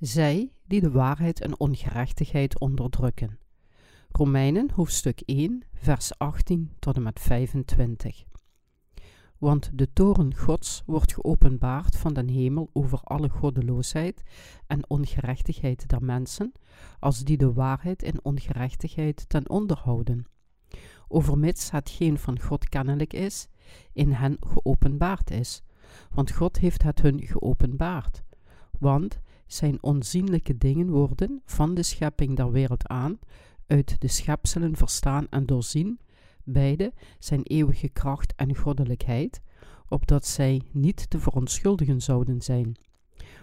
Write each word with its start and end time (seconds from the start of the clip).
zij 0.00 0.52
die 0.66 0.80
de 0.80 0.90
waarheid 0.90 1.40
en 1.40 1.60
ongerechtigheid 1.60 2.58
onderdrukken. 2.58 3.38
Romeinen 4.10 4.70
hoofdstuk 4.74 5.20
1, 5.24 5.62
vers 5.74 6.18
18 6.18 6.72
tot 6.78 6.96
en 6.96 7.02
met 7.02 7.20
25. 7.20 8.24
Want 9.38 9.70
de 9.74 9.92
toren 9.92 10.36
Gods 10.36 10.82
wordt 10.86 11.14
geopenbaard 11.14 11.96
van 11.96 12.14
den 12.14 12.28
hemel 12.28 12.70
over 12.72 13.00
alle 13.02 13.28
goddeloosheid 13.28 14.22
en 14.66 14.90
ongerechtigheid 14.90 15.88
der 15.88 16.04
mensen, 16.04 16.52
als 16.98 17.24
die 17.24 17.36
de 17.36 17.52
waarheid 17.52 18.02
en 18.02 18.24
ongerechtigheid 18.24 19.28
ten 19.28 19.48
onderhouden. 19.48 20.26
Overmits 21.08 21.70
hetgeen 21.70 22.18
van 22.18 22.40
God 22.40 22.68
kennelijk 22.68 23.12
is, 23.12 23.48
in 23.92 24.12
hen 24.12 24.36
geopenbaard 24.40 25.30
is, 25.30 25.62
want 26.10 26.30
God 26.30 26.58
heeft 26.58 26.82
het 26.82 27.02
hun 27.02 27.22
geopenbaard. 27.22 28.22
Want 28.78 29.20
zijn 29.52 29.82
onzienlijke 29.82 30.58
dingen 30.58 30.90
worden 30.90 31.42
van 31.44 31.74
de 31.74 31.82
schepping 31.82 32.36
der 32.36 32.50
wereld 32.50 32.88
aan, 32.88 33.18
uit 33.66 34.00
de 34.00 34.08
schepselen 34.08 34.76
verstaan 34.76 35.26
en 35.30 35.46
doorzien, 35.46 36.00
beide 36.44 36.92
zijn 37.18 37.42
eeuwige 37.42 37.88
kracht 37.88 38.34
en 38.36 38.56
goddelijkheid, 38.56 39.40
opdat 39.88 40.26
zij 40.26 40.62
niet 40.72 41.10
te 41.10 41.18
verontschuldigen 41.18 42.00
zouden 42.00 42.42
zijn. 42.42 42.76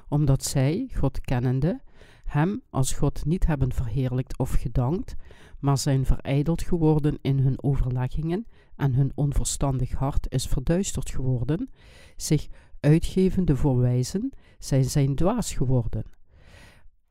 Omdat 0.10 0.44
zij, 0.44 0.90
God 0.94 1.22
kennende, 1.22 1.82
hem 2.26 2.62
als 2.70 2.94
God 2.94 3.26
niet 3.26 3.46
hebben 3.46 3.74
verheerlijkt 3.74 4.38
of 4.38 4.52
gedankt, 4.52 5.16
maar 5.60 5.78
zijn 5.78 6.06
verijdeld 6.06 6.62
geworden 6.62 7.18
in 7.22 7.40
hun 7.40 7.64
overleggingen 7.64 8.48
en 8.76 8.94
hun 8.94 9.12
onverstandig 9.16 9.92
hart 9.92 10.32
is 10.34 10.48
verduisterd 10.48 11.10
geworden, 11.10 11.70
zich 12.16 12.48
uitgevende 12.80 13.56
voor 13.56 13.78
wijzen, 13.78 14.32
zij 14.60 14.84
zijn 14.84 15.16
dwaas 15.16 15.54
geworden. 15.54 16.04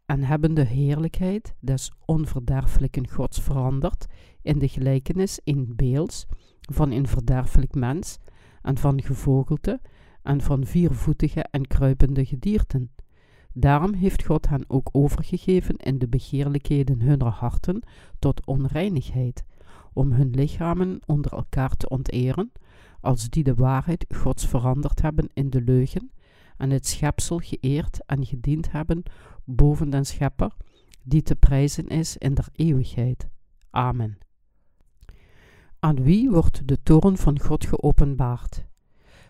En 0.07 0.23
hebben 0.23 0.55
de 0.55 0.65
heerlijkheid 0.65 1.55
des 1.61 1.93
onverderfelijken 2.05 3.09
Gods 3.09 3.41
veranderd 3.41 4.07
in 4.43 4.59
de 4.59 4.69
gelijkenis 4.69 5.41
in 5.45 5.73
beels 5.77 6.27
van 6.61 6.91
een 6.91 7.07
verderfelijk 7.07 7.75
mens 7.75 8.19
en 8.63 8.79
van 8.79 9.03
gevogelte 9.03 9.81
en 10.23 10.41
van 10.41 10.67
viervoetige 10.67 11.43
en 11.43 11.67
kruipende 11.67 12.25
gedierten. 12.25 12.91
Daarom 13.53 13.95
heeft 13.95 14.25
God 14.25 14.49
hen 14.49 14.65
ook 14.69 14.89
overgegeven 14.93 15.77
in 15.77 15.99
de 15.99 16.09
begeerlijkheden 16.09 17.01
hunner 17.01 17.29
harten 17.29 17.83
tot 18.19 18.47
onreinigheid, 18.47 19.45
om 19.93 20.13
hun 20.13 20.31
lichamen 20.31 21.01
onder 21.07 21.33
elkaar 21.33 21.77
te 21.77 21.89
onteren, 21.89 22.53
als 23.07 23.31
die 23.31 23.43
de 23.43 23.55
waarheid 23.55 24.05
Gods 24.17 24.47
veranderd 24.47 25.03
hebben 25.03 25.29
in 25.35 25.51
de 25.51 25.63
leugen, 25.63 26.11
en 26.57 26.71
het 26.71 26.87
schepsel 26.87 27.39
geëerd 27.39 28.05
en 28.07 28.27
gediend 28.27 28.73
hebben 28.73 29.03
boven 29.45 29.91
den 29.91 30.07
schepper, 30.07 30.57
die 31.03 31.23
te 31.23 31.37
prijzen 31.37 31.87
is 31.87 32.17
in 32.17 32.35
der 32.35 32.49
eeuwigheid. 32.53 33.29
Amen. 33.71 34.19
Aan 35.79 36.03
wie 36.03 36.31
wordt 36.31 36.69
de 36.69 36.83
toren 36.83 37.17
van 37.17 37.41
God 37.41 37.67
geopenbaard? 37.67 38.65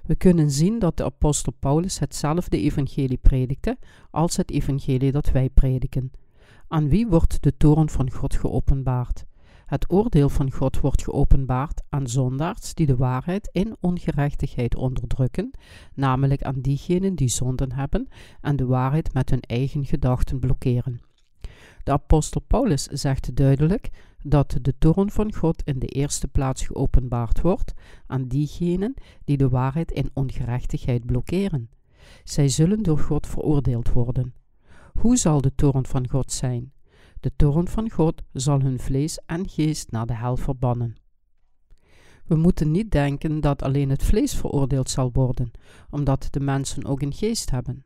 We 0.02 0.16
kunnen 0.16 0.50
zien 0.50 0.78
dat 0.78 0.96
de 0.96 1.04
apostel 1.04 1.52
Paulus 1.52 1.98
hetzelfde 1.98 2.58
evangelie 2.58 3.18
predikte 3.18 3.78
als 4.10 4.36
het 4.36 4.50
evangelie 4.50 5.12
dat 5.12 5.30
wij 5.30 5.48
prediken. 5.48 6.10
Aan 6.68 6.88
wie 6.88 7.06
wordt 7.06 7.42
de 7.42 7.56
toren 7.56 7.88
van 7.88 8.10
God 8.10 8.34
geopenbaard? 8.34 9.24
Het 9.66 9.92
oordeel 9.92 10.28
van 10.28 10.52
God 10.52 10.80
wordt 10.80 11.02
geopenbaard 11.02 11.82
aan 11.88 12.06
zondaars 12.06 12.74
die 12.74 12.86
de 12.86 12.96
waarheid 12.96 13.48
in 13.52 13.76
ongerechtigheid 13.80 14.76
onderdrukken, 14.76 15.50
namelijk 15.94 16.42
aan 16.42 16.60
diegenen 16.60 17.14
die 17.14 17.28
zonden 17.28 17.72
hebben 17.72 18.08
en 18.40 18.56
de 18.56 18.66
waarheid 18.66 19.12
met 19.14 19.30
hun 19.30 19.40
eigen 19.40 19.84
gedachten 19.84 20.38
blokkeren. 20.38 21.00
De 21.82 21.92
apostel 21.92 22.40
Paulus 22.40 22.82
zegt 22.82 23.36
duidelijk 23.36 23.90
dat 24.22 24.58
de 24.62 24.74
toorn 24.78 25.10
van 25.10 25.34
God 25.34 25.62
in 25.62 25.78
de 25.78 25.86
eerste 25.86 26.28
plaats 26.28 26.66
geopenbaard 26.66 27.40
wordt 27.40 27.72
aan 28.06 28.26
diegenen 28.28 28.94
die 29.24 29.36
de 29.36 29.48
waarheid 29.48 29.90
in 29.90 30.10
ongerechtigheid 30.12 31.06
blokkeren. 31.06 31.70
Zij 32.24 32.48
zullen 32.48 32.82
door 32.82 32.98
God 32.98 33.26
veroordeeld 33.26 33.92
worden. 33.92 34.34
Hoe 34.92 35.16
zal 35.16 35.40
de 35.40 35.54
toorn 35.54 35.86
van 35.86 36.08
God 36.08 36.32
zijn? 36.32 36.72
De 37.20 37.32
toorn 37.36 37.68
van 37.68 37.90
God 37.90 38.22
zal 38.32 38.60
hun 38.60 38.78
vlees 38.78 39.18
en 39.26 39.48
geest 39.48 39.90
naar 39.90 40.06
de 40.06 40.14
hel 40.14 40.36
verbannen. 40.36 40.96
We 42.26 42.36
moeten 42.36 42.70
niet 42.70 42.90
denken 42.90 43.40
dat 43.40 43.62
alleen 43.62 43.90
het 43.90 44.02
vlees 44.02 44.34
veroordeeld 44.34 44.90
zal 44.90 45.10
worden, 45.12 45.50
omdat 45.90 46.28
de 46.30 46.40
mensen 46.40 46.84
ook 46.84 47.02
een 47.02 47.12
geest 47.12 47.50
hebben. 47.50 47.84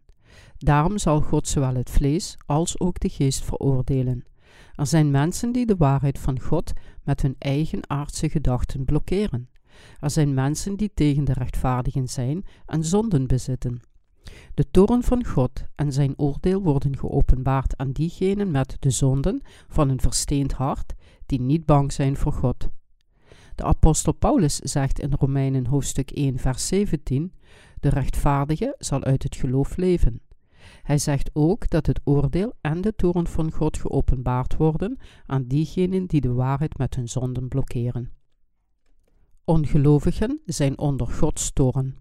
Daarom 0.56 0.98
zal 0.98 1.20
God 1.20 1.48
zowel 1.48 1.74
het 1.74 1.91
vlees 1.91 2.36
als 2.46 2.80
ook 2.80 3.00
de 3.00 3.08
geest 3.08 3.44
veroordelen. 3.44 4.24
Er 4.74 4.86
zijn 4.86 5.10
mensen 5.10 5.52
die 5.52 5.66
de 5.66 5.76
waarheid 5.76 6.18
van 6.18 6.41
God 6.41 6.72
met 7.04 7.22
hun 7.22 7.36
eigen 7.38 7.91
aardse 7.91 8.28
gedachten 8.28 8.84
blokkeren. 8.84 9.48
Er 10.00 10.10
zijn 10.10 10.34
mensen 10.34 10.76
die 10.76 10.91
tegen 10.94 11.24
de 11.24 11.32
rechtvaardigen 11.32 12.08
zijn 12.08 12.44
en 12.66 12.84
zonden 12.84 13.26
bezitten. 13.26 13.80
De 14.54 14.70
toren 14.70 15.03
van 15.03 15.25
God 15.26 15.64
en 15.75 15.92
zijn 15.92 16.19
oordeel 16.19 16.62
worden 16.62 16.98
geopenbaard 16.98 17.76
aan 17.76 17.92
diegenen 17.92 18.50
met 18.50 18.76
de 18.78 18.91
zonden 18.91 19.41
van 19.69 19.88
een 19.88 20.00
versteend 20.00 20.53
hart, 20.53 20.94
die 21.26 21.41
niet 21.41 21.66
bang 21.66 21.92
zijn 21.92 22.16
voor 22.16 22.32
God. 22.32 22.69
De 23.54 23.62
apostel 23.64 24.12
Paulus 24.12 24.56
zegt 24.56 25.00
in 25.00 25.12
Romeinen 25.19 25.66
hoofdstuk 25.66 26.10
1 26.10 26.38
vers 26.38 26.66
17: 26.66 27.32
De 27.80 27.88
rechtvaardige 27.88 28.75
zal 28.78 29.03
uit 29.03 29.22
het 29.22 29.36
geloof 29.36 29.76
leven. 29.76 30.20
Hij 30.82 30.98
zegt 30.98 31.30
ook 31.32 31.70
dat 31.70 31.86
het 31.86 32.00
oordeel 32.04 32.53
en 32.60 32.80
de 32.80 32.94
toren 32.94 33.26
van 33.26 33.53
God 33.53 33.78
geopenbaard 33.78 34.56
worden 34.56 34.98
aan 35.26 35.47
diegenen 35.47 36.06
die 36.06 36.20
de 36.20 36.32
waarheid 36.32 36.78
met 36.78 36.94
hun 36.94 37.09
zonden 37.09 37.48
blokkeren. 37.48 38.10
Ongelovigen 39.44 40.41
zijn 40.44 40.78
onder 40.78 41.06
Gods 41.06 41.53
toren. 41.53 41.97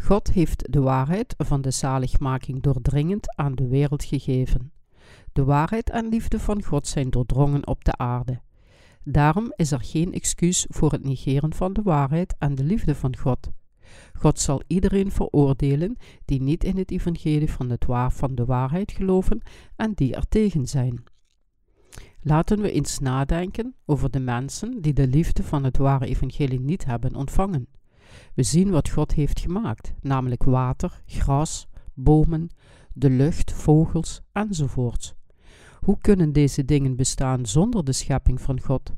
God 0.00 0.32
heeft 0.32 0.72
de 0.72 0.80
waarheid 0.80 1.34
van 1.38 1.60
de 1.60 1.70
zaligmaking 1.70 2.62
doordringend 2.62 3.36
aan 3.36 3.54
de 3.54 3.68
wereld 3.68 4.04
gegeven. 4.04 4.72
De 5.32 5.44
waarheid 5.44 5.90
en 5.90 6.08
liefde 6.08 6.40
van 6.40 6.62
God 6.62 6.86
zijn 6.86 7.10
doordrongen 7.10 7.66
op 7.66 7.84
de 7.84 7.96
aarde. 7.96 8.40
Daarom 9.04 9.52
is 9.56 9.72
er 9.72 9.80
geen 9.80 10.12
excuus 10.12 10.66
voor 10.68 10.92
het 10.92 11.04
negeren 11.04 11.54
van 11.54 11.72
de 11.72 11.82
waarheid 11.82 12.34
en 12.38 12.54
de 12.54 12.64
liefde 12.64 12.94
van 12.94 13.16
God. 13.16 13.50
God 14.12 14.40
zal 14.40 14.62
iedereen 14.66 15.10
veroordelen 15.10 15.96
die 16.24 16.42
niet 16.42 16.64
in 16.64 16.76
het 16.76 16.90
evangelie 16.90 17.50
van, 17.50 17.70
het 17.70 17.86
waar, 17.86 18.12
van 18.12 18.34
de 18.34 18.44
waarheid 18.44 18.92
geloven 18.92 19.40
en 19.76 19.92
die 19.92 20.14
er 20.14 20.28
tegen 20.28 20.66
zijn. 20.66 21.04
Laten 22.20 22.60
we 22.60 22.72
eens 22.72 22.98
nadenken 22.98 23.74
over 23.84 24.10
de 24.10 24.20
mensen 24.20 24.80
die 24.82 24.92
de 24.92 25.06
liefde 25.06 25.42
van 25.42 25.64
het 25.64 25.76
ware 25.76 26.06
evangelie 26.06 26.60
niet 26.60 26.84
hebben 26.84 27.14
ontvangen. 27.14 27.66
We 28.34 28.42
zien 28.42 28.70
wat 28.70 28.88
God 28.88 29.12
heeft 29.12 29.40
gemaakt, 29.40 29.92
namelijk 30.00 30.42
water, 30.42 31.02
gras, 31.06 31.68
bomen, 31.94 32.48
de 32.92 33.10
lucht, 33.10 33.52
vogels 33.52 34.20
enzovoorts. 34.32 35.14
Hoe 35.80 35.98
kunnen 36.00 36.32
deze 36.32 36.64
dingen 36.64 36.96
bestaan 36.96 37.46
zonder 37.46 37.84
de 37.84 37.92
schepping 37.92 38.40
van 38.40 38.60
God? 38.60 38.92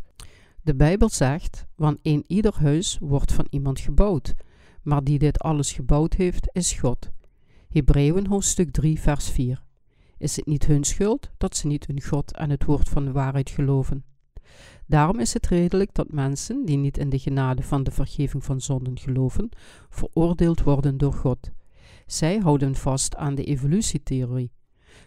De 0.63 0.75
Bijbel 0.75 1.09
zegt: 1.09 1.67
Want 1.77 1.99
een 2.03 2.25
ieder 2.27 2.55
huis 2.61 2.99
wordt 3.01 3.33
van 3.33 3.47
iemand 3.51 3.81
gebouwd, 3.81 4.35
maar 4.83 5.05
die 5.05 5.19
dit 5.19 5.39
alles 5.39 5.73
gebouwd 5.73 6.15
heeft, 6.15 6.49
is 6.53 6.73
God. 6.73 7.11
Hebreeën 7.69 8.27
hoofdstuk 8.27 8.71
3, 8.71 9.01
vers 9.01 9.31
4. 9.31 9.63
Is 10.19 10.37
het 10.37 10.47
niet 10.47 10.67
hun 10.67 10.85
schuld 10.85 11.31
dat 11.39 11.57
ze 11.57 11.67
niet 11.67 11.89
in 11.89 12.03
God 12.03 12.37
en 12.37 12.51
het 12.51 12.65
woord 12.65 12.89
van 12.89 13.05
de 13.05 13.13
waarheid 13.13 13.51
geloven? 13.51 14.05
Daarom 14.89 15.19
is 15.19 15.33
het 15.33 15.47
redelijk 15.47 15.95
dat 15.95 16.13
mensen 16.13 16.65
die 16.65 16.77
niet 16.77 16.99
in 16.99 17.11
de 17.11 17.19
genade 17.19 17.63
van 17.63 17.83
de 17.83 17.91
vergeving 17.91 18.45
van 18.45 18.61
zonden 18.61 18.99
geloven, 18.99 19.49
veroordeeld 19.89 20.63
worden 20.63 20.99
door 20.99 21.13
God. 21.13 21.51
Zij 22.07 22.39
houden 22.39 22.75
vast 22.75 23.17
aan 23.17 23.35
de 23.35 23.45
evolutietheorie. 23.45 24.53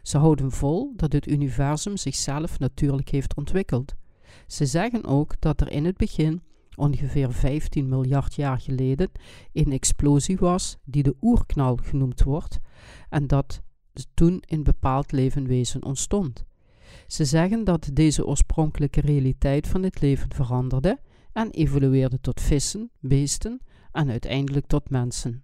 Ze 0.01 0.17
houden 0.17 0.51
vol 0.51 0.93
dat 0.95 1.13
het 1.13 1.27
universum 1.27 1.97
zichzelf 1.97 2.59
natuurlijk 2.59 3.09
heeft 3.09 3.35
ontwikkeld. 3.35 3.93
Ze 4.47 4.65
zeggen 4.65 5.05
ook 5.05 5.35
dat 5.39 5.61
er 5.61 5.71
in 5.71 5.85
het 5.85 5.97
begin, 5.97 6.41
ongeveer 6.75 7.31
15 7.31 7.89
miljard 7.89 8.35
jaar 8.35 8.59
geleden, 8.59 9.11
een 9.53 9.71
explosie 9.71 10.37
was 10.37 10.77
die 10.83 11.03
de 11.03 11.15
oerknal 11.21 11.75
genoemd 11.75 12.23
wordt 12.23 12.59
en 13.09 13.27
dat 13.27 13.61
toen 14.13 14.43
een 14.45 14.63
bepaald 14.63 15.11
levenwezen 15.11 15.83
ontstond. 15.83 16.45
Ze 17.11 17.25
zeggen 17.25 17.63
dat 17.63 17.89
deze 17.93 18.25
oorspronkelijke 18.25 19.01
realiteit 19.01 19.67
van 19.67 19.83
het 19.83 20.01
leven 20.01 20.33
veranderde 20.33 20.99
en 21.33 21.49
evolueerde 21.49 22.19
tot 22.21 22.41
vissen, 22.41 22.91
beesten 22.99 23.61
en 23.91 24.09
uiteindelijk 24.09 24.65
tot 24.67 24.89
mensen. 24.89 25.43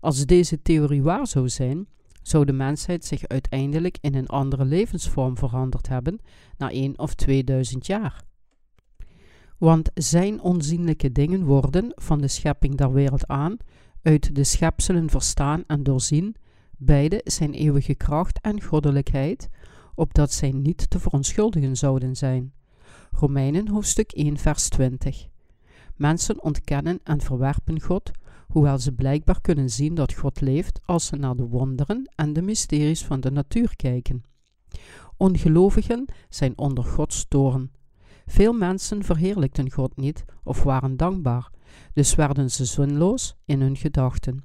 Als 0.00 0.26
deze 0.26 0.62
theorie 0.62 1.02
waar 1.02 1.26
zou 1.26 1.48
zijn, 1.48 1.86
zou 2.22 2.44
de 2.44 2.52
mensheid 2.52 3.04
zich 3.04 3.26
uiteindelijk 3.26 3.98
in 4.00 4.14
een 4.14 4.26
andere 4.26 4.64
levensvorm 4.64 5.36
veranderd 5.36 5.88
hebben 5.88 6.20
na 6.56 6.70
één 6.70 6.98
of 6.98 7.14
2000 7.14 7.86
jaar. 7.86 8.22
Want 9.58 9.90
zijn 9.94 10.40
onzienlijke 10.40 11.12
dingen 11.12 11.44
worden 11.44 11.92
van 11.94 12.20
de 12.20 12.28
schepping 12.28 12.76
der 12.76 12.92
wereld 12.92 13.26
aan 13.26 13.56
uit 14.02 14.34
de 14.34 14.44
schepselen 14.44 15.10
verstaan 15.10 15.64
en 15.66 15.82
doorzien, 15.82 16.36
Beide 16.80 17.20
zijn 17.24 17.52
eeuwige 17.52 17.94
kracht 17.94 18.40
en 18.40 18.62
goddelijkheid, 18.62 19.48
opdat 19.98 20.32
zij 20.32 20.50
niet 20.50 20.90
te 20.90 20.98
verontschuldigen 20.98 21.76
zouden 21.76 22.16
zijn. 22.16 22.52
Romeinen 23.10 23.68
hoofdstuk 23.68 24.12
1 24.12 24.36
vers 24.36 24.68
20 24.68 25.26
Mensen 25.96 26.42
ontkennen 26.42 27.00
en 27.04 27.20
verwerpen 27.20 27.80
God, 27.80 28.10
hoewel 28.46 28.78
ze 28.78 28.92
blijkbaar 28.92 29.40
kunnen 29.40 29.70
zien 29.70 29.94
dat 29.94 30.12
God 30.12 30.40
leeft 30.40 30.80
als 30.84 31.06
ze 31.06 31.16
naar 31.16 31.36
de 31.36 31.46
wonderen 31.46 32.12
en 32.14 32.32
de 32.32 32.42
mysteries 32.42 33.04
van 33.04 33.20
de 33.20 33.30
natuur 33.30 33.76
kijken. 33.76 34.22
Ongelovigen 35.16 36.04
zijn 36.28 36.58
onder 36.58 36.84
Gods 36.84 37.26
toorn. 37.28 37.70
Veel 38.26 38.52
mensen 38.52 39.04
verheerlijkten 39.04 39.70
God 39.70 39.96
niet 39.96 40.24
of 40.44 40.62
waren 40.62 40.96
dankbaar, 40.96 41.50
dus 41.92 42.14
werden 42.14 42.50
ze 42.50 42.64
zinloos 42.64 43.36
in 43.44 43.60
hun 43.60 43.76
gedachten. 43.76 44.44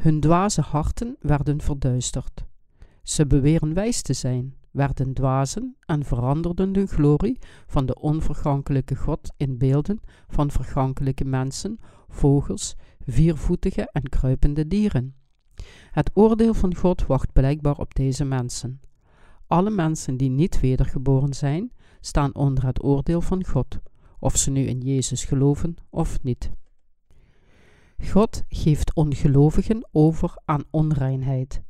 Hun 0.00 0.20
dwaze 0.20 0.60
harten 0.60 1.16
werden 1.20 1.60
verduisterd. 1.60 2.50
Ze 3.02 3.26
beweren 3.26 3.74
wijs 3.74 4.02
te 4.02 4.12
zijn, 4.12 4.56
werden 4.70 5.12
dwazen 5.12 5.76
en 5.86 6.04
veranderden 6.04 6.72
de 6.72 6.86
glorie 6.86 7.38
van 7.66 7.86
de 7.86 7.94
onvergankelijke 8.00 8.96
God 8.96 9.32
in 9.36 9.58
beelden 9.58 10.00
van 10.28 10.50
vergankelijke 10.50 11.24
mensen, 11.24 11.78
vogels, 12.08 12.76
viervoetige 13.06 13.88
en 13.92 14.08
kruipende 14.08 14.68
dieren. 14.68 15.14
Het 15.90 16.10
oordeel 16.14 16.54
van 16.54 16.74
God 16.74 17.06
wacht 17.06 17.32
blijkbaar 17.32 17.78
op 17.78 17.94
deze 17.94 18.24
mensen. 18.24 18.80
Alle 19.46 19.70
mensen 19.70 20.16
die 20.16 20.30
niet 20.30 20.60
wedergeboren 20.60 21.34
zijn, 21.34 21.72
staan 22.00 22.34
onder 22.34 22.66
het 22.66 22.82
oordeel 22.82 23.20
van 23.20 23.46
God, 23.46 23.78
of 24.18 24.36
ze 24.36 24.50
nu 24.50 24.60
in 24.60 24.80
Jezus 24.80 25.24
geloven 25.24 25.76
of 25.90 26.22
niet. 26.22 26.50
God 28.04 28.42
geeft 28.48 28.94
ongelovigen 28.94 29.88
over 29.92 30.34
aan 30.44 30.64
onreinheid. 30.70 31.62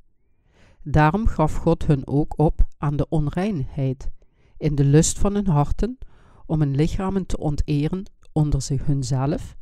Daarom 0.83 1.27
gaf 1.27 1.57
God 1.57 1.87
hun 1.87 2.07
ook 2.07 2.39
op 2.39 2.67
aan 2.79 2.97
de 2.97 3.09
onreinheid, 3.09 4.11
in 4.57 4.75
de 4.75 4.85
lust 4.85 5.19
van 5.19 5.35
hun 5.35 5.47
harten, 5.47 5.99
om 6.47 6.61
hun 6.61 6.75
lichamen 6.75 7.27
te 7.27 7.39
onteren 7.39 8.11
onder 8.33 8.63
zich 8.63 8.87
hunzelf, 8.87 9.57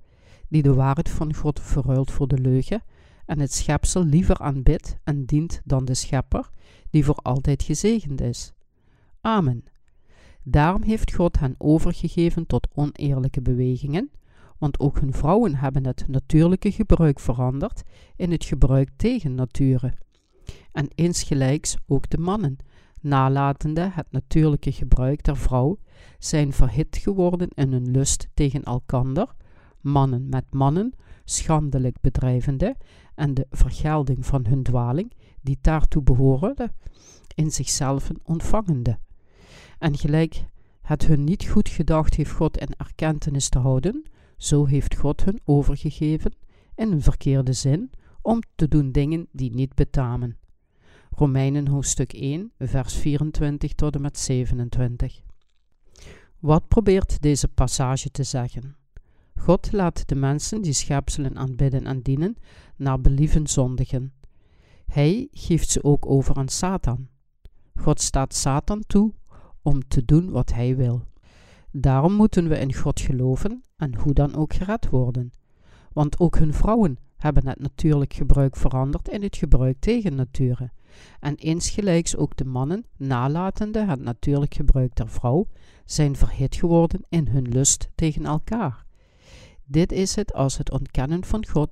die 0.49 0.63
de 0.63 0.75
waarheid 0.75 1.11
van 1.11 1.35
God 1.35 1.61
verruilt 1.61 2.11
voor 2.11 2.29
de 2.29 2.39
leugen, 2.39 2.83
en 3.27 3.39
het 3.39 3.53
schepsel 3.53 4.05
liever 4.05 4.39
aanbidt 4.39 4.97
en 5.05 5.25
dient 5.25 5.61
dan 5.65 5.85
de 5.85 5.95
schepper, 5.95 6.51
die 6.91 7.05
voor 7.05 7.15
altijd 7.15 7.63
gezegend 7.63 8.21
is. 8.21 8.53
Amen. 9.21 9.65
Daarom 10.43 10.83
heeft 10.83 11.15
God 11.15 11.39
hen 11.39 11.55
overgegeven 11.59 12.47
tot 12.47 12.69
oneerlijke 12.75 13.43
bewegingen, 13.43 14.11
want 14.59 14.81
ook 14.81 15.01
hun 15.01 15.13
vrouwen 15.13 15.57
hebben 15.57 15.87
het 15.87 16.05
natuurlijke 16.09 16.73
gebruik 16.73 17.21
veranderd 17.21 17.83
in 18.17 18.31
het 18.31 18.45
gebruik 18.45 18.91
tegen 18.97 19.35
nature. 19.35 19.95
En 20.73 20.89
insgelijks 20.95 21.77
ook 21.87 22.11
de 22.11 22.19
mannen, 22.19 22.57
nalatende 23.01 23.91
het 23.93 24.07
natuurlijke 24.11 24.73
gebruik 24.73 25.25
der 25.25 25.37
vrouw, 25.37 25.79
zijn 26.19 26.53
verhit 26.53 26.97
geworden 26.97 27.49
in 27.55 27.73
hun 27.73 27.91
lust 27.91 28.29
tegen 28.35 28.63
elkander, 28.63 29.35
mannen 29.81 30.29
met 30.29 30.45
mannen, 30.51 30.93
schandelijk 31.25 32.01
bedrijvende, 32.01 32.77
en 33.15 33.35
de 33.35 33.47
vergelding 33.51 34.27
van 34.27 34.47
hun 34.47 34.63
dwaling, 34.63 35.13
die 35.41 35.59
daartoe 35.61 36.03
behoorde, 36.03 36.73
in 37.35 37.51
zichzelf 37.51 38.11
ontvangende. 38.23 38.99
En 39.79 39.97
gelijk 39.97 40.45
het 40.83 41.07
hun 41.07 41.25
niet 41.25 41.45
goed 41.45 41.69
gedacht 41.69 42.15
heeft 42.15 42.31
God 42.31 42.59
in 42.59 42.75
erkentenis 42.77 43.49
te 43.49 43.59
houden, 43.59 44.03
zo 44.37 44.67
heeft 44.67 44.97
God 44.97 45.25
hun 45.25 45.41
overgegeven, 45.45 46.35
in 46.75 46.93
een 46.93 47.03
verkeerde 47.03 47.53
zin, 47.53 47.91
om 48.23 48.41
te 48.55 48.69
doen 48.69 48.93
dingen 48.93 49.27
die 49.33 49.55
niet 49.55 49.75
betamen. 49.75 50.37
Romeinen 51.21 51.69
hoofdstuk 51.69 52.13
1, 52.13 52.53
vers 52.59 52.95
24 52.95 53.73
tot 53.73 53.95
en 53.95 54.01
met 54.01 54.19
27. 54.19 55.21
Wat 56.39 56.69
probeert 56.69 57.23
deze 57.23 57.49
passage 57.49 58.11
te 58.11 58.23
zeggen? 58.23 58.77
God 59.35 59.73
laat 59.73 60.09
de 60.09 60.15
mensen 60.15 60.63
die 60.63 60.73
schepselen 60.73 61.37
aanbidden 61.37 61.87
en 61.87 62.03
dienen, 62.03 62.37
naar 62.77 63.01
believen 63.01 63.47
zondigen. 63.47 64.13
Hij 64.87 65.29
geeft 65.33 65.71
ze 65.71 65.85
ook 65.85 66.07
over 66.07 66.37
aan 66.37 66.49
Satan. 66.49 67.09
God 67.75 68.01
staat 68.01 68.35
Satan 68.35 68.83
toe 68.87 69.13
om 69.63 69.89
te 69.89 70.05
doen 70.05 70.31
wat 70.31 70.53
hij 70.53 70.77
wil. 70.77 71.03
Daarom 71.73 72.13
moeten 72.13 72.49
we 72.49 72.59
in 72.59 72.75
God 72.75 73.01
geloven 73.01 73.63
en 73.77 73.95
hoe 73.95 74.13
dan 74.13 74.35
ook 74.35 74.55
gered 74.55 74.89
worden. 74.89 75.31
Want 75.93 76.21
ook 76.21 76.39
hun 76.39 76.55
vrouwen 76.55 76.99
hebben 77.17 77.47
het 77.47 77.61
natuurlijk 77.61 78.13
gebruik 78.13 78.57
veranderd 78.57 79.09
in 79.09 79.23
het 79.23 79.37
gebruik 79.37 79.77
tegen 79.81 80.15
nature. 80.15 80.71
En 81.21 81.37
insgelijks 81.37 82.17
ook 82.17 82.37
de 82.37 82.45
mannen, 82.45 82.85
nalatende 82.97 83.85
het 83.85 84.01
natuurlijk 84.01 84.55
gebruik 84.55 84.97
der 84.97 85.09
vrouw, 85.09 85.47
zijn 85.85 86.17
verhit 86.17 86.57
geworden 86.57 87.05
in 87.09 87.29
hun 87.29 87.49
lust 87.49 87.89
tegen 87.95 88.25
elkaar. 88.25 88.85
Dit 89.65 89.93
is 89.93 90.15
het 90.15 90.35
als 90.35 90.59
het 90.59 90.71
ontkennen 90.71 91.25
van 91.25 91.47
God 91.47 91.71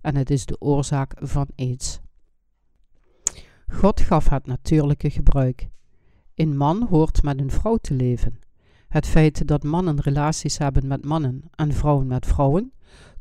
en 0.00 0.16
het 0.16 0.30
is 0.30 0.46
de 0.46 0.60
oorzaak 0.60 1.14
van 1.18 1.46
aids. 1.56 2.00
God 3.68 4.00
gaf 4.00 4.28
het 4.28 4.46
natuurlijke 4.46 5.10
gebruik. 5.10 5.68
Een 6.34 6.56
man 6.56 6.86
hoort 6.90 7.22
met 7.22 7.40
een 7.40 7.50
vrouw 7.50 7.76
te 7.76 7.94
leven. 7.94 8.38
Het 8.88 9.06
feit 9.06 9.46
dat 9.46 9.62
mannen 9.62 10.00
relaties 10.00 10.58
hebben 10.58 10.86
met 10.86 11.04
mannen 11.04 11.42
en 11.54 11.72
vrouwen 11.72 12.06
met 12.06 12.26
vrouwen 12.26 12.72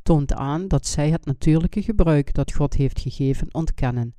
toont 0.03 0.33
aan 0.33 0.67
dat 0.67 0.87
zij 0.87 1.09
het 1.09 1.25
natuurlijke 1.25 1.81
gebruik 1.81 2.33
dat 2.33 2.53
God 2.53 2.73
heeft 2.73 2.99
gegeven 2.99 3.53
ontkennen. 3.53 4.13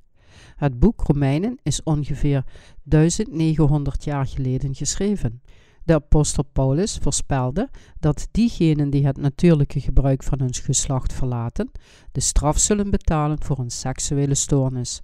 Het 0.55 0.79
boek 0.79 1.01
Romeinen 1.01 1.57
is 1.63 1.83
ongeveer 1.83 2.43
1900 2.83 4.03
jaar 4.03 4.27
geleden 4.27 4.75
geschreven. 4.75 5.41
De 5.83 5.93
apostel 5.93 6.43
Paulus 6.53 6.97
voorspelde 7.01 7.69
dat 7.99 8.27
diegenen 8.31 8.89
die 8.89 9.05
het 9.05 9.17
natuurlijke 9.17 9.79
gebruik 9.79 10.23
van 10.23 10.39
hun 10.39 10.53
geslacht 10.53 11.13
verlaten, 11.13 11.71
de 12.11 12.19
straf 12.19 12.57
zullen 12.57 12.89
betalen 12.89 13.43
voor 13.43 13.59
een 13.59 13.71
seksuele 13.71 14.35
stoornis. 14.35 15.01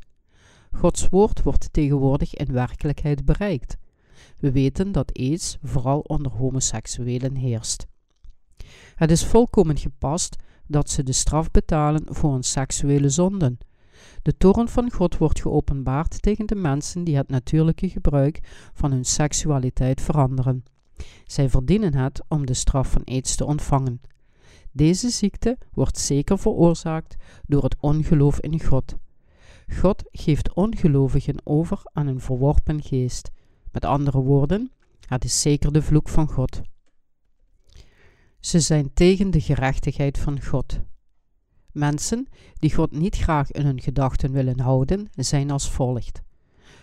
Gods 0.72 1.10
woord 1.10 1.44
wordt 1.44 1.74
tegenwoordig 1.74 2.34
in 2.34 2.54
werkelijkheid 2.54 3.26
bereikt. 3.26 3.78
We 4.40 4.52
weten 4.52 4.92
dat 4.92 5.20
aids 5.20 5.58
vooral 5.64 6.00
onder 6.00 6.32
homoseksuelen 6.32 7.36
heerst. 7.36 7.88
Het 8.96 9.12
is 9.12 9.26
volkomen 9.26 9.78
gepast 9.78 10.36
dat 10.68 10.90
ze 10.90 11.04
de 11.04 11.12
straf 11.12 11.52
betalen 11.52 12.04
voor 12.06 12.32
hun 12.32 12.44
seksuele 12.44 13.10
zonden. 13.10 13.58
De 14.28 14.38
toorn 14.38 14.70
van 14.70 14.92
God 14.92 15.18
wordt 15.18 15.42
geopenbaard 15.42 16.22
tegen 16.22 16.46
de 16.46 16.56
mensen 16.56 17.04
die 17.04 17.16
het 17.16 17.30
natuurlijke 17.30 17.90
gebruik 17.90 18.40
van 18.74 18.92
hun 18.92 19.06
seksualiteit 19.06 20.02
veranderen. 20.02 20.64
Zij 21.26 21.50
verdienen 21.50 21.94
het 21.94 22.22
om 22.28 22.46
de 22.46 22.54
straf 22.54 22.92
van 22.92 23.04
aids 23.04 23.36
te 23.36 23.46
ontvangen. 23.46 24.02
Deze 24.72 25.10
ziekte 25.10 25.58
wordt 25.72 25.98
zeker 25.98 26.40
veroorzaakt 26.40 27.16
door 27.46 27.64
het 27.64 27.76
ongeloof 27.80 28.40
in 28.40 28.64
God. 28.64 28.96
God 29.80 30.04
geeft 30.12 30.54
ongelovigen 30.54 31.36
over 31.44 31.82
aan 31.94 32.08
een 32.08 32.22
verworpen 32.22 32.82
geest. 32.82 33.32
Met 33.72 33.86
andere 33.86 34.20
woorden, 34.20 34.72
het 35.06 35.24
is 35.24 35.42
zeker 35.42 35.72
de 35.72 35.82
vloek 35.82 36.10
van 36.10 36.30
God. 36.30 36.62
Ze 38.40 38.60
zijn 38.60 38.94
tegen 38.94 39.32
de 39.32 39.42
gerechtigheid 39.42 40.18
van 40.18 40.44
God. 40.44 40.80
Mensen 41.78 42.28
die 42.60 42.74
God 42.74 42.92
niet 42.92 43.16
graag 43.16 43.52
in 43.52 43.66
hun 43.66 43.82
gedachten 43.82 44.32
willen 44.32 44.60
houden, 44.60 45.10
zijn 45.16 45.52
als 45.52 45.70
volgt. 45.70 46.22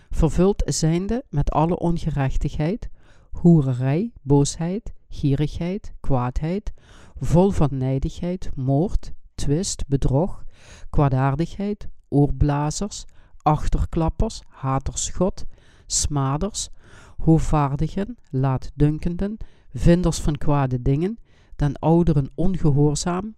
Vervuld 0.09 0.63
zijnde 0.65 1.23
met 1.29 1.51
alle 1.51 1.79
ongerechtigheid, 1.79 2.89
hoererij, 3.31 4.11
boosheid, 4.21 4.93
gierigheid, 5.09 5.93
kwaadheid, 5.99 6.73
vol 7.19 7.51
van 7.51 7.69
nijdigheid, 7.71 8.49
moord, 8.53 9.11
twist, 9.33 9.83
bedrog, 9.87 10.43
kwaadaardigheid, 10.89 11.87
oorblazers, 12.09 13.05
achterklappers, 13.41 14.41
haters 14.47 15.09
God, 15.09 15.45
smaders, 15.85 16.69
hoogvaardigen, 17.17 18.17
laatdunkenden, 18.29 19.37
vinders 19.73 20.19
van 20.19 20.37
kwade 20.37 20.81
dingen, 20.81 21.17
den 21.55 21.79
ouderen 21.79 22.29
ongehoorzaam, 22.35 23.35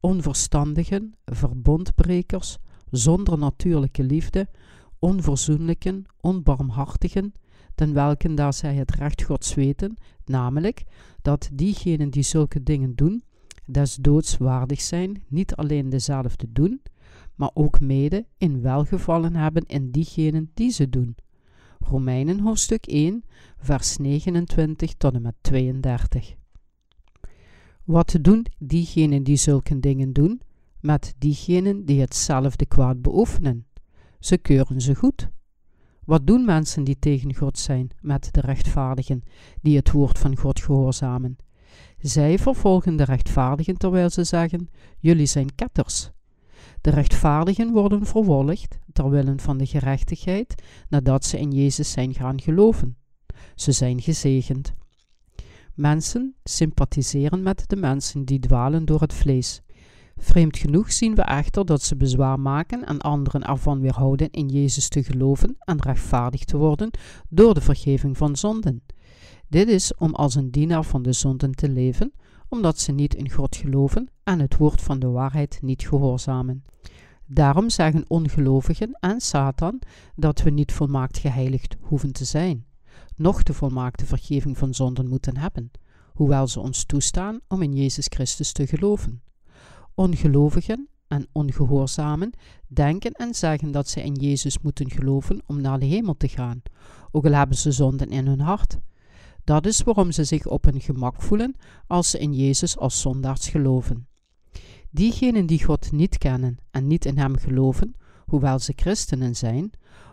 onverstandigen, 0.00 1.14
verbondbrekers, 1.24 2.58
zonder 2.90 3.38
natuurlijke 3.38 4.02
liefde, 4.02 4.48
onverzoenlijken, 4.98 6.04
onbarmhartigen, 6.20 7.32
ten 7.74 7.92
welken 7.92 8.34
daar 8.34 8.54
zij 8.54 8.74
het 8.74 8.90
recht 8.90 9.22
Gods 9.22 9.54
weten, 9.54 9.96
namelijk 10.24 10.82
dat 11.22 11.50
diegenen 11.52 12.10
die 12.10 12.22
zulke 12.22 12.62
dingen 12.62 12.94
doen, 12.94 13.22
des 13.64 13.94
doods 13.94 14.36
waardig 14.36 14.80
zijn, 14.80 15.22
niet 15.28 15.54
alleen 15.54 15.88
dezelfde 15.88 16.46
doen, 16.52 16.82
maar 17.34 17.50
ook 17.54 17.80
mede 17.80 18.26
in 18.38 18.60
welgevallen 18.62 19.34
hebben 19.34 19.66
in 19.66 19.90
diegenen 19.90 20.50
die 20.54 20.70
ze 20.70 20.88
doen. 20.88 21.16
Romeinen 21.78 22.40
hoofdstuk 22.40 22.86
1, 22.86 23.24
vers 23.58 23.96
29 23.96 24.94
tot 24.94 25.14
en 25.14 25.22
met 25.22 25.34
32. 25.40 26.34
Wat 27.90 28.18
doen 28.20 28.46
diegenen 28.58 29.22
die 29.22 29.36
zulke 29.36 29.80
dingen 29.80 30.12
doen 30.12 30.40
met 30.80 31.14
diegenen 31.18 31.84
die 31.84 32.00
hetzelfde 32.00 32.66
kwaad 32.66 33.02
beoefenen? 33.02 33.66
Ze 34.18 34.38
keuren 34.38 34.80
ze 34.80 34.94
goed. 34.94 35.28
Wat 36.04 36.26
doen 36.26 36.44
mensen 36.44 36.84
die 36.84 36.98
tegen 36.98 37.34
God 37.34 37.58
zijn 37.58 37.90
met 38.00 38.28
de 38.32 38.40
rechtvaardigen, 38.40 39.22
die 39.62 39.76
het 39.76 39.90
woord 39.90 40.18
van 40.18 40.36
God 40.36 40.60
gehoorzamen? 40.60 41.36
Zij 41.98 42.38
vervolgen 42.38 42.96
de 42.96 43.04
rechtvaardigen 43.04 43.76
terwijl 43.76 44.10
ze 44.10 44.24
zeggen: 44.24 44.68
Jullie 44.98 45.26
zijn 45.26 45.54
ketters. 45.54 46.10
De 46.80 46.90
rechtvaardigen 46.90 47.72
worden 47.72 48.06
vervolgd 48.06 48.78
terwille 48.92 49.34
van 49.36 49.58
de 49.58 49.66
gerechtigheid 49.66 50.62
nadat 50.88 51.24
ze 51.24 51.38
in 51.38 51.50
Jezus 51.50 51.90
zijn 51.90 52.14
gaan 52.14 52.40
geloven. 52.40 52.96
Ze 53.54 53.72
zijn 53.72 54.00
gezegend. 54.00 54.78
Mensen 55.74 56.34
sympathiseren 56.44 57.42
met 57.42 57.64
de 57.66 57.76
mensen 57.76 58.24
die 58.24 58.38
dwalen 58.38 58.84
door 58.84 59.00
het 59.00 59.12
vlees. 59.12 59.62
Vreemd 60.16 60.58
genoeg 60.58 60.92
zien 60.92 61.14
we 61.14 61.22
echter 61.22 61.66
dat 61.66 61.82
ze 61.82 61.96
bezwaar 61.96 62.40
maken 62.40 62.86
en 62.86 63.00
anderen 63.00 63.46
ervan 63.46 63.80
weerhouden 63.80 64.30
in 64.30 64.48
Jezus 64.48 64.88
te 64.88 65.02
geloven 65.02 65.56
en 65.58 65.82
rechtvaardig 65.82 66.44
te 66.44 66.56
worden 66.56 66.90
door 67.28 67.54
de 67.54 67.60
vergeving 67.60 68.16
van 68.16 68.36
zonden. 68.36 68.82
Dit 69.48 69.68
is 69.68 69.94
om 69.94 70.14
als 70.14 70.34
een 70.34 70.50
dienaar 70.50 70.84
van 70.84 71.02
de 71.02 71.12
zonden 71.12 71.52
te 71.52 71.68
leven, 71.68 72.12
omdat 72.48 72.78
ze 72.78 72.92
niet 72.92 73.14
in 73.14 73.30
God 73.30 73.56
geloven 73.56 74.10
en 74.24 74.40
het 74.40 74.56
woord 74.56 74.80
van 74.80 74.98
de 74.98 75.08
waarheid 75.08 75.58
niet 75.62 75.82
gehoorzamen. 75.82 76.64
Daarom 77.26 77.70
zeggen 77.70 78.04
ongelovigen 78.08 78.96
en 79.00 79.20
Satan 79.20 79.80
dat 80.16 80.42
we 80.42 80.50
niet 80.50 80.72
volmaakt 80.72 81.18
geheiligd 81.18 81.76
hoeven 81.80 82.12
te 82.12 82.24
zijn, 82.24 82.64
noch 83.20 83.42
de 83.42 83.54
volmaakte 83.54 84.06
vergeving 84.06 84.58
van 84.58 84.74
zonden 84.74 85.08
moeten 85.08 85.36
hebben, 85.36 85.70
hoewel 86.12 86.46
ze 86.46 86.60
ons 86.60 86.84
toestaan 86.84 87.40
om 87.48 87.62
in 87.62 87.74
Jezus 87.74 88.06
Christus 88.08 88.52
te 88.52 88.66
geloven. 88.66 89.22
Ongelovigen 89.94 90.88
en 91.08 91.26
ongehoorzamen 91.32 92.32
denken 92.66 93.12
en 93.12 93.34
zeggen 93.34 93.70
dat 93.70 93.88
ze 93.88 94.02
in 94.02 94.14
Jezus 94.14 94.58
moeten 94.58 94.90
geloven 94.90 95.42
om 95.46 95.60
naar 95.60 95.78
de 95.78 95.86
hemel 95.86 96.16
te 96.16 96.28
gaan, 96.28 96.62
ook 97.10 97.26
al 97.26 97.32
hebben 97.32 97.56
ze 97.56 97.72
zonden 97.72 98.08
in 98.08 98.26
hun 98.26 98.40
hart. 98.40 98.78
Dat 99.44 99.66
is 99.66 99.82
waarom 99.82 100.12
ze 100.12 100.24
zich 100.24 100.46
op 100.46 100.64
hun 100.64 100.80
gemak 100.80 101.22
voelen 101.22 101.56
als 101.86 102.10
ze 102.10 102.18
in 102.18 102.34
Jezus 102.34 102.76
als 102.76 103.00
zondaars 103.00 103.48
geloven. 103.48 104.06
Diegenen 104.90 105.46
die 105.46 105.64
God 105.64 105.92
niet 105.92 106.18
kennen 106.18 106.56
en 106.70 106.86
niet 106.86 107.04
in 107.04 107.18
Hem 107.18 107.36
geloven, 107.36 107.94
hoewel 108.26 108.58
ze 108.58 108.72
christenen 108.76 109.36
zijn, 109.36 109.70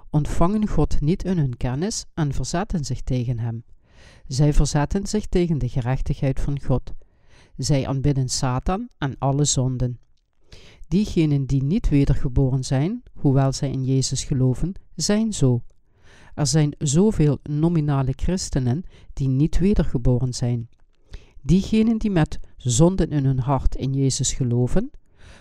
ontvangen 0.09 0.67
God 0.67 1.01
niet 1.01 1.23
in 1.23 1.37
hun 1.37 1.57
kennis 1.57 2.05
en 2.13 2.33
verzetten 2.33 2.85
zich 2.85 3.01
tegen 3.01 3.39
Hem. 3.39 3.63
Zij 4.27 4.53
verzetten 4.53 5.07
zich 5.07 5.25
tegen 5.25 5.57
de 5.57 5.69
gerechtigheid 5.69 6.39
van 6.39 6.61
God. 6.61 6.93
Zij 7.57 7.87
aanbidden 7.87 8.29
Satan 8.29 8.89
en 8.97 9.15
alle 9.19 9.45
zonden. 9.45 9.99
Diegenen 10.87 11.45
die 11.45 11.63
niet 11.63 11.89
wedergeboren 11.89 12.63
zijn, 12.63 13.03
hoewel 13.13 13.53
zij 13.53 13.71
in 13.71 13.85
Jezus 13.85 14.23
geloven, 14.23 14.73
zijn 14.95 15.33
zo. 15.33 15.61
Er 16.33 16.47
zijn 16.47 16.73
zoveel 16.77 17.39
nominale 17.43 18.13
christenen 18.15 18.83
die 19.13 19.27
niet 19.27 19.57
wedergeboren 19.57 20.33
zijn. 20.33 20.69
Diegenen 21.41 21.97
die 21.97 22.11
met 22.11 22.39
zonden 22.57 23.09
in 23.09 23.25
hun 23.25 23.39
hart 23.39 23.75
in 23.75 23.93
Jezus 23.93 24.33
geloven, 24.33 24.91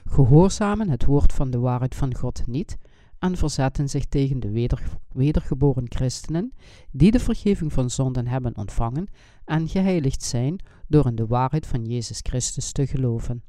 gehoorzamen 0.05 0.89
het 0.89 1.05
woord 1.05 1.33
van 1.33 1.51
de 1.51 1.59
waarheid 1.59 1.95
van 1.95 2.15
God 2.15 2.47
niet 2.47 2.77
en 3.27 3.37
verzetten 3.37 3.89
zich 3.89 4.05
tegen 4.05 4.41
de 4.41 4.51
weder, 4.51 4.83
wedergeboren 5.13 5.85
christenen 5.89 6.53
die 6.91 7.11
de 7.11 7.21
vergeving 7.21 7.73
van 7.73 7.91
zonden 7.91 8.27
hebben 8.27 8.57
ontvangen 8.57 9.09
en 9.45 9.69
geheiligd 9.69 10.23
zijn 10.23 10.61
door 10.89 11.07
in 11.07 11.15
de 11.15 11.27
waarheid 11.27 11.67
van 11.67 11.85
Jezus 11.85 12.21
Christus 12.23 12.73
te 12.73 12.87
geloven. 12.87 13.43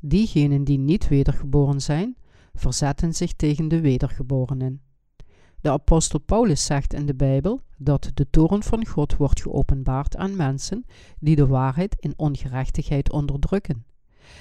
Diegenen 0.00 0.64
die 0.64 0.78
niet 0.78 1.08
wedergeboren 1.08 1.80
zijn, 1.80 2.16
verzetten 2.54 3.14
zich 3.14 3.32
tegen 3.32 3.68
de 3.68 3.80
wedergeborenen. 3.80 4.80
De 5.60 5.70
apostel 5.70 6.18
Paulus 6.20 6.64
zegt 6.64 6.94
in 6.94 7.06
de 7.06 7.14
Bijbel 7.14 7.60
dat 7.76 8.10
de 8.14 8.30
toren 8.30 8.62
van 8.62 8.86
God 8.86 9.16
wordt 9.16 9.42
geopenbaard 9.42 10.16
aan 10.16 10.36
mensen 10.36 10.84
die 11.18 11.36
de 11.36 11.46
waarheid 11.46 11.96
in 11.98 12.12
ongerechtigheid 12.16 13.12
onderdrukken. 13.12 13.84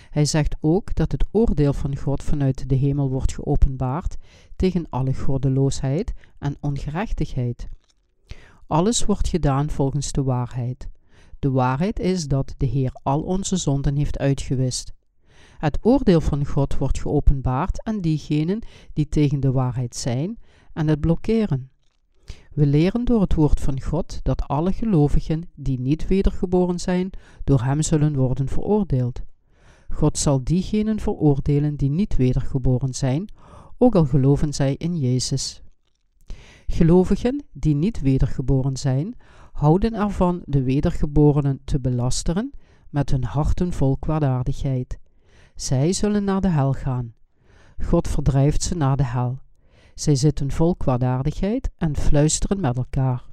Hij 0.10 0.26
zegt 0.26 0.56
ook 0.62 0.96
dat 0.96 1.12
het 1.12 1.26
oordeel 1.32 1.74
van 1.74 1.98
God 1.98 2.24
vanuit 2.24 2.70
de 2.70 2.76
hemel 2.76 3.10
wordt 3.10 3.34
geopenbaard 3.34 4.18
tegen 4.56 4.86
alle 4.90 5.14
goddeloosheid 5.14 6.14
en 6.40 6.58
ongerechtigheid. 6.60 7.68
Alles 8.68 9.06
wordt 9.06 9.28
gedaan 9.28 9.70
volgens 9.70 10.12
de 10.12 10.24
waarheid. 10.24 10.90
De 11.40 11.52
waarheid 11.52 12.00
is 12.00 12.28
dat 12.28 12.56
de 12.58 12.66
Heer 12.66 12.92
al 13.04 13.22
onze 13.22 13.56
zonden 13.56 13.96
heeft 13.96 14.18
uitgewist. 14.18 14.94
Het 15.58 15.78
oordeel 15.82 16.22
van 16.22 16.46
God 16.46 16.78
wordt 16.78 17.00
geopenbaard 17.00 17.84
aan 17.84 18.02
diegenen 18.02 18.60
die 18.94 19.08
tegen 19.08 19.40
de 19.40 19.52
waarheid 19.52 19.96
zijn 19.96 20.38
en 20.74 20.88
het 20.88 21.00
blokkeren. 21.00 21.70
We 22.54 22.66
leren 22.66 23.06
door 23.06 23.22
het 23.22 23.34
woord 23.34 23.60
van 23.60 23.82
God 23.82 24.20
dat 24.24 24.48
alle 24.48 24.72
gelovigen 24.72 25.50
die 25.56 25.80
niet 25.80 26.08
wedergeboren 26.08 26.80
zijn, 26.80 27.10
door 27.44 27.64
Hem 27.64 27.82
zullen 27.82 28.16
worden 28.16 28.48
veroordeeld. 28.48 29.22
God 29.90 30.18
zal 30.18 30.44
diegenen 30.44 31.00
veroordelen 31.00 31.76
die 31.76 31.90
niet 31.90 32.16
wedergeboren 32.16 32.94
zijn, 32.94 33.30
ook 33.78 33.96
al 33.96 34.06
geloven 34.06 34.54
zij 34.54 34.76
in 34.76 34.98
Jezus. 34.98 35.64
Gelovigen 36.68 37.44
die 37.52 37.76
niet 37.76 38.02
wedergeboren 38.02 38.78
zijn, 38.78 39.16
houden 39.52 39.94
ervan 39.94 40.42
de 40.46 40.64
wedergeborenen 40.64 41.62
te 41.64 41.80
belasteren 41.80 42.52
met 42.90 43.10
hun 43.10 43.24
harten 43.24 43.74
vol 43.74 43.98
kwaadaardigheid. 43.98 45.00
Zij 45.56 45.94
zullen 45.94 46.24
naar 46.24 46.42
de 46.42 46.48
hel 46.48 46.74
gaan. 46.74 47.14
God 47.84 48.08
verdrijft 48.08 48.64
ze 48.64 48.76
naar 48.76 48.98
de 48.98 49.06
hel. 49.06 49.40
Zij 49.96 50.16
zitten 50.16 50.52
vol 50.52 50.76
kwaadaardigheid 50.76 51.70
en 51.78 51.96
fluisteren 51.96 52.60
met 52.60 52.78
elkaar. 52.78 53.29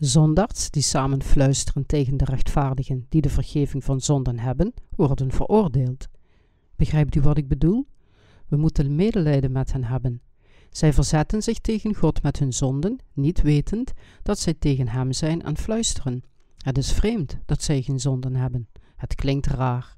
Zondaars 0.00 0.70
die 0.70 0.82
samen 0.82 1.22
fluisteren 1.22 1.86
tegen 1.86 2.16
de 2.16 2.24
rechtvaardigen 2.24 3.06
die 3.08 3.20
de 3.20 3.28
vergeving 3.28 3.84
van 3.84 4.00
zonden 4.00 4.38
hebben, 4.38 4.72
worden 4.96 5.32
veroordeeld. 5.32 6.08
Begrijpt 6.76 7.14
u 7.14 7.20
wat 7.20 7.36
ik 7.36 7.48
bedoel? 7.48 7.86
We 8.48 8.56
moeten 8.56 8.94
medelijden 8.94 9.52
met 9.52 9.72
hen 9.72 9.84
hebben. 9.84 10.20
Zij 10.70 10.92
verzetten 10.92 11.42
zich 11.42 11.58
tegen 11.58 11.94
God 11.94 12.22
met 12.22 12.38
hun 12.38 12.52
zonden, 12.52 12.98
niet 13.12 13.42
wetend 13.42 13.92
dat 14.22 14.38
zij 14.38 14.54
tegen 14.54 14.88
Hem 14.88 15.12
zijn 15.12 15.42
en 15.42 15.56
fluisteren. 15.56 16.22
Het 16.56 16.78
is 16.78 16.92
vreemd 16.92 17.38
dat 17.46 17.62
zij 17.62 17.82
geen 17.82 18.00
zonden 18.00 18.34
hebben. 18.34 18.68
Het 18.96 19.14
klinkt 19.14 19.46
raar. 19.46 19.96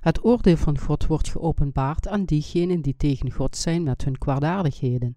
Het 0.00 0.24
oordeel 0.24 0.56
van 0.56 0.78
God 0.78 1.06
wordt 1.06 1.28
geopenbaard 1.28 2.08
aan 2.08 2.24
diegenen 2.24 2.80
die 2.80 2.96
tegen 2.96 3.32
God 3.32 3.56
zijn 3.56 3.82
met 3.82 4.04
hun 4.04 4.18
kwaadaardigheden. 4.18 5.16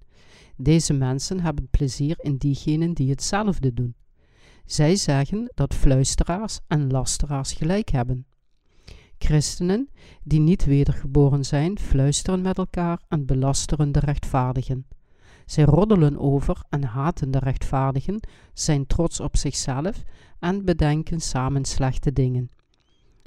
Deze 0.57 0.93
mensen 0.93 1.39
hebben 1.39 1.67
plezier 1.69 2.15
in 2.17 2.37
diegenen 2.37 2.93
die 2.93 3.09
hetzelfde 3.09 3.73
doen. 3.73 3.95
Zij 4.65 4.95
zeggen 4.95 5.51
dat 5.55 5.73
fluisteraars 5.73 6.59
en 6.67 6.91
lasteraars 6.91 7.53
gelijk 7.53 7.89
hebben. 7.89 8.25
Christenen 9.17 9.89
die 10.23 10.39
niet 10.39 10.65
wedergeboren 10.65 11.45
zijn, 11.45 11.79
fluisteren 11.79 12.41
met 12.41 12.57
elkaar 12.57 13.01
en 13.07 13.25
belasteren 13.25 13.91
de 13.91 13.99
rechtvaardigen. 13.99 14.85
Zij 15.45 15.63
roddelen 15.63 16.17
over 16.17 16.61
en 16.69 16.83
haten 16.83 17.31
de 17.31 17.39
rechtvaardigen, 17.39 18.27
zijn 18.53 18.87
trots 18.87 19.19
op 19.19 19.37
zichzelf 19.37 20.03
en 20.39 20.65
bedenken 20.65 21.19
samen 21.19 21.65
slechte 21.65 22.13
dingen. 22.13 22.49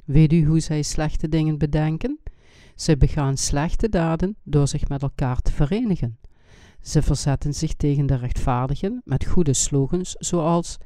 Weet 0.05 0.33
u 0.33 0.45
hoe 0.45 0.59
zij 0.59 0.81
slechte 0.81 1.29
dingen 1.29 1.57
bedenken? 1.57 2.19
Zij 2.75 2.97
begaan 2.97 3.37
slechte 3.37 3.89
daden 3.89 4.35
door 4.43 4.67
zich 4.67 4.87
met 4.87 5.01
elkaar 5.01 5.41
te 5.41 5.51
verenigen. 5.51 6.17
Ze 6.81 7.01
verzetten 7.01 7.53
zich 7.53 7.73
tegen 7.73 8.05
de 8.05 8.15
rechtvaardigen 8.15 9.01
met 9.05 9.25
goede 9.25 9.53
slogans 9.53 10.15
zoals 10.19 10.77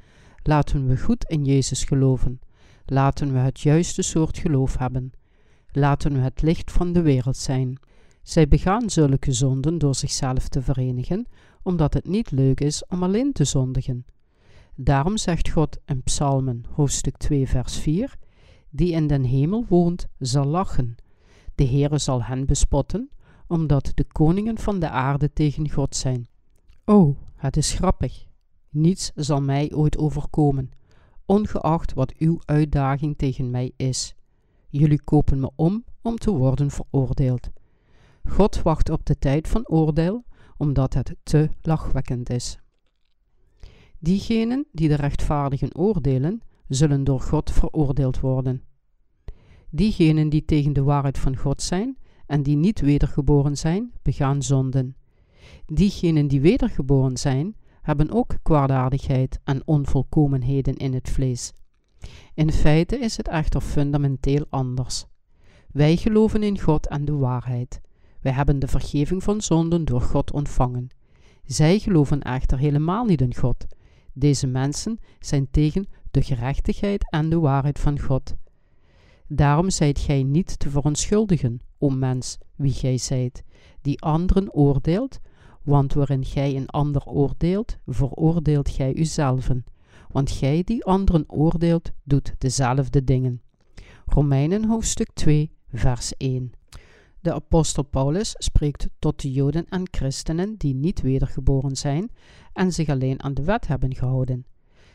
Laten 0.46 0.88
we 0.88 0.98
goed 0.98 1.26
in 1.26 1.46
Jezus 1.46 1.84
geloven. 1.84 2.40
Laten 2.86 3.34
we 3.34 3.40
het 3.40 3.60
juiste 3.60 4.02
soort 4.02 4.38
geloof 4.38 4.78
hebben. 4.78 5.12
Laten 5.72 6.14
we 6.14 6.20
het 6.20 6.42
licht 6.42 6.72
van 6.72 6.94
de 6.94 7.02
wereld 7.02 7.38
zijn. 7.38 7.80
Zij 8.22 8.48
begaan 8.48 8.90
zulke 8.90 9.32
zonden 9.32 9.78
door 9.78 9.96
zichzelf 9.96 10.48
te 10.48 10.62
verenigen, 10.62 11.26
omdat 11.62 11.94
het 11.94 12.08
niet 12.08 12.32
leuk 12.32 12.60
is 12.60 12.86
om 12.86 13.04
alleen 13.04 13.32
te 13.32 13.44
zondigen. 13.44 14.06
Daarom 14.76 15.18
zegt 15.18 15.50
God 15.50 15.78
in 15.86 16.04
Psalmen 16.04 16.66
hoofdstuk 16.70 17.18
2 17.18 17.48
vers 17.48 17.78
4 17.78 18.16
Die 18.70 18.92
in 18.92 19.08
den 19.08 19.24
hemel 19.24 19.66
woont, 19.70 20.08
zal 20.20 20.46
lachen. 20.46 20.96
De 21.56 21.66
Heere 21.66 21.98
zal 21.98 22.24
hen 22.24 22.46
bespotten, 22.46 23.10
omdat 23.48 23.92
de 23.96 24.04
koningen 24.04 24.58
van 24.58 24.80
de 24.80 24.90
aarde 24.90 25.34
tegen 25.34 25.70
God 25.70 25.96
zijn. 25.96 26.28
O, 26.86 27.16
het 27.36 27.58
is 27.58 27.74
grappig. 27.74 28.26
Niets 28.70 29.12
zal 29.16 29.42
mij 29.42 29.72
ooit 29.74 29.98
overkomen, 29.98 30.72
ongeacht 31.26 31.94
wat 31.94 32.14
uw 32.18 32.40
uitdaging 32.46 33.18
tegen 33.18 33.52
mij 33.52 33.72
is. 33.76 34.16
Jullie 34.70 35.02
kopen 35.02 35.40
me 35.40 35.52
om 35.56 35.84
om 36.02 36.18
te 36.18 36.32
worden 36.32 36.72
veroordeeld. 36.72 37.50
God 38.30 38.62
wacht 38.62 38.90
op 38.90 39.06
de 39.06 39.20
tijd 39.20 39.48
van 39.48 39.68
oordeel, 39.68 40.24
omdat 40.58 40.94
het 40.94 41.16
te 41.24 41.50
lachwekkend 41.62 42.30
is. 42.30 42.58
Diegenen 44.00 44.66
die 44.72 44.88
de 44.88 44.96
rechtvaardigen 44.96 45.76
oordelen, 45.76 46.42
zullen 46.68 47.04
door 47.04 47.22
God 47.22 47.52
veroordeeld 47.52 48.20
worden. 48.20 48.64
Diegenen 49.70 50.30
die 50.30 50.46
tegen 50.46 50.74
de 50.74 50.84
waarheid 50.84 51.20
van 51.20 51.38
God 51.38 51.62
zijn 51.62 51.98
en 52.26 52.44
die 52.44 52.56
niet 52.56 52.80
wedergeboren 52.80 53.58
zijn, 53.58 53.92
begaan 54.02 54.42
zonden. 54.42 54.96
Diegenen 55.66 56.28
die 56.28 56.42
wedergeboren 56.42 57.18
zijn, 57.18 57.56
hebben 57.82 58.12
ook 58.12 58.36
kwaadaardigheid 58.42 59.40
en 59.44 59.62
onvolkomenheden 59.66 60.76
in 60.76 60.94
het 60.94 61.10
vlees. 61.10 61.54
In 62.34 62.52
feite 62.52 62.98
is 63.00 63.18
het 63.18 63.28
echter 63.28 63.62
fundamenteel 63.62 64.46
anders. 64.50 65.06
Wij 65.72 65.98
geloven 65.98 66.44
in 66.44 66.60
God 66.60 66.88
en 66.88 67.06
de 67.06 67.16
waarheid. 67.16 67.82
Wij 68.22 68.32
hebben 68.32 68.60
de 68.60 68.68
vergeving 68.68 69.24
van 69.24 69.42
zonden 69.42 69.86
door 69.86 70.02
God 70.02 70.32
ontvangen. 70.32 70.88
Zij 71.44 71.80
geloven 71.80 72.22
echter 72.22 72.58
helemaal 72.58 73.06
niet 73.06 73.22
in 73.22 73.36
God. 73.36 73.66
Deze 74.14 74.48
mensen 74.48 75.00
zijn 75.20 75.48
tegen 75.52 75.88
de 76.12 76.22
gerechtigheid 76.22 77.12
en 77.12 77.30
de 77.30 77.40
waarheid 77.40 77.80
van 77.80 78.00
God. 78.00 78.36
Daarom 79.28 79.70
zijt 79.70 80.00
gij 80.00 80.24
niet 80.24 80.60
te 80.60 80.70
verontschuldigen, 80.70 81.60
o 81.84 81.90
mens, 81.90 82.38
wie 82.56 82.72
gij 82.72 82.98
zijt, 82.98 83.44
die 83.82 84.02
anderen 84.02 84.54
oordeelt, 84.54 85.20
want 85.62 85.94
waarin 85.94 86.26
gij 86.26 86.56
een 86.56 86.70
ander 86.70 87.06
oordeelt, 87.06 87.78
veroordeelt 87.86 88.70
gij 88.70 88.96
uzelven. 88.96 89.64
Want 90.12 90.32
gij 90.32 90.64
die 90.64 90.86
anderen 90.86 91.24
oordeelt, 91.28 91.92
doet 92.04 92.36
dezelfde 92.38 93.04
dingen. 93.04 93.42
Romeinen 94.06 94.66
hoofdstuk 94.66 95.10
2, 95.14 95.52
vers 95.74 96.14
1. 96.18 96.52
De 97.20 97.34
apostel 97.34 97.84
Paulus 97.84 98.36
spreekt 98.38 98.88
tot 99.00 99.22
de 99.22 99.32
Joden 99.32 99.66
en 99.70 99.88
christenen 99.92 100.56
die 100.58 100.76
niet 100.76 101.02
wedergeboren 101.02 101.76
zijn 101.76 102.12
en 102.54 102.72
zich 102.72 102.90
alleen 102.90 103.24
aan 103.24 103.34
de 103.34 103.44
wet 103.44 103.68
hebben 103.68 103.96
gehouden. 103.96 104.46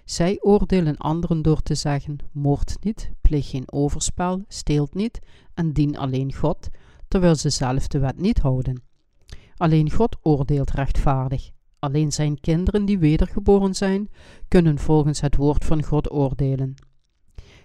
Zij 0.09 0.39
oordelen 0.41 0.97
anderen 0.97 1.43
door 1.43 1.63
te 1.63 1.75
zeggen: 1.75 2.17
moord 2.33 2.77
niet, 2.81 3.11
pleeg 3.21 3.51
geen 3.51 3.73
overspel, 3.73 4.45
steelt 4.49 4.95
niet 4.95 5.19
en 5.55 5.73
dien 5.73 5.99
alleen 5.99 6.35
God, 6.35 6.69
terwijl 7.09 7.35
ze 7.35 7.51
zelf 7.51 7.87
de 7.87 7.99
wet 7.99 8.21
niet 8.21 8.39
houden. 8.39 8.83
Alleen 9.57 9.91
God 9.91 10.17
oordeelt 10.23 10.71
rechtvaardig. 10.71 11.51
Alleen 11.79 12.13
zijn 12.13 12.41
kinderen 12.41 12.85
die 12.85 12.99
wedergeboren 12.99 13.75
zijn, 13.75 14.11
kunnen 14.49 14.79
volgens 14.79 15.21
het 15.21 15.37
woord 15.37 15.65
van 15.65 15.83
God 15.83 16.11
oordelen. 16.11 16.75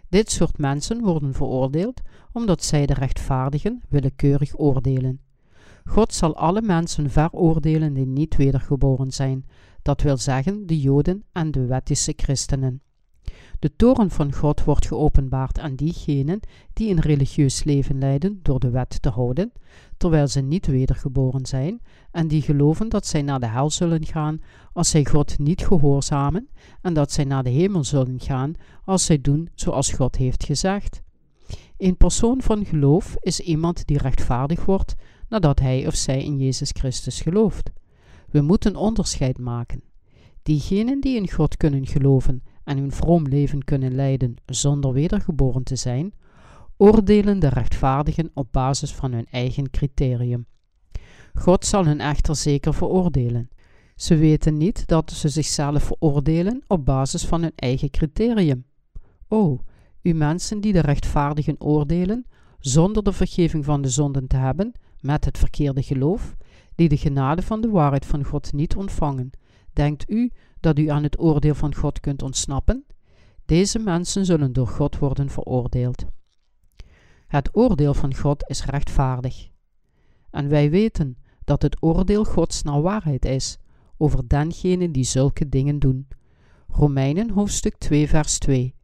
Dit 0.09 0.31
soort 0.31 0.57
mensen 0.57 1.01
worden 1.01 1.33
veroordeeld 1.33 2.01
omdat 2.31 2.63
zij 2.63 2.85
de 2.85 2.93
rechtvaardigen 2.93 3.81
willekeurig 3.89 4.59
oordelen. 4.59 5.21
God 5.85 6.13
zal 6.13 6.35
alle 6.35 6.61
mensen 6.61 7.09
veroordelen 7.09 7.93
die 7.93 8.05
niet 8.05 8.35
wedergeboren 8.35 9.11
zijn, 9.11 9.45
dat 9.83 10.01
wil 10.01 10.17
zeggen 10.17 10.67
de 10.67 10.79
Joden 10.79 11.23
en 11.31 11.51
de 11.51 11.65
wettische 11.65 12.13
christenen. 12.15 12.81
De 13.59 13.75
toren 13.75 14.09
van 14.09 14.33
God 14.33 14.63
wordt 14.63 14.87
geopenbaard 14.87 15.59
aan 15.59 15.75
diegenen 15.75 16.39
die 16.73 16.89
een 16.89 16.99
religieus 16.99 17.63
leven 17.63 17.97
leiden 17.97 18.39
door 18.41 18.59
de 18.59 18.69
wet 18.69 19.01
te 19.01 19.09
houden, 19.09 19.51
terwijl 19.97 20.27
ze 20.27 20.41
niet 20.41 20.65
wedergeboren 20.65 21.45
zijn, 21.45 21.81
en 22.11 22.27
die 22.27 22.41
geloven 22.41 22.89
dat 22.89 23.05
zij 23.05 23.21
naar 23.21 23.39
de 23.39 23.47
hel 23.47 23.69
zullen 23.69 24.05
gaan 24.05 24.41
als 24.73 24.89
zij 24.89 25.05
God 25.05 25.39
niet 25.39 25.65
gehoorzamen, 25.65 26.49
en 26.81 26.93
dat 26.93 27.11
zij 27.11 27.23
naar 27.23 27.43
de 27.43 27.49
hemel 27.49 27.83
zullen 27.83 28.19
gaan 28.19 28.53
als 28.85 29.05
zij 29.05 29.21
doen 29.21 29.49
zoals 29.55 29.91
God 29.91 30.15
heeft 30.15 30.45
gezegd. 30.45 31.01
Een 31.77 31.97
persoon 31.97 32.41
van 32.41 32.65
geloof 32.65 33.15
is 33.19 33.39
iemand 33.39 33.85
die 33.85 33.97
rechtvaardig 33.97 34.65
wordt 34.65 34.95
nadat 35.29 35.59
hij 35.59 35.87
of 35.87 35.95
zij 35.95 36.23
in 36.23 36.37
Jezus 36.37 36.69
Christus 36.69 37.21
gelooft. 37.21 37.71
We 38.33 38.41
moeten 38.41 38.75
onderscheid 38.75 39.39
maken. 39.39 39.83
Diegenen 40.43 41.01
die 41.01 41.15
in 41.15 41.29
God 41.29 41.57
kunnen 41.57 41.87
geloven 41.87 42.43
en 42.63 42.77
hun 42.77 42.91
vroom 42.91 43.27
leven 43.27 43.63
kunnen 43.63 43.95
leiden 43.95 44.35
zonder 44.45 44.93
wedergeboren 44.93 45.63
te 45.63 45.75
zijn, 45.75 46.13
oordelen 46.77 47.39
de 47.39 47.47
rechtvaardigen 47.47 48.31
op 48.33 48.47
basis 48.51 48.93
van 48.93 49.11
hun 49.11 49.25
eigen 49.31 49.69
criterium. 49.69 50.45
God 51.33 51.65
zal 51.65 51.85
hen 51.85 51.99
echter 51.99 52.35
zeker 52.35 52.73
veroordelen. 52.73 53.49
Ze 53.95 54.15
weten 54.15 54.57
niet 54.57 54.87
dat 54.87 55.11
ze 55.11 55.29
zichzelf 55.29 55.83
veroordelen 55.83 56.63
op 56.67 56.85
basis 56.85 57.25
van 57.25 57.41
hun 57.41 57.53
eigen 57.55 57.89
criterium. 57.89 58.65
O, 59.27 59.59
u 60.01 60.13
mensen 60.13 60.61
die 60.61 60.73
de 60.73 60.81
rechtvaardigen 60.81 61.61
oordelen, 61.61 62.25
zonder 62.59 63.03
de 63.03 63.13
vergeving 63.13 63.65
van 63.65 63.81
de 63.81 63.89
zonden 63.89 64.27
te 64.27 64.37
hebben, 64.37 64.71
met 64.99 65.25
het 65.25 65.37
verkeerde 65.37 65.83
geloof, 65.83 66.35
die 66.75 66.89
de 66.89 66.97
genade 66.97 67.41
van 67.41 67.61
de 67.61 67.69
waarheid 67.69 68.05
van 68.05 68.23
God 68.23 68.53
niet 68.53 68.75
ontvangen, 68.75 69.29
denkt 69.73 70.09
u 70.09 70.31
dat 70.59 70.79
u 70.79 70.87
aan 70.87 71.03
het 71.03 71.19
oordeel 71.19 71.55
van 71.55 71.75
God 71.75 71.99
kunt 71.99 72.21
ontsnappen? 72.21 72.85
Deze 73.45 73.79
mensen 73.79 74.25
zullen 74.25 74.53
door 74.53 74.67
God 74.67 74.97
worden 74.97 75.29
veroordeeld. 75.29 76.05
Het 77.27 77.49
oordeel 77.51 77.93
van 77.93 78.15
God 78.15 78.49
is 78.49 78.65
rechtvaardig. 78.65 79.49
En 80.29 80.49
wij 80.49 80.69
weten 80.69 81.17
dat 81.43 81.61
het 81.61 81.83
oordeel 81.83 82.25
Gods 82.25 82.63
naar 82.63 82.81
waarheid 82.81 83.25
is 83.25 83.57
over 83.97 84.27
dengenen 84.27 84.91
die 84.91 85.03
zulke 85.03 85.49
dingen 85.49 85.79
doen. 85.79 86.07
Romeinen 86.67 87.29
hoofdstuk 87.29 87.77
2 87.77 88.07
vers 88.07 88.37
2 88.37 88.75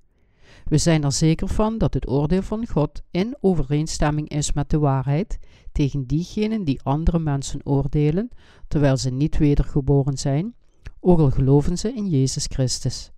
we 0.69 0.78
zijn 0.78 1.04
er 1.04 1.12
zeker 1.12 1.47
van 1.47 1.78
dat 1.78 1.93
het 1.93 2.08
oordeel 2.08 2.41
van 2.41 2.67
God 2.67 3.02
in 3.12 3.38
overeenstemming 3.39 4.30
is 4.30 4.54
met 4.54 4.69
de 4.69 4.80
waarheid 4.80 5.39
tegen 5.72 6.06
diegenen 6.06 6.64
die 6.64 6.82
andere 6.84 7.20
mensen 7.20 7.66
oordelen, 7.66 8.30
terwijl 8.68 8.98
ze 8.98 9.10
niet 9.10 9.38
wedergeboren 9.38 10.18
zijn, 10.18 10.56
ook 11.00 11.20
al 11.20 11.32
geloven 11.32 11.78
ze 11.78 11.94
in 11.94 12.08
Jezus 12.08 12.46
Christus. 12.46 13.12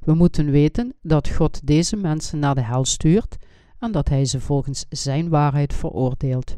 We 0.00 0.14
moeten 0.14 0.50
weten 0.50 0.94
dat 1.02 1.28
God 1.28 1.66
deze 1.66 1.96
mensen 1.96 2.38
naar 2.38 2.54
de 2.54 2.62
hel 2.62 2.84
stuurt 2.84 3.36
en 3.78 3.92
dat 3.92 4.08
Hij 4.08 4.24
ze 4.24 4.40
volgens 4.40 4.84
Zijn 4.88 5.28
waarheid 5.28 5.74
veroordeelt. 5.74 6.56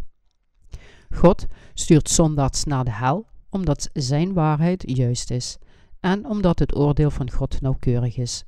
God 1.11 1.47
stuurt 1.75 2.11
zondags 2.11 2.65
naar 2.65 2.85
de 2.85 2.93
hel 2.93 3.27
omdat 3.51 3.91
Zijn 3.93 4.33
waarheid 4.33 4.83
juist 4.87 5.31
is 5.31 5.59
en 6.01 6.27
omdat 6.27 6.59
het 6.59 6.77
oordeel 6.77 7.11
van 7.11 7.31
God 7.31 7.61
nauwkeurig 7.61 8.17
is. 8.17 8.45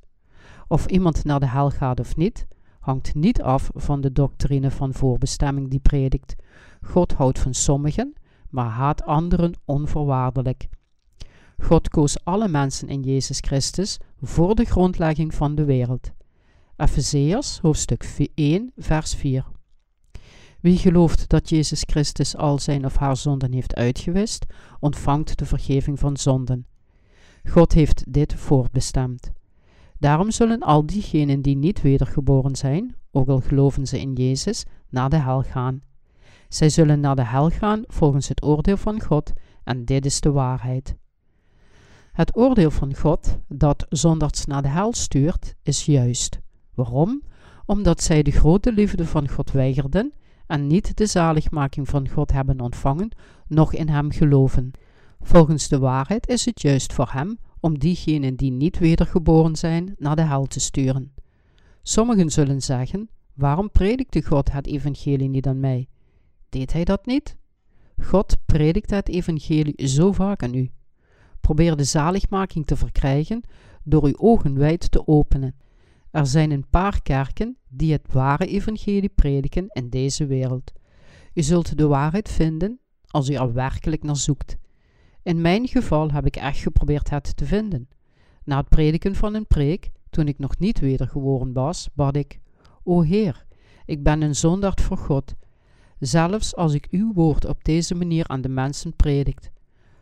Of 0.69 0.87
iemand 0.87 1.25
naar 1.25 1.41
de 1.41 1.49
hel 1.49 1.71
gaat 1.71 2.01
of 2.01 2.17
niet, 2.17 2.47
hangt 2.85 3.15
niet 3.15 3.43
af 3.43 3.71
van 3.75 4.01
de 4.01 4.13
doctrine 4.13 4.71
van 4.71 4.93
voorbestemming 4.93 5.69
die 5.71 5.79
predikt. 5.79 6.37
God 6.83 7.13
houdt 7.13 7.39
van 7.39 7.55
sommigen, 7.55 8.15
maar 8.51 8.69
haat 8.69 9.03
anderen 9.03 9.53
onvoorwaardelijk. 9.65 10.69
God 11.59 11.89
koos 11.89 12.25
alle 12.25 12.49
mensen 12.49 12.89
in 12.89 13.03
Jezus 13.03 13.39
Christus 13.41 13.99
voor 14.21 14.55
de 14.55 14.65
grondlegging 14.65 15.35
van 15.35 15.55
de 15.55 15.65
wereld. 15.65 16.11
Efezeërs 16.77 17.59
hoofdstuk 17.59 18.31
1 18.35 18.73
vers 18.77 19.15
4 19.15 19.47
Wie 20.61 20.79
gelooft 20.79 21.29
dat 21.29 21.49
Jezus 21.49 21.83
Christus 21.87 22.37
al 22.37 22.59
zijn 22.59 22.85
of 22.85 22.97
haar 22.97 23.17
zonden 23.17 23.53
heeft 23.53 23.75
uitgewist, 23.75 24.47
ontvangt 24.81 25.39
de 25.39 25.47
vergeving 25.47 25.99
van 25.99 26.17
zonden. 26.17 26.67
God 27.49 27.73
heeft 27.73 28.13
dit 28.13 28.35
voorbestemd. 28.35 29.33
Daarom 30.05 30.31
zullen 30.31 30.61
al 30.61 30.87
diegenen 30.87 31.43
die 31.43 31.57
niet 31.57 31.83
wedergeboren 31.83 32.57
zijn, 32.57 32.97
ook 33.11 33.29
al 33.29 33.41
geloven 33.41 33.87
ze 33.87 34.01
in 34.01 34.13
Jezus, 34.13 34.65
naar 34.89 35.11
de 35.11 35.17
hel 35.17 35.43
gaan. 35.43 35.81
Zij 36.49 36.69
zullen 36.69 37.01
naar 37.01 37.17
de 37.17 37.25
hel 37.25 37.51
gaan 37.51 37.83
volgens 37.87 38.29
het 38.29 38.43
oordeel 38.43 38.77
van 38.77 39.03
God, 39.03 39.33
en 39.63 39.85
dit 39.85 40.05
is 40.07 40.21
de 40.21 40.31
waarheid. 40.31 40.97
Het 42.13 42.37
oordeel 42.37 42.71
van 42.71 42.97
God, 42.97 43.39
dat 43.49 43.87
zondags 43.89 44.45
naar 44.45 44.63
de 44.63 44.69
hel 44.69 44.93
stuurt, 44.93 45.55
is 45.63 45.85
juist. 45.85 46.41
Waarom? 46.75 47.23
Omdat 47.67 48.03
zij 48.03 48.23
de 48.23 48.31
grote 48.31 48.73
liefde 48.73 49.07
van 49.07 49.29
God 49.29 49.51
weigerden 49.51 50.13
en 50.47 50.67
niet 50.67 50.97
de 50.97 51.07
zaligmaking 51.07 51.89
van 51.89 52.09
God 52.09 52.33
hebben 52.33 52.61
ontvangen, 52.61 53.17
noch 53.47 53.73
in 53.73 53.89
Hem 53.89 54.11
geloven. 54.11 54.71
Volgens 55.21 55.69
de 55.69 55.79
waarheid 55.79 56.29
is 56.29 56.45
het 56.45 56.63
juist 56.63 56.93
voor 56.93 57.09
Hem 57.11 57.39
om 57.65 57.79
diegenen 57.79 58.37
die 58.37 58.51
niet 58.51 58.79
wedergeboren 58.79 59.57
zijn 59.57 59.95
naar 59.99 60.17
de 60.17 60.23
hel 60.23 60.47
te 60.47 60.61
sturen. 60.61 61.15
Sommigen 61.83 62.31
zullen 62.31 62.63
zeggen: 62.63 63.09
Waarom 63.35 63.71
predikte 63.71 64.23
God 64.23 64.53
het 64.53 64.67
evangelie 64.67 65.29
niet 65.29 65.47
aan 65.47 65.61
mij? 65.61 65.89
Deed 66.49 66.73
hij 66.73 66.85
dat 66.85 67.07
niet? 67.07 67.37
God 68.03 68.37
predikt 68.47 68.91
het 68.91 69.09
evangelie 69.09 69.89
zo 69.89 70.13
vaak 70.13 70.43
aan 70.43 70.55
u. 70.55 70.71
Probeer 71.41 71.77
de 71.77 71.85
zaligmaking 71.85 72.67
te 72.67 72.77
verkrijgen 72.77 73.43
door 73.83 74.05
uw 74.05 74.17
ogen 74.17 74.59
wijd 74.59 74.91
te 74.91 75.07
openen. 75.07 75.55
Er 76.11 76.27
zijn 76.27 76.51
een 76.51 76.69
paar 76.71 77.03
kerken 77.03 77.57
die 77.69 77.93
het 77.93 78.13
ware 78.13 78.47
evangelie 78.47 79.13
prediken 79.15 79.67
in 79.69 79.89
deze 79.89 80.27
wereld. 80.27 80.73
U 81.35 81.43
zult 81.43 81.79
de 81.79 81.87
waarheid 81.87 82.29
vinden 82.29 82.79
als 83.07 83.29
u 83.29 83.35
er 83.35 83.53
werkelijk 83.53 84.03
naar 84.03 84.17
zoekt. 84.17 84.57
In 85.25 85.41
mijn 85.41 85.69
geval 85.69 86.11
heb 86.11 86.27
ik 86.27 86.37
echt 86.37 86.59
geprobeerd 86.59 87.11
het 87.11 87.37
te 87.37 87.47
vinden. 87.47 87.89
Na 88.45 88.57
het 88.57 88.69
prediken 88.69 89.15
van 89.15 89.35
een 89.35 89.47
preek, 89.47 89.91
toen 90.11 90.29
ik 90.29 90.39
nog 90.39 90.59
niet 90.59 90.81
wedergeboren 90.81 91.53
was, 91.53 91.89
bad 91.95 92.17
ik: 92.17 92.41
O 92.83 93.01
Heer, 93.01 93.47
ik 93.85 94.03
ben 94.03 94.23
een 94.23 94.35
zondaard 94.35 94.81
voor 94.81 94.97
God. 94.97 95.35
Zelfs 95.99 96.57
als 96.57 96.75
ik 96.75 96.87
uw 96.91 97.13
woord 97.13 97.45
op 97.45 97.65
deze 97.65 97.95
manier 97.95 98.29
aan 98.29 98.41
de 98.41 98.49
mensen 98.49 98.97
predikt. 98.97 99.51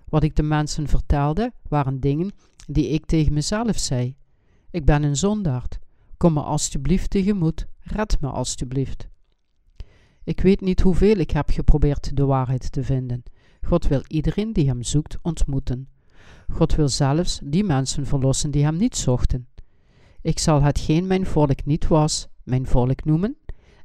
Wat 0.08 0.22
ik 0.22 0.36
de 0.36 0.42
mensen 0.42 0.88
vertelde, 0.88 1.52
waren 1.68 2.00
dingen 2.00 2.30
die 2.66 2.88
ik 2.88 3.06
tegen 3.06 3.32
mezelf 3.32 3.78
zei. 3.78 4.16
Ik 4.70 4.84
ben 4.84 5.02
een 5.02 5.16
zondaard. 5.16 5.78
Kom 6.16 6.32
me 6.32 6.40
alstublieft 6.40 7.10
tegemoet, 7.10 7.66
red 7.80 8.20
me 8.20 8.28
alstublieft. 8.28 9.08
Ik 10.24 10.40
weet 10.40 10.60
niet 10.60 10.80
hoeveel 10.80 11.16
ik 11.16 11.30
heb 11.30 11.50
geprobeerd 11.50 12.16
de 12.16 12.24
waarheid 12.24 12.72
te 12.72 12.84
vinden. 12.84 13.22
God 13.66 13.86
wil 13.88 14.02
iedereen 14.06 14.52
die 14.52 14.66
hem 14.66 14.82
zoekt 14.82 15.18
ontmoeten. 15.22 15.88
God 16.52 16.74
wil 16.74 16.88
zelfs 16.88 17.40
die 17.44 17.64
mensen 17.64 18.06
verlossen 18.06 18.50
die 18.50 18.64
hem 18.64 18.76
niet 18.76 18.96
zochten. 18.96 19.46
Ik 20.20 20.38
zal 20.38 20.62
hetgeen 20.62 21.06
mijn 21.06 21.26
volk 21.26 21.64
niet 21.64 21.88
was, 21.88 22.28
mijn 22.42 22.66
volk 22.66 23.04
noemen, 23.04 23.36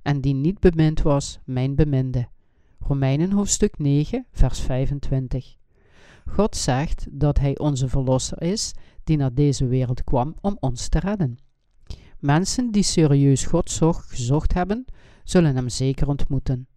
en 0.01 0.21
die 0.21 0.33
niet 0.33 0.59
bemind 0.59 1.01
was, 1.01 1.39
mijn 1.45 1.75
beminde. 1.75 2.27
Romeinen 2.79 3.31
hoofdstuk 3.31 3.77
9, 3.77 4.25
vers 4.31 4.59
25. 4.59 5.55
God 6.29 6.55
zegt 6.55 7.07
dat 7.11 7.39
Hij 7.39 7.57
onze 7.57 7.87
Verlosser 7.87 8.41
is, 8.41 8.73
die 9.03 9.17
naar 9.17 9.33
deze 9.33 9.67
wereld 9.67 10.03
kwam 10.03 10.35
om 10.41 10.57
ons 10.59 10.87
te 10.87 10.99
redden. 10.99 11.37
Mensen 12.19 12.71
die 12.71 12.83
serieus 12.83 13.45
God 13.45 13.79
gezocht 14.07 14.53
hebben, 14.53 14.85
zullen 15.23 15.55
Hem 15.55 15.69
zeker 15.69 16.07
ontmoeten. 16.07 16.67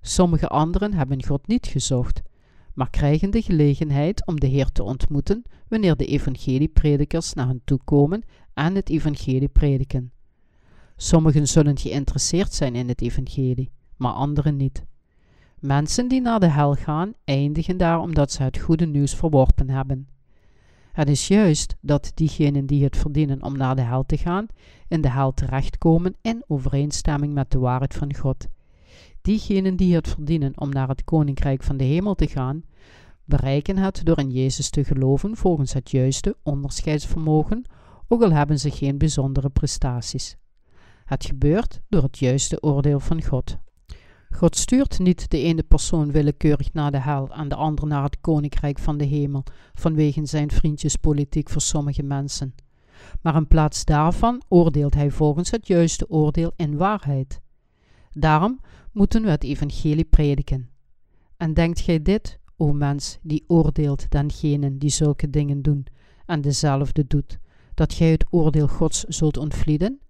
Sommige 0.00 0.48
anderen 0.48 0.92
hebben 0.92 1.24
God 1.24 1.46
niet 1.46 1.66
gezocht, 1.66 2.22
maar 2.74 2.90
krijgen 2.90 3.30
de 3.30 3.42
gelegenheid 3.42 4.26
om 4.26 4.40
de 4.40 4.46
Heer 4.46 4.72
te 4.72 4.82
ontmoeten 4.82 5.42
wanneer 5.68 5.96
de 5.96 6.06
evangeliepredikers 6.06 7.32
naar 7.32 7.46
hen 7.46 7.60
toe 7.64 7.80
komen 7.84 8.22
en 8.54 8.74
het 8.74 8.88
evangelie 8.88 9.48
prediken. 9.48 10.12
Sommigen 10.96 11.48
zullen 11.48 11.78
geïnteresseerd 11.78 12.54
zijn 12.54 12.74
in 12.74 12.88
het 12.88 13.00
evangelie, 13.00 13.70
maar 13.96 14.12
anderen 14.12 14.56
niet. 14.56 14.84
Mensen 15.58 16.08
die 16.08 16.20
naar 16.20 16.40
de 16.40 16.50
hel 16.50 16.74
gaan, 16.74 17.12
eindigen 17.24 17.76
daar 17.76 18.00
omdat 18.00 18.32
ze 18.32 18.42
het 18.42 18.58
goede 18.58 18.86
nieuws 18.86 19.14
verworpen 19.14 19.70
hebben. 19.70 20.08
Het 20.92 21.08
is 21.08 21.28
juist 21.28 21.76
dat 21.80 22.12
diegenen 22.14 22.66
die 22.66 22.84
het 22.84 22.96
verdienen 22.96 23.42
om 23.42 23.56
naar 23.56 23.76
de 23.76 23.82
hel 23.82 24.06
te 24.06 24.16
gaan, 24.16 24.46
in 24.88 25.00
de 25.00 25.10
hel 25.10 25.34
terechtkomen 25.34 26.16
in 26.20 26.44
overeenstemming 26.46 27.32
met 27.32 27.50
de 27.50 27.58
waarheid 27.58 27.94
van 27.94 28.14
God. 28.14 28.46
Diegenen 29.22 29.76
die 29.76 29.94
het 29.94 30.08
verdienen 30.08 30.60
om 30.60 30.68
naar 30.68 30.88
het 30.88 31.04
koninkrijk 31.04 31.62
van 31.62 31.76
de 31.76 31.84
hemel 31.84 32.14
te 32.14 32.26
gaan, 32.26 32.62
bereiken 33.24 33.76
het 33.76 34.00
door 34.04 34.18
in 34.18 34.30
Jezus 34.30 34.70
te 34.70 34.84
geloven 34.84 35.36
volgens 35.36 35.72
het 35.72 35.90
juiste 35.90 36.36
onderscheidsvermogen, 36.42 37.64
ook 38.08 38.22
al 38.22 38.32
hebben 38.32 38.58
ze 38.58 38.70
geen 38.70 38.98
bijzondere 38.98 39.48
prestaties. 39.48 40.36
Het 41.04 41.24
gebeurt 41.24 41.80
door 41.88 42.02
het 42.02 42.18
juiste 42.18 42.62
oordeel 42.62 43.00
van 43.00 43.22
God. 43.22 43.58
God 44.30 44.56
stuurt 44.56 44.98
niet 44.98 45.30
de 45.30 45.38
ene 45.38 45.62
persoon 45.62 46.12
willekeurig 46.12 46.72
naar 46.72 46.90
de 46.90 47.00
hel 47.00 47.28
en 47.28 47.48
de 47.48 47.54
andere 47.54 47.86
naar 47.86 48.02
het 48.02 48.20
koninkrijk 48.20 48.78
van 48.78 48.98
de 48.98 49.04
hemel 49.04 49.44
vanwege 49.74 50.26
zijn 50.26 50.50
vriendjespolitiek 50.50 51.48
voor 51.48 51.60
sommige 51.60 52.02
mensen. 52.02 52.54
Maar 53.22 53.36
in 53.36 53.46
plaats 53.46 53.84
daarvan 53.84 54.42
oordeelt 54.48 54.94
hij 54.94 55.10
volgens 55.10 55.50
het 55.50 55.66
juiste 55.66 56.10
oordeel 56.10 56.52
in 56.56 56.76
waarheid. 56.76 57.40
Daarom 58.10 58.60
moeten 58.92 59.22
we 59.22 59.30
het 59.30 59.44
evangelie 59.44 60.04
prediken. 60.04 60.68
En 61.36 61.54
denkt 61.54 61.80
gij 61.80 62.02
dit, 62.02 62.38
o 62.56 62.72
mens, 62.72 63.18
die 63.22 63.44
oordeelt 63.46 64.10
dengenen 64.10 64.78
die 64.78 64.90
zulke 64.90 65.30
dingen 65.30 65.62
doen 65.62 65.86
en 66.26 66.40
dezelfde 66.40 67.06
doet, 67.06 67.38
dat 67.74 67.92
gij 67.92 68.10
het 68.10 68.26
oordeel 68.30 68.68
Gods 68.68 69.04
zult 69.04 69.36
ontvlieden? 69.36 70.00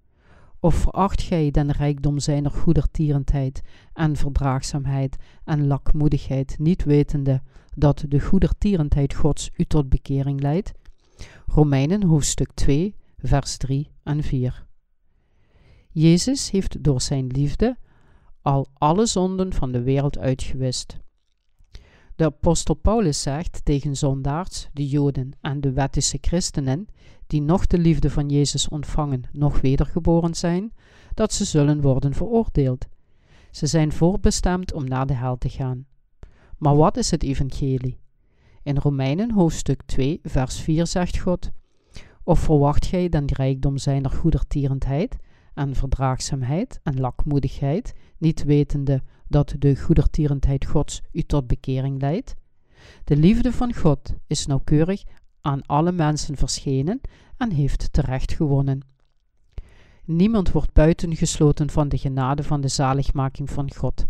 Of 0.61 0.75
veracht 0.75 1.23
gij 1.23 1.51
den 1.51 1.71
rijkdom 1.71 2.19
zijner 2.19 2.51
goedertierendheid 2.51 3.63
en 3.93 4.17
verdraagzaamheid 4.17 5.17
en 5.45 5.67
lakmoedigheid, 5.67 6.59
niet 6.59 6.85
wetende 6.85 7.43
dat 7.75 8.05
de 8.09 8.21
goedertierendheid 8.21 9.15
Gods 9.15 9.51
u 9.57 9.65
tot 9.65 9.89
bekering 9.89 10.41
leidt? 10.41 10.73
Romeinen 11.47 12.03
hoofdstuk 12.03 12.51
2, 12.55 12.95
vers 13.19 13.57
3 13.57 13.91
en 14.03 14.23
4. 14.23 14.67
Jezus 15.91 16.51
heeft 16.51 16.85
door 16.85 17.01
zijn 17.01 17.27
liefde 17.27 17.77
al 18.43 18.67
alle 18.73 19.07
zonden 19.07 19.53
van 19.53 19.73
de 19.73 19.83
wereld 19.83 20.19
uitgewist. 20.19 20.99
De 22.17 22.25
apostel 22.25 22.75
Paulus 22.75 23.23
zegt 23.23 23.65
tegen 23.65 23.97
zondaars, 23.97 24.69
de 24.73 24.89
Joden 24.89 25.33
en 25.41 25.61
de 25.61 25.73
wettische 25.73 26.19
christenen, 26.21 26.87
die 27.27 27.43
nog 27.43 27.67
de 27.67 27.79
liefde 27.79 28.11
van 28.11 28.29
Jezus 28.29 28.69
ontvangen, 28.69 29.23
nog 29.33 29.61
wedergeboren 29.61 30.35
zijn, 30.35 30.73
dat 31.15 31.33
ze 31.33 31.45
zullen 31.45 31.81
worden 31.81 32.15
veroordeeld. 32.15 32.87
Ze 33.51 33.67
zijn 33.67 33.93
voorbestemd 33.93 34.73
om 34.73 34.85
naar 34.85 35.07
de 35.07 35.15
hel 35.15 35.39
te 35.39 35.49
gaan. 35.49 35.87
Maar 36.59 36.77
wat 36.77 36.97
is 36.97 37.11
het 37.11 37.23
evangelie? 37.23 38.01
In 38.63 38.77
Romeinen 38.77 39.31
hoofdstuk 39.31 39.83
2, 39.83 40.21
vers 40.23 40.61
4 40.61 40.87
zegt 40.87 41.19
God: 41.19 41.51
Of 42.23 42.39
verwacht 42.39 42.87
gij 42.87 43.09
dan 43.09 43.25
rijkdom 43.27 43.79
zijner 43.79 44.11
goedertierendheid 44.11 45.17
en 45.61 45.75
verdraagzaamheid 45.75 46.81
en 46.83 47.01
lakmoedigheid, 47.01 47.93
niet 48.19 48.45
wetende 48.45 49.03
dat 49.29 49.55
de 49.59 49.77
goedertierendheid 49.77 50.67
Gods 50.67 51.01
u 51.13 51.23
tot 51.23 51.47
bekering 51.47 52.01
leidt? 52.01 52.35
De 53.05 53.17
liefde 53.17 53.53
van 53.53 53.75
God 53.75 54.15
is 54.27 54.47
nauwkeurig 54.47 55.03
aan 55.41 55.67
alle 55.67 55.93
mensen 55.93 56.37
verschenen 56.37 57.01
en 57.37 57.53
heeft 57.53 57.93
terecht 57.93 58.33
gewonnen. 58.33 58.81
Niemand 60.05 60.53
wordt 60.53 60.73
buitengesloten 60.73 61.71
van 61.71 61.89
de 61.89 61.99
genade 61.99 62.43
van 62.43 62.61
de 62.61 62.69
zaligmaking 62.69 63.51
van 63.51 63.75
God. 63.75 64.07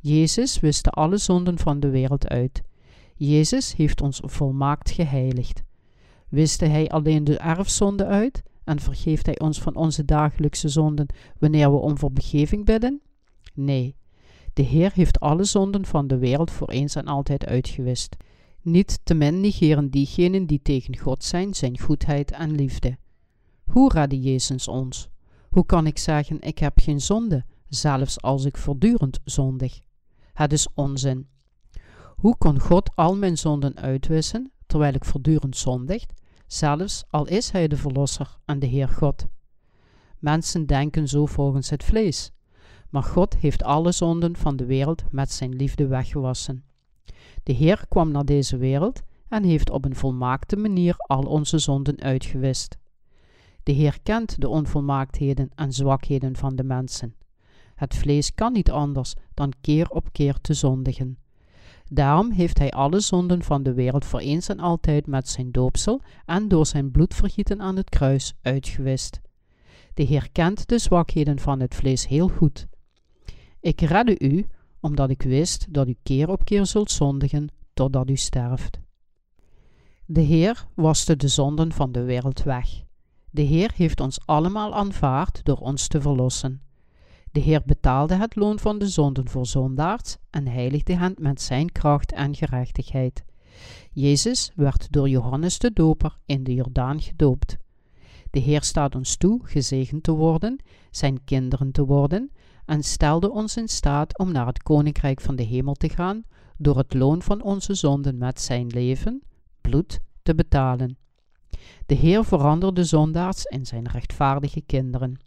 Jezus 0.00 0.60
wist 0.60 0.90
alle 0.90 1.16
zonden 1.16 1.58
van 1.58 1.80
de 1.80 1.90
wereld 1.90 2.28
uit. 2.28 2.62
Jezus 3.14 3.74
heeft 3.74 4.00
ons 4.00 4.20
volmaakt 4.22 4.90
geheiligd. 4.90 5.62
Wiste 6.28 6.64
hij 6.64 6.88
alleen 6.88 7.24
de 7.24 7.38
erfzonde 7.38 8.06
uit 8.06 8.42
en 8.66 8.80
vergeeft 8.80 9.26
hij 9.26 9.38
ons 9.38 9.60
van 9.60 9.74
onze 9.76 10.04
dagelijkse 10.04 10.68
zonden 10.68 11.06
wanneer 11.38 11.72
we 11.72 11.76
om 11.76 11.98
vergeving 11.98 12.64
bidden? 12.64 13.00
Nee, 13.54 13.96
de 14.52 14.62
Heer 14.62 14.92
heeft 14.94 15.20
alle 15.20 15.44
zonden 15.44 15.86
van 15.86 16.06
de 16.06 16.18
wereld 16.18 16.50
voor 16.50 16.70
eens 16.70 16.94
en 16.94 17.06
altijd 17.06 17.46
uitgewist. 17.46 18.16
Niet 18.62 19.00
te 19.02 19.14
min 19.14 19.40
negeren 19.40 19.90
diegenen 19.90 20.46
die 20.46 20.60
tegen 20.62 20.98
God 20.98 21.24
zijn, 21.24 21.54
zijn 21.54 21.78
goedheid 21.78 22.30
en 22.30 22.54
liefde. 22.54 22.98
Hoe 23.64 23.92
redde 23.92 24.20
Jezus 24.20 24.68
ons? 24.68 25.08
Hoe 25.50 25.66
kan 25.66 25.86
ik 25.86 25.98
zeggen, 25.98 26.40
ik 26.40 26.58
heb 26.58 26.78
geen 26.80 27.00
zonde, 27.00 27.44
zelfs 27.68 28.22
als 28.22 28.44
ik 28.44 28.56
voortdurend 28.56 29.20
zondig? 29.24 29.80
Het 30.32 30.52
is 30.52 30.68
onzin. 30.74 31.26
Hoe 32.16 32.36
kon 32.36 32.60
God 32.60 32.90
al 32.94 33.16
mijn 33.16 33.38
zonden 33.38 33.76
uitwissen, 33.76 34.50
terwijl 34.66 34.94
ik 34.94 35.04
voortdurend 35.04 35.56
zondigt, 35.56 36.12
zelfs 36.46 37.04
al 37.10 37.26
is 37.26 37.50
Hij 37.50 37.68
de 37.68 37.76
Verlosser 37.76 38.36
en 38.44 38.58
de 38.58 38.66
Heer 38.66 38.88
God? 38.88 39.26
Mensen 40.18 40.66
denken 40.66 41.08
zo 41.08 41.26
volgens 41.26 41.70
het 41.70 41.84
vlees, 41.84 42.32
maar 42.90 43.02
God 43.02 43.36
heeft 43.36 43.62
alle 43.62 43.92
zonden 43.92 44.36
van 44.36 44.56
de 44.56 44.64
wereld 44.64 45.04
met 45.10 45.30
zijn 45.32 45.54
liefde 45.54 45.86
weggewassen. 45.86 46.64
De 47.42 47.52
Heer 47.52 47.84
kwam 47.88 48.10
naar 48.10 48.24
deze 48.24 48.56
wereld 48.56 49.02
en 49.28 49.44
heeft 49.44 49.70
op 49.70 49.84
een 49.84 49.96
volmaakte 49.96 50.56
manier 50.56 50.94
al 50.96 51.22
onze 51.22 51.58
zonden 51.58 52.00
uitgewist. 52.00 52.76
De 53.62 53.72
Heer 53.72 53.98
kent 54.02 54.40
de 54.40 54.48
onvolmaaktheden 54.48 55.50
en 55.54 55.72
zwakheden 55.72 56.36
van 56.36 56.56
de 56.56 56.64
mensen. 56.64 57.14
Het 57.74 57.94
vlees 57.94 58.34
kan 58.34 58.52
niet 58.52 58.70
anders 58.70 59.14
dan 59.34 59.52
keer 59.60 59.88
op 59.88 60.12
keer 60.12 60.40
te 60.40 60.54
zondigen. 60.54 61.18
Daarom 61.88 62.30
heeft 62.30 62.58
Hij 62.58 62.70
alle 62.70 63.00
zonden 63.00 63.42
van 63.42 63.62
de 63.62 63.74
wereld 63.74 64.04
voor 64.04 64.20
eens 64.20 64.48
en 64.48 64.60
altijd 64.60 65.06
met 65.06 65.28
zijn 65.28 65.52
doopsel 65.52 66.00
en 66.24 66.48
door 66.48 66.66
zijn 66.66 66.90
bloedvergieten 66.90 67.60
aan 67.60 67.76
het 67.76 67.88
kruis 67.88 68.34
uitgewist. 68.42 69.20
De 69.94 70.02
Heer 70.02 70.28
kent 70.32 70.68
de 70.68 70.78
zwakheden 70.78 71.38
van 71.38 71.60
het 71.60 71.74
vlees 71.74 72.06
heel 72.06 72.28
goed. 72.28 72.66
Ik 73.60 73.80
redde 73.80 74.18
u 74.18 74.46
omdat 74.80 75.10
ik 75.10 75.22
wist 75.22 75.66
dat 75.74 75.88
u 75.88 75.96
keer 76.02 76.28
op 76.28 76.44
keer 76.44 76.66
zult 76.66 76.90
zondigen 76.90 77.48
totdat 77.74 78.10
u 78.10 78.16
sterft. 78.16 78.80
De 80.04 80.20
Heer 80.20 80.66
waste 80.74 81.16
de 81.16 81.28
zonden 81.28 81.72
van 81.72 81.92
de 81.92 82.02
wereld 82.02 82.42
weg. 82.42 82.68
De 83.30 83.42
Heer 83.42 83.72
heeft 83.74 84.00
ons 84.00 84.26
allemaal 84.26 84.74
aanvaard 84.74 85.40
door 85.44 85.56
ons 85.58 85.88
te 85.88 86.00
verlossen. 86.00 86.65
De 87.36 87.42
Heer 87.42 87.62
betaalde 87.64 88.14
het 88.14 88.36
loon 88.36 88.58
van 88.58 88.78
de 88.78 88.88
zonden 88.88 89.28
voor 89.28 89.46
zondaars 89.46 90.16
en 90.30 90.46
heiligde 90.46 90.96
hen 90.96 91.14
met 91.18 91.40
zijn 91.40 91.72
kracht 91.72 92.12
en 92.12 92.34
gerechtigheid. 92.34 93.24
Jezus 93.92 94.52
werd 94.54 94.92
door 94.92 95.08
Johannes 95.08 95.58
de 95.58 95.72
Doper 95.72 96.18
in 96.26 96.44
de 96.44 96.54
Jordaan 96.54 97.00
gedoopt. 97.00 97.56
De 98.30 98.38
Heer 98.38 98.62
staat 98.62 98.94
ons 98.94 99.16
toe 99.16 99.40
gezegend 99.42 100.02
te 100.02 100.12
worden, 100.12 100.58
zijn 100.90 101.24
kinderen 101.24 101.72
te 101.72 101.84
worden 101.84 102.30
en 102.66 102.82
stelde 102.82 103.30
ons 103.30 103.56
in 103.56 103.68
staat 103.68 104.18
om 104.18 104.32
naar 104.32 104.46
het 104.46 104.62
koninkrijk 104.62 105.20
van 105.20 105.36
de 105.36 105.42
hemel 105.42 105.74
te 105.74 105.88
gaan 105.88 106.22
door 106.58 106.76
het 106.76 106.94
loon 106.94 107.22
van 107.22 107.42
onze 107.42 107.74
zonden 107.74 108.18
met 108.18 108.40
zijn 108.40 108.66
leven, 108.66 109.22
bloed, 109.60 109.98
te 110.22 110.34
betalen. 110.34 110.98
De 111.86 111.94
Heer 111.94 112.24
veranderde 112.24 112.84
zondaars 112.84 113.44
in 113.44 113.66
zijn 113.66 113.88
rechtvaardige 113.88 114.60
kinderen. 114.60 115.25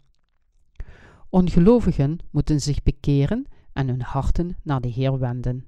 Ongelovigen 1.30 2.18
moeten 2.30 2.60
zich 2.60 2.82
bekeren 2.82 3.46
en 3.72 3.88
hun 3.88 4.02
harten 4.02 4.56
naar 4.62 4.80
de 4.80 4.88
Heer 4.88 5.18
wenden. 5.18 5.64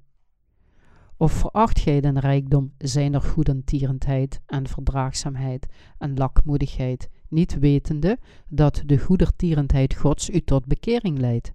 Of 1.16 1.32
veracht 1.32 1.78
gij 1.78 2.00
den 2.00 2.18
rijkdom 2.18 2.72
zijner 2.78 3.22
goedentierendheid 3.22 4.40
en 4.46 4.66
verdraagzaamheid 4.66 5.66
en 5.98 6.16
lakmoedigheid, 6.16 7.08
niet 7.28 7.58
wetende 7.58 8.18
dat 8.48 8.82
de 8.86 8.98
goedertierendheid 8.98 9.94
Gods 9.94 10.30
u 10.30 10.40
tot 10.40 10.66
bekering 10.66 11.18
leidt? 11.18 11.52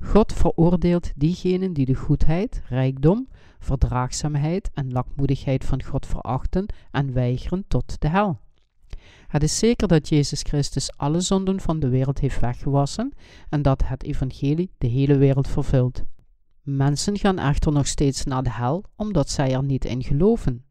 God 0.00 0.32
veroordeelt 0.32 1.12
diegenen 1.16 1.72
die 1.72 1.86
de 1.86 1.94
goedheid, 1.94 2.62
rijkdom, 2.68 3.28
verdraagzaamheid 3.58 4.70
en 4.74 4.92
lakmoedigheid 4.92 5.64
van 5.64 5.82
God 5.82 6.06
verachten 6.06 6.66
en 6.90 7.12
weigeren 7.12 7.64
tot 7.68 8.00
de 8.00 8.08
hel. 8.08 8.40
Het 9.36 9.44
is 9.44 9.58
zeker 9.58 9.88
dat 9.88 10.08
Jezus 10.08 10.42
Christus 10.42 10.96
alle 10.96 11.20
zonden 11.20 11.60
van 11.60 11.80
de 11.80 11.88
wereld 11.88 12.18
heeft 12.18 12.40
weggewassen 12.40 13.12
en 13.48 13.62
dat 13.62 13.82
het 13.84 14.02
evangelie 14.02 14.70
de 14.78 14.86
hele 14.86 15.16
wereld 15.16 15.48
vervult. 15.48 16.02
Mensen 16.62 17.18
gaan 17.18 17.38
echter 17.38 17.72
nog 17.72 17.86
steeds 17.86 18.24
naar 18.24 18.42
de 18.42 18.50
hel 18.52 18.84
omdat 18.94 19.30
zij 19.30 19.54
er 19.54 19.64
niet 19.64 19.84
in 19.84 20.02
geloven. 20.02 20.64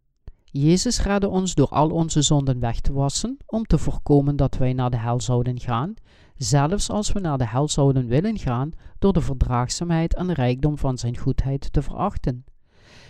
Jezus 0.43 1.01
redde 1.01 1.27
ons 1.27 1.53
door 1.53 1.67
al 1.67 1.89
onze 1.89 2.21
zonden 2.21 2.59
weg 2.59 2.79
te 2.79 2.93
wassen 2.93 3.37
om 3.45 3.63
te 3.63 3.77
voorkomen 3.77 4.35
dat 4.35 4.57
wij 4.57 4.73
naar 4.73 4.89
de 4.89 4.97
hel 4.97 5.21
zouden 5.21 5.59
gaan, 5.59 5.93
zelfs 6.35 6.89
als 6.89 7.11
we 7.11 7.19
naar 7.19 7.37
de 7.37 7.47
hel 7.47 7.67
zouden 7.67 8.07
willen 8.07 8.37
gaan 8.37 8.71
door 8.99 9.13
de 9.13 9.21
verdraagzaamheid 9.21 10.15
en 10.15 10.33
rijkdom 10.33 10.77
van 10.77 10.97
zijn 10.97 11.17
goedheid 11.17 11.73
te 11.73 11.81
verachten. 11.81 12.45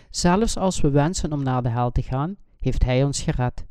Zelfs 0.09 0.57
als 0.57 0.81
we 0.81 0.89
wensen 0.89 1.33
om 1.33 1.43
naar 1.43 1.63
de 1.63 1.69
hel 1.69 1.91
te 1.91 2.01
gaan, 2.01 2.35
heeft 2.59 2.83
Hij 2.83 3.03
ons 3.03 3.21
gered. 3.21 3.65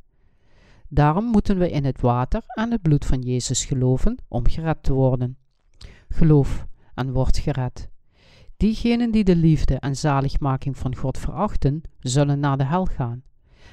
Daarom 0.89 1.25
moeten 1.25 1.59
we 1.59 1.71
in 1.71 1.85
het 1.85 2.01
water 2.01 2.43
en 2.47 2.71
het 2.71 2.83
bloed 2.83 3.05
van 3.05 3.21
Jezus 3.21 3.65
geloven 3.65 4.19
om 4.29 4.49
gered 4.49 4.83
te 4.83 4.93
worden. 4.93 5.37
Geloof 6.09 6.67
en 6.95 7.13
word 7.13 7.39
gered. 7.39 7.89
Diegenen 8.57 9.11
die 9.11 9.25
de 9.25 9.37
liefde 9.37 9.79
en 9.79 9.97
zaligmaking 9.97 10.79
van 10.79 10.97
God 10.97 11.19
verachten, 11.19 11.83
zullen 11.99 12.41
naar 12.41 12.57
de 12.57 12.65
hel 12.65 12.85
gaan. 12.85 13.23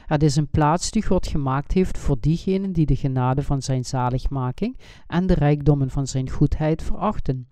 Het 0.05 0.23
is 0.23 0.35
een 0.35 0.49
plaats 0.49 0.91
die 0.91 1.05
God 1.05 1.27
gemaakt 1.27 1.71
heeft 1.71 1.97
voor 1.97 2.17
diegenen 2.19 2.71
die 2.71 2.85
de 2.85 2.95
genade 2.95 3.43
van 3.43 3.61
zijn 3.61 3.85
zaligmaking 3.85 4.77
en 5.07 5.27
de 5.27 5.33
rijkdommen 5.33 5.89
van 5.89 6.07
zijn 6.07 6.29
goedheid 6.29 6.83
verachten. 6.83 7.47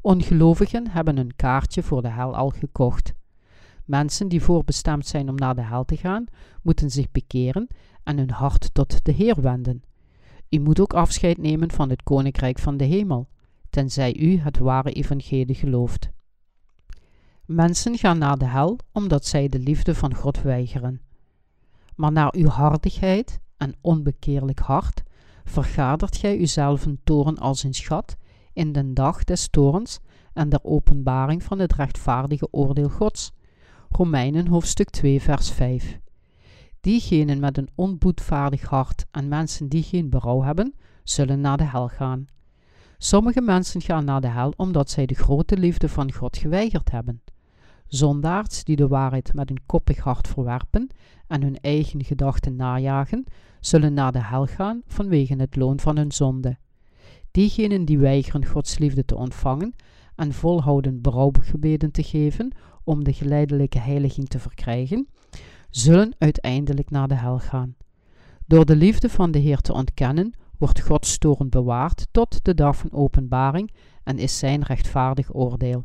Ongelovigen 0.00 0.90
hebben 0.90 1.16
een 1.16 1.36
kaartje 1.36 1.82
voor 1.82 2.02
de 2.02 2.08
hel 2.08 2.36
al 2.36 2.48
gekocht. 2.48 3.14
Mensen 3.84 4.28
die 4.28 4.42
voorbestemd 4.42 5.06
zijn 5.06 5.28
om 5.28 5.34
naar 5.34 5.54
de 5.54 5.62
hel 5.62 5.84
te 5.84 5.96
gaan, 5.96 6.24
moeten 6.62 6.90
zich 6.90 7.10
bekeren 7.10 7.68
en 8.10 8.18
hun 8.18 8.30
hart 8.30 8.74
tot 8.74 9.04
de 9.04 9.12
Heer 9.12 9.40
wenden. 9.40 9.82
U 10.48 10.58
moet 10.58 10.80
ook 10.80 10.94
afscheid 10.94 11.38
nemen 11.38 11.70
van 11.70 11.90
het 11.90 12.02
koninkrijk 12.02 12.58
van 12.58 12.76
de 12.76 12.84
hemel, 12.84 13.28
tenzij 13.70 14.16
u 14.16 14.38
het 14.38 14.58
ware 14.58 14.92
evangelie 14.92 15.54
gelooft. 15.54 16.10
Mensen 17.44 17.98
gaan 17.98 18.18
naar 18.18 18.38
de 18.38 18.44
hel 18.44 18.78
omdat 18.92 19.26
zij 19.26 19.48
de 19.48 19.58
liefde 19.58 19.94
van 19.94 20.14
God 20.14 20.42
weigeren. 20.42 21.00
Maar 21.94 22.12
naar 22.12 22.34
uw 22.34 22.48
hardigheid 22.48 23.40
en 23.56 23.74
onbekeerlijk 23.80 24.58
hart 24.58 25.02
vergadert 25.44 26.16
gij 26.16 26.38
uzelf 26.38 26.86
een 26.86 27.00
toren 27.04 27.38
als 27.38 27.62
een 27.62 27.74
schat 27.74 28.16
in 28.52 28.72
den 28.72 28.94
dag 28.94 29.24
des 29.24 29.48
torens 29.48 29.98
en 30.32 30.48
der 30.48 30.60
openbaring 30.62 31.42
van 31.42 31.58
het 31.58 31.72
rechtvaardige 31.72 32.48
oordeel 32.52 32.88
Gods. 32.88 33.32
Romeinen 33.88 34.46
hoofdstuk 34.46 34.90
2 34.90 35.20
vers 35.20 35.50
5 35.50 36.00
Diegenen 36.80 37.40
met 37.40 37.58
een 37.58 37.68
onboedvaardig 37.74 38.62
hart 38.62 39.06
en 39.10 39.28
mensen 39.28 39.68
die 39.68 39.82
geen 39.82 40.10
berouw 40.10 40.42
hebben, 40.42 40.74
zullen 41.04 41.40
naar 41.40 41.56
de 41.56 41.64
hel 41.64 41.88
gaan. 41.88 42.26
Sommige 42.98 43.40
mensen 43.40 43.80
gaan 43.80 44.04
naar 44.04 44.20
de 44.20 44.28
hel 44.28 44.52
omdat 44.56 44.90
zij 44.90 45.06
de 45.06 45.14
grote 45.14 45.56
liefde 45.56 45.88
van 45.88 46.12
God 46.12 46.36
geweigerd 46.36 46.90
hebben. 46.90 47.22
Zondaards 47.86 48.64
die 48.64 48.76
de 48.76 48.88
waarheid 48.88 49.34
met 49.34 49.50
een 49.50 49.66
koppig 49.66 49.98
hart 49.98 50.28
verwerpen 50.28 50.90
en 51.26 51.42
hun 51.42 51.56
eigen 51.60 52.04
gedachten 52.04 52.56
najagen, 52.56 53.24
zullen 53.60 53.94
naar 53.94 54.12
de 54.12 54.22
hel 54.22 54.46
gaan 54.46 54.82
vanwege 54.86 55.34
het 55.36 55.56
loon 55.56 55.80
van 55.80 55.96
hun 55.96 56.12
zonde. 56.12 56.58
Diegenen 57.30 57.84
die 57.84 57.98
weigeren 57.98 58.46
Gods 58.46 58.78
liefde 58.78 59.04
te 59.04 59.16
ontvangen 59.16 59.74
en 60.14 60.32
volhouden 60.32 61.00
berouwgebeden 61.00 61.90
te 61.90 62.02
geven 62.02 62.52
om 62.84 63.04
de 63.04 63.12
geleidelijke 63.12 63.78
heiliging 63.78 64.28
te 64.28 64.38
verkrijgen, 64.38 65.08
zullen 65.70 66.14
uiteindelijk 66.18 66.90
naar 66.90 67.08
de 67.08 67.14
hel 67.14 67.38
gaan. 67.38 67.76
Door 68.46 68.64
de 68.64 68.76
liefde 68.76 69.08
van 69.08 69.30
de 69.30 69.38
Heer 69.38 69.60
te 69.60 69.72
ontkennen, 69.72 70.34
wordt 70.58 70.80
Gods 70.80 71.18
toren 71.18 71.48
bewaard 71.48 72.06
tot 72.10 72.44
de 72.44 72.54
dag 72.54 72.76
van 72.76 72.92
openbaring 72.92 73.72
en 74.04 74.18
is 74.18 74.38
zijn 74.38 74.62
rechtvaardig 74.62 75.34
oordeel. 75.34 75.84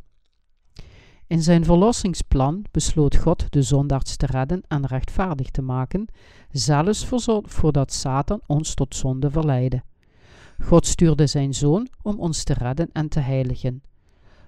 In 1.28 1.42
zijn 1.42 1.64
verlossingsplan 1.64 2.66
besloot 2.72 3.16
God 3.16 3.52
de 3.52 3.62
zondaards 3.62 4.16
te 4.16 4.26
redden 4.26 4.64
en 4.68 4.86
rechtvaardig 4.86 5.50
te 5.50 5.62
maken, 5.62 6.08
zelfs 6.52 7.08
voordat 7.44 7.94
Satan 7.94 8.42
ons 8.46 8.74
tot 8.74 8.96
zonde 8.96 9.30
verleidde. 9.30 9.84
God 10.64 10.88
stuurde 10.88 11.28
zijn 11.28 11.54
zoon 11.54 11.88
om 12.02 12.20
ons 12.20 12.44
te 12.44 12.54
redden 12.54 12.90
en 12.94 13.10
te 13.10 13.20
heiligen. 13.20 13.84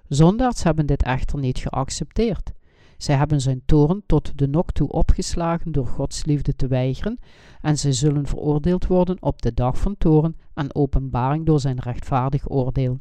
Zondaards 0.08 0.63
hebben 0.63 0.86
dit 0.86 1.04
echter 1.04 1.39
niet 1.39 1.58
geaccepteerd. 1.58 2.52
Zij 2.98 3.16
hebben 3.16 3.42
zijn 3.42 3.62
toren 3.66 4.04
tot 4.06 4.38
de 4.38 4.48
nok 4.48 4.72
toe 4.72 4.90
opgeslagen 4.90 5.72
door 5.72 5.88
Gods 5.88 6.26
liefde 6.26 6.56
te 6.56 6.68
weigeren, 6.68 7.20
en 7.62 7.78
zij 7.78 7.92
zullen 7.92 8.28
veroordeeld 8.28 8.88
worden 8.88 9.18
op 9.22 9.42
de 9.42 9.54
dag 9.54 9.78
van 9.78 9.98
toren 9.98 10.36
en 10.54 10.76
openbaring 10.76 11.46
door 11.46 11.60
zijn 11.60 11.80
rechtvaardig 11.80 12.50
oordeel. 12.50 13.00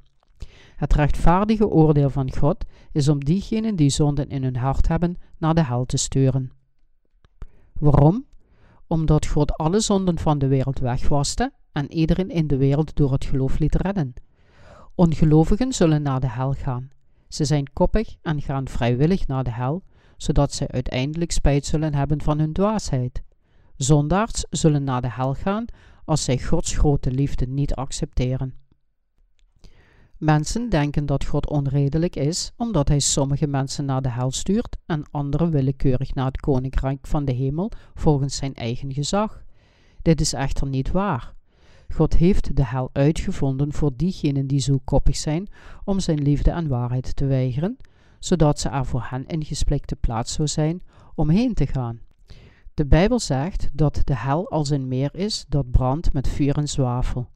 Het 0.76 0.92
rechtvaardige 0.92 1.68
oordeel 1.68 2.10
van 2.10 2.32
God 2.32 2.64
is 2.92 3.08
om 3.08 3.24
diegenen 3.24 3.76
die 3.76 3.90
zonden 3.90 4.28
in 4.28 4.42
hun 4.42 4.56
hart 4.56 4.88
hebben 4.88 5.16
naar 5.38 5.54
de 5.54 5.64
hel 5.64 5.84
te 5.84 5.96
sturen. 5.96 6.50
Waarom? 7.72 8.24
Omdat 8.86 9.26
God 9.26 9.52
alle 9.52 9.80
zonden 9.80 10.18
van 10.18 10.38
de 10.38 10.46
wereld 10.46 10.78
wegwaste 10.78 11.52
en 11.72 11.92
iedereen 11.92 12.30
in 12.30 12.46
de 12.46 12.56
wereld 12.56 12.96
door 12.96 13.12
het 13.12 13.24
geloof 13.24 13.58
liet 13.58 13.74
redden. 13.74 14.14
Ongelovigen 14.94 15.72
zullen 15.72 16.02
naar 16.02 16.20
de 16.20 16.30
hel 16.30 16.52
gaan. 16.52 16.90
Ze 17.28 17.44
zijn 17.44 17.72
koppig 17.72 18.16
en 18.22 18.42
gaan 18.42 18.68
vrijwillig 18.68 19.26
naar 19.26 19.44
de 19.44 19.52
hel, 19.52 19.82
zodat 20.16 20.52
zij 20.52 20.68
uiteindelijk 20.68 21.32
spijt 21.32 21.66
zullen 21.66 21.94
hebben 21.94 22.22
van 22.22 22.38
hun 22.38 22.52
dwaasheid. 22.52 23.22
Zondaars 23.76 24.44
zullen 24.50 24.84
naar 24.84 25.02
de 25.02 25.10
hel 25.10 25.34
gaan 25.34 25.64
als 26.04 26.24
zij 26.24 26.38
Gods 26.38 26.76
grote 26.76 27.10
liefde 27.10 27.46
niet 27.46 27.74
accepteren. 27.74 28.54
Mensen 30.18 30.68
denken 30.68 31.06
dat 31.06 31.24
God 31.24 31.48
onredelijk 31.48 32.16
is, 32.16 32.52
omdat 32.56 32.88
hij 32.88 32.98
sommige 32.98 33.46
mensen 33.46 33.84
naar 33.84 34.02
de 34.02 34.10
hel 34.10 34.30
stuurt 34.30 34.76
en 34.86 35.10
anderen 35.10 35.50
willekeurig 35.50 36.14
naar 36.14 36.26
het 36.26 36.40
koninkrijk 36.40 37.06
van 37.06 37.24
de 37.24 37.32
hemel 37.32 37.70
volgens 37.94 38.36
zijn 38.36 38.54
eigen 38.54 38.92
gezag. 38.92 39.44
Dit 40.02 40.20
is 40.20 40.32
echter 40.32 40.66
niet 40.66 40.90
waar. 40.90 41.35
God 41.88 42.16
heeft 42.16 42.56
de 42.56 42.64
hel 42.64 42.90
uitgevonden 42.92 43.72
voor 43.72 43.92
diegenen 43.96 44.46
die 44.46 44.60
zo 44.60 44.78
koppig 44.84 45.16
zijn 45.16 45.48
om 45.84 46.00
zijn 46.00 46.22
liefde 46.22 46.50
en 46.50 46.68
waarheid 46.68 47.16
te 47.16 47.26
weigeren, 47.26 47.76
zodat 48.18 48.60
ze 48.60 48.68
er 48.68 48.86
voor 48.86 49.06
hen 49.08 49.24
een 49.26 49.44
gesplikte 49.44 49.96
plaats 49.96 50.32
zou 50.32 50.48
zijn 50.48 50.82
om 51.14 51.28
heen 51.28 51.54
te 51.54 51.66
gaan. 51.66 52.00
De 52.74 52.86
Bijbel 52.86 53.20
zegt 53.20 53.68
dat 53.72 54.00
de 54.04 54.16
hel 54.16 54.50
als 54.50 54.70
een 54.70 54.88
meer 54.88 55.14
is 55.14 55.44
dat 55.48 55.70
brandt 55.70 56.12
met 56.12 56.28
vuur 56.28 56.56
en 56.56 56.68
zwavel. 56.68 57.28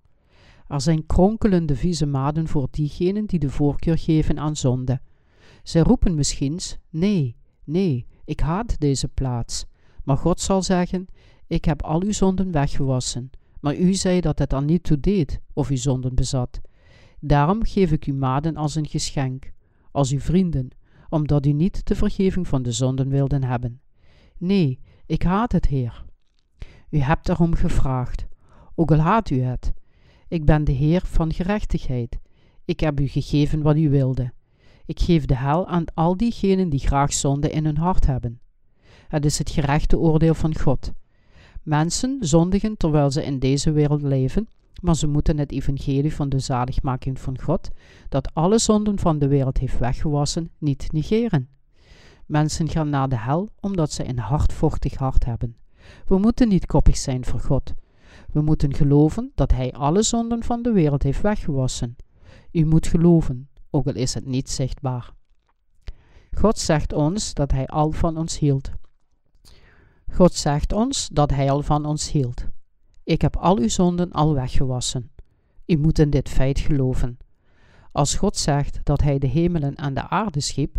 Er 0.69 0.81
zijn 0.81 1.07
kronkelende 1.07 1.77
vieze 1.77 2.07
maden 2.07 2.49
voor 2.49 2.69
diegenen 2.71 3.27
die 3.27 3.39
de 3.39 3.51
voorkeur 3.51 3.99
geven 3.99 4.39
aan 4.39 4.57
zonde. 4.57 5.01
Zij 5.63 5.83
roepen 5.83 6.15
misschien: 6.15 6.59
Nee, 6.91 7.37
nee, 7.65 8.07
ik 8.25 8.41
haat 8.41 8.81
deze 8.81 9.09
plaats. 9.09 9.65
Maar 10.05 10.17
God 10.17 10.41
zal 10.41 10.63
zeggen: 10.63 11.07
Ik 11.47 11.65
heb 11.65 11.83
al 11.83 12.03
uw 12.03 12.13
zonden 12.13 12.53
weggewassen. 12.53 13.31
Maar 13.61 13.77
u 13.77 13.95
zei 13.95 14.21
dat 14.21 14.39
het 14.39 14.53
er 14.53 14.63
niet 14.63 14.83
toe 14.83 15.01
deed 15.01 15.41
of 15.53 15.71
u 15.71 15.77
zonden 15.77 16.15
bezat. 16.15 16.61
Daarom 17.21 17.65
geef 17.65 17.93
ik 17.93 18.07
u 18.07 18.13
maden 18.13 18.57
als 18.57 18.75
een 18.75 18.87
geschenk, 18.87 19.53
als 19.93 20.13
uw 20.13 20.21
vrienden, 20.21 20.69
omdat 21.09 21.47
u 21.47 21.53
niet 21.53 21.87
de 21.87 21.95
vergeving 21.95 22.49
van 22.49 22.63
de 22.63 22.73
zonden 22.73 23.09
wilden 23.09 23.45
hebben. 23.45 23.81
Nee, 24.39 24.79
ik 25.07 25.23
haat 25.23 25.53
het, 25.53 25.67
Heer. 25.67 26.05
U 26.91 26.99
hebt 26.99 27.29
erom 27.29 27.55
gevraagd, 27.55 28.27
ook 28.75 28.91
al 28.91 28.99
haat 28.99 29.31
u 29.31 29.41
het. 29.41 29.73
Ik 30.29 30.45
ben 30.45 30.65
de 30.65 30.73
Heer 30.73 31.03
van 31.05 31.33
gerechtigheid. 31.33 32.19
Ik 32.65 32.81
heb 32.81 33.01
u 33.01 33.07
gegeven 33.07 33.63
wat 33.63 33.77
u 33.77 33.91
wilde. 33.91 34.33
Ik 34.87 35.01
geef 35.01 35.25
de 35.25 35.37
hel 35.37 35.67
aan 35.67 35.85
al 35.95 36.17
diegenen 36.17 36.69
die 36.69 36.81
graag 36.81 37.13
zonde 37.13 37.51
in 37.51 37.65
hun 37.65 37.77
hart 37.77 38.07
hebben. 38.07 38.41
Het 39.09 39.25
is 39.25 39.39
het 39.39 39.51
gerechte 39.51 39.99
oordeel 39.99 40.35
van 40.35 40.59
God. 40.59 40.93
Mensen 41.63 42.17
zondigen 42.21 42.77
terwijl 42.77 43.11
ze 43.11 43.25
in 43.25 43.39
deze 43.39 43.73
wereld 43.73 44.03
leven, 44.03 44.49
maar 44.83 44.97
ze 44.97 45.07
moeten 45.07 45.39
het 45.39 45.53
evangelie 45.53 46.15
van 46.15 46.29
de 46.29 46.39
zaligmaking 46.39 47.21
van 47.21 47.41
God, 47.41 47.71
dat 48.09 48.35
alle 48.35 48.59
zonden 48.59 48.99
van 48.99 49.19
de 49.19 49.29
wereld 49.29 49.59
heeft 49.59 49.79
weggewassen, 49.79 50.51
niet 50.59 50.93
negeren. 50.93 51.49
Mensen 52.27 52.69
gaan 52.69 52.89
naar 52.89 53.09
de 53.09 53.19
hel 53.19 53.49
omdat 53.61 53.93
ze 53.93 54.09
een 54.09 54.19
hardvochtig 54.19 54.95
hart 54.95 55.25
hebben. 55.25 55.57
We 56.07 56.19
moeten 56.19 56.49
niet 56.49 56.67
koppig 56.67 56.97
zijn 56.97 57.25
voor 57.25 57.41
God. 57.41 57.75
We 58.33 58.41
moeten 58.41 58.75
geloven 58.75 59.33
dat 59.35 59.51
Hij 59.51 59.73
alle 59.73 60.03
zonden 60.03 60.43
van 60.43 60.63
de 60.63 60.73
wereld 60.73 61.03
heeft 61.03 61.21
weggewassen. 61.21 61.97
U 62.53 62.65
moet 62.65 62.87
geloven, 62.87 63.49
ook 63.71 63.87
al 63.87 63.95
is 63.95 64.15
het 64.15 64.27
niet 64.27 64.51
zichtbaar. 64.51 65.13
God 66.33 66.59
zegt 66.59 66.93
ons 66.93 67.35
dat 67.35 67.51
Hij 67.51 67.67
al 67.67 67.91
van 67.93 68.17
ons 68.17 68.39
hield. 68.39 68.71
God 70.13 70.35
zegt 70.35 70.73
ons 70.73 71.09
dat 71.13 71.31
Hij 71.31 71.51
al 71.51 71.63
van 71.63 71.85
ons 71.85 72.13
hield. 72.13 72.47
Ik 73.05 73.23
heb 73.23 73.37
al 73.37 73.59
uw 73.59 73.69
zonden 73.69 74.13
al 74.13 74.35
weggewassen. 74.35 75.11
U 75.67 75.77
moet 75.77 75.99
in 75.99 76.11
dit 76.11 76.29
feit 76.29 76.59
geloven. 76.59 77.19
Als 77.93 78.15
God 78.15 78.37
zegt 78.37 78.81
dat 78.83 79.01
Hij 79.01 79.19
de 79.19 79.27
hemelen 79.27 79.75
en 79.75 79.95
de 79.95 80.09
aarde 80.09 80.41
schiep, 80.41 80.77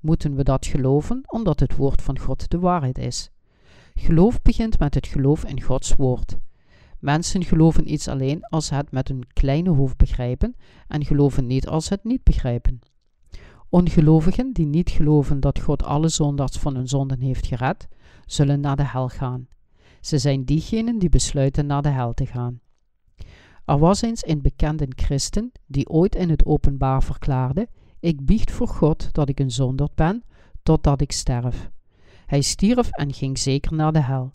moeten 0.00 0.34
we 0.34 0.42
dat 0.42 0.66
geloven 0.66 1.20
omdat 1.26 1.60
het 1.60 1.76
woord 1.76 2.02
van 2.02 2.18
God 2.18 2.50
de 2.50 2.58
waarheid 2.58 2.98
is. 2.98 3.30
Geloof 3.94 4.42
begint 4.42 4.78
met 4.78 4.94
het 4.94 5.06
geloof 5.06 5.44
in 5.44 5.62
Gods 5.62 5.94
woord. 5.94 6.38
Mensen 6.98 7.44
geloven 7.44 7.92
iets 7.92 8.08
alleen 8.08 8.44
als 8.44 8.66
ze 8.66 8.74
het 8.74 8.90
met 8.90 9.10
een 9.10 9.24
kleine 9.32 9.70
hoofd 9.70 9.96
begrijpen 9.96 10.56
en 10.88 11.04
geloven 11.04 11.46
niet 11.46 11.68
als 11.68 11.84
ze 11.84 11.94
het 11.94 12.04
niet 12.04 12.22
begrijpen. 12.22 12.80
Ongelovigen 13.68 14.52
die 14.52 14.66
niet 14.66 14.90
geloven 14.90 15.40
dat 15.40 15.60
God 15.60 15.82
alle 15.82 16.08
zondags 16.08 16.58
van 16.58 16.74
hun 16.74 16.88
zonden 16.88 17.20
heeft 17.20 17.46
gered, 17.46 17.88
zullen 18.26 18.60
naar 18.60 18.76
de 18.76 18.86
hel 18.86 19.08
gaan. 19.08 19.48
Ze 20.00 20.18
zijn 20.18 20.44
diegenen 20.44 20.98
die 20.98 21.08
besluiten 21.08 21.66
naar 21.66 21.82
de 21.82 21.88
hel 21.88 22.14
te 22.14 22.26
gaan. 22.26 22.60
Er 23.64 23.78
was 23.78 24.02
eens 24.02 24.26
een 24.26 24.42
bekende 24.42 24.86
christen 24.88 25.52
die 25.66 25.88
ooit 25.88 26.14
in 26.14 26.30
het 26.30 26.44
openbaar 26.44 27.02
verklaarde: 27.02 27.68
Ik 28.00 28.24
biecht 28.24 28.50
voor 28.50 28.68
God 28.68 29.12
dat 29.12 29.28
ik 29.28 29.40
een 29.40 29.50
zonderd 29.50 29.94
ben, 29.94 30.24
totdat 30.62 31.00
ik 31.00 31.12
sterf. 31.12 31.70
Hij 32.26 32.40
stierf 32.40 32.90
en 32.90 33.12
ging 33.12 33.38
zeker 33.38 33.74
naar 33.74 33.92
de 33.92 34.00
hel. 34.02 34.32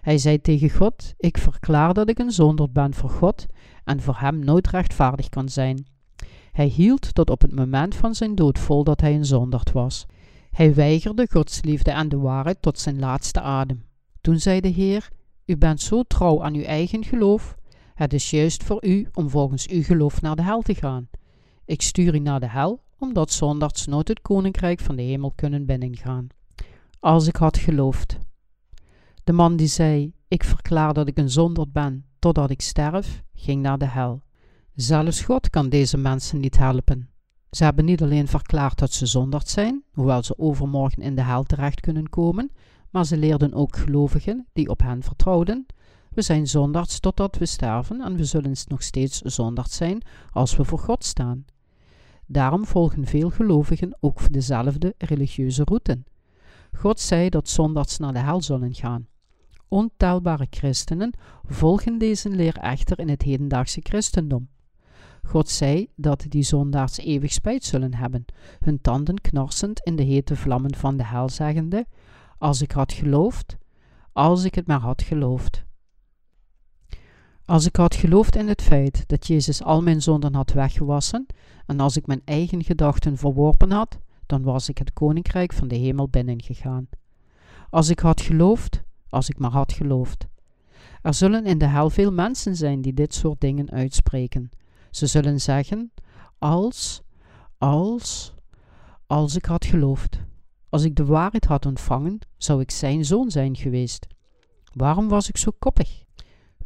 Hij 0.00 0.18
zei 0.18 0.40
tegen 0.40 0.70
God: 0.70 1.14
Ik 1.16 1.38
verklaar 1.38 1.94
dat 1.94 2.08
ik 2.08 2.18
een 2.18 2.30
zonderd 2.30 2.72
ben 2.72 2.94
voor 2.94 3.10
God 3.10 3.46
en 3.84 4.00
voor 4.00 4.16
hem 4.18 4.38
nooit 4.38 4.68
rechtvaardig 4.68 5.28
kan 5.28 5.48
zijn. 5.48 5.86
Hij 6.52 6.66
hield 6.66 7.14
tot 7.14 7.30
op 7.30 7.40
het 7.42 7.54
moment 7.54 7.94
van 7.94 8.14
zijn 8.14 8.34
dood 8.34 8.58
vol 8.58 8.84
dat 8.84 9.00
hij 9.00 9.14
een 9.14 9.24
zonderd 9.24 9.72
was. 9.72 10.06
Hij 10.56 10.74
weigerde 10.74 11.26
Gods 11.30 11.62
liefde 11.62 11.90
en 11.90 12.08
de 12.08 12.18
waarheid 12.18 12.62
tot 12.62 12.78
zijn 12.78 12.98
laatste 12.98 13.40
adem. 13.40 13.84
Toen 14.20 14.38
zei 14.38 14.60
de 14.60 14.68
Heer: 14.68 15.08
U 15.44 15.56
bent 15.56 15.80
zo 15.80 16.02
trouw 16.02 16.42
aan 16.42 16.54
uw 16.54 16.62
eigen 16.62 17.04
geloof. 17.04 17.56
Het 17.94 18.12
is 18.12 18.30
juist 18.30 18.64
voor 18.64 18.84
u 18.84 19.08
om 19.12 19.30
volgens 19.30 19.66
uw 19.68 19.82
geloof 19.82 20.20
naar 20.20 20.36
de 20.36 20.42
hel 20.42 20.62
te 20.62 20.74
gaan. 20.74 21.08
Ik 21.64 21.82
stuur 21.82 22.14
u 22.14 22.18
naar 22.18 22.40
de 22.40 22.48
hel, 22.48 22.82
omdat 22.98 23.30
zondags 23.30 23.86
nooit 23.86 24.08
het 24.08 24.22
koninkrijk 24.22 24.80
van 24.80 24.96
de 24.96 25.02
hemel 25.02 25.32
kunnen 25.34 25.66
binnengaan. 25.66 26.26
Als 27.00 27.26
ik 27.26 27.36
had 27.36 27.58
geloofd. 27.58 28.18
De 29.24 29.32
man 29.32 29.56
die 29.56 29.66
zei: 29.66 30.12
Ik 30.28 30.44
verklaar 30.44 30.94
dat 30.94 31.08
ik 31.08 31.18
een 31.18 31.30
zonderd 31.30 31.72
ben 31.72 32.04
totdat 32.18 32.50
ik 32.50 32.60
sterf, 32.60 33.22
ging 33.34 33.62
naar 33.62 33.78
de 33.78 33.88
hel. 33.88 34.22
Zelfs 34.74 35.20
God 35.20 35.50
kan 35.50 35.68
deze 35.68 35.96
mensen 35.96 36.40
niet 36.40 36.58
helpen. 36.58 37.10
Ze 37.56 37.64
hebben 37.64 37.84
niet 37.84 38.02
alleen 38.02 38.28
verklaard 38.28 38.78
dat 38.78 38.92
ze 38.92 39.06
zonderd 39.06 39.48
zijn, 39.48 39.82
hoewel 39.92 40.22
ze 40.22 40.38
overmorgen 40.38 41.02
in 41.02 41.14
de 41.14 41.22
hel 41.22 41.42
terecht 41.42 41.80
kunnen 41.80 42.08
komen, 42.08 42.50
maar 42.90 43.06
ze 43.06 43.16
leerden 43.16 43.54
ook 43.54 43.76
gelovigen 43.76 44.46
die 44.52 44.68
op 44.68 44.80
hen 44.80 45.02
vertrouwden. 45.02 45.66
We 46.10 46.22
zijn 46.22 46.46
zondags 46.46 47.00
totdat 47.00 47.38
we 47.38 47.46
sterven 47.46 48.00
en 48.00 48.16
we 48.16 48.24
zullen 48.24 48.54
nog 48.68 48.82
steeds 48.82 49.20
zondags 49.20 49.76
zijn 49.76 50.02
als 50.30 50.56
we 50.56 50.64
voor 50.64 50.78
God 50.78 51.04
staan. 51.04 51.44
Daarom 52.26 52.64
volgen 52.66 53.06
veel 53.06 53.30
gelovigen 53.30 53.96
ook 54.00 54.32
dezelfde 54.32 54.94
religieuze 54.98 55.64
route. 55.64 56.02
God 56.72 57.00
zei 57.00 57.28
dat 57.28 57.48
zondags 57.48 57.98
naar 57.98 58.12
de 58.12 58.18
hel 58.18 58.42
zullen 58.42 58.74
gaan. 58.74 59.06
Ontelbare 59.68 60.46
christenen 60.50 61.12
volgen 61.46 61.98
deze 61.98 62.28
leer 62.28 62.56
echter 62.56 62.98
in 62.98 63.08
het 63.08 63.22
hedendaagse 63.22 63.80
christendom. 63.82 64.48
God 65.26 65.48
zei 65.48 65.88
dat 65.96 66.24
die 66.28 66.42
zondaars 66.42 66.98
eeuwig 66.98 67.32
spijt 67.32 67.64
zullen 67.64 67.94
hebben, 67.94 68.24
hun 68.60 68.80
tanden 68.80 69.20
knarsend 69.20 69.80
in 69.80 69.96
de 69.96 70.02
hete 70.02 70.36
vlammen 70.36 70.74
van 70.74 70.96
de 70.96 71.04
hel 71.04 71.28
zeggende: 71.28 71.86
Als 72.38 72.62
ik 72.62 72.72
had 72.72 72.92
geloofd, 72.92 73.56
als 74.12 74.44
ik 74.44 74.54
het 74.54 74.66
maar 74.66 74.80
had 74.80 75.02
geloofd. 75.02 75.64
Als 77.44 77.66
ik 77.66 77.76
had 77.76 77.94
geloofd 77.94 78.36
in 78.36 78.48
het 78.48 78.62
feit 78.62 79.04
dat 79.06 79.26
Jezus 79.26 79.62
al 79.62 79.82
mijn 79.82 80.02
zonden 80.02 80.34
had 80.34 80.52
weggewassen, 80.52 81.26
en 81.66 81.80
als 81.80 81.96
ik 81.96 82.06
mijn 82.06 82.22
eigen 82.24 82.64
gedachten 82.64 83.16
verworpen 83.16 83.70
had, 83.70 83.98
dan 84.26 84.42
was 84.42 84.68
ik 84.68 84.78
het 84.78 84.92
koninkrijk 84.92 85.52
van 85.52 85.68
de 85.68 85.76
hemel 85.76 86.08
binnengegaan. 86.08 86.88
Als 87.70 87.88
ik 87.88 87.98
had 87.98 88.20
geloofd, 88.20 88.82
als 89.08 89.28
ik 89.28 89.38
maar 89.38 89.50
had 89.50 89.72
geloofd. 89.72 90.26
Er 91.02 91.14
zullen 91.14 91.46
in 91.46 91.58
de 91.58 91.66
hel 91.66 91.90
veel 91.90 92.12
mensen 92.12 92.56
zijn 92.56 92.80
die 92.80 92.94
dit 92.94 93.14
soort 93.14 93.40
dingen 93.40 93.70
uitspreken. 93.70 94.50
Ze 94.96 95.06
zullen 95.06 95.40
zeggen: 95.40 95.92
Als, 96.38 97.02
als, 97.58 98.34
als 99.06 99.36
ik 99.36 99.44
had 99.44 99.64
geloofd. 99.64 100.18
Als 100.68 100.84
ik 100.84 100.96
de 100.96 101.04
waarheid 101.04 101.44
had 101.44 101.66
ontvangen, 101.66 102.18
zou 102.36 102.60
ik 102.60 102.70
zijn 102.70 103.04
zoon 103.04 103.30
zijn 103.30 103.56
geweest. 103.56 104.06
Waarom 104.72 105.08
was 105.08 105.28
ik 105.28 105.36
zo 105.36 105.50
koppig? 105.58 106.04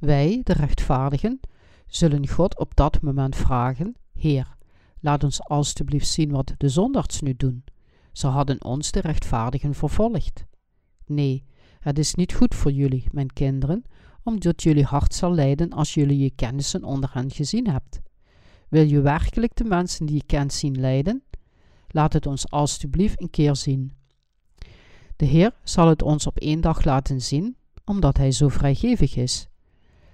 Wij, 0.01 0.41
de 0.43 0.53
rechtvaardigen, 0.53 1.41
zullen 1.87 2.29
God 2.29 2.59
op 2.59 2.77
dat 2.77 3.01
moment 3.01 3.37
vragen: 3.37 3.97
Heer, 4.13 4.57
laat 5.01 5.25
ons 5.25 5.43
alstublieft 5.43 6.09
zien 6.09 6.31
wat 6.31 6.55
de 6.57 6.69
zondags 6.69 7.21
nu 7.21 7.35
doen. 7.37 7.65
Ze 8.13 8.27
hadden 8.27 8.65
ons, 8.65 8.91
de 8.91 9.01
rechtvaardigen, 9.01 9.75
vervolgd. 9.75 10.45
Nee, 11.07 11.45
het 11.79 11.99
is 11.99 12.15
niet 12.15 12.33
goed 12.33 12.55
voor 12.55 12.73
jullie, 12.73 13.09
mijn 13.13 13.33
kinderen, 13.33 13.85
omdat 14.23 14.63
jullie 14.63 14.85
hart 14.85 15.15
zal 15.15 15.35
lijden 15.35 15.71
als 15.71 15.95
jullie 15.95 16.19
je 16.19 16.31
kennissen 16.31 16.85
onder 16.85 17.11
hen 17.13 17.31
gezien 17.31 17.69
hebt. 17.69 18.01
Wil 18.71 18.87
je 18.87 19.01
werkelijk 19.01 19.57
de 19.57 19.65
mensen 19.65 20.07
die 20.07 20.17
je 20.17 20.25
kent 20.27 20.53
zien 20.53 20.81
lijden? 20.81 21.23
Laat 21.89 22.13
het 22.13 22.27
ons 22.27 22.51
alstublieft 22.51 23.21
een 23.21 23.31
keer 23.31 23.57
zien. 23.57 23.93
De 25.17 25.25
Heer 25.25 25.53
zal 25.65 25.89
het 25.89 26.03
ons 26.03 26.27
op 26.27 26.39
één 26.39 26.61
dag 26.61 26.85
laten 26.85 27.21
zien, 27.21 27.57
omdat 27.85 28.17
Hij 28.17 28.33
zo 28.33 28.49
vrijgevig 28.49 29.17
is. 29.17 29.49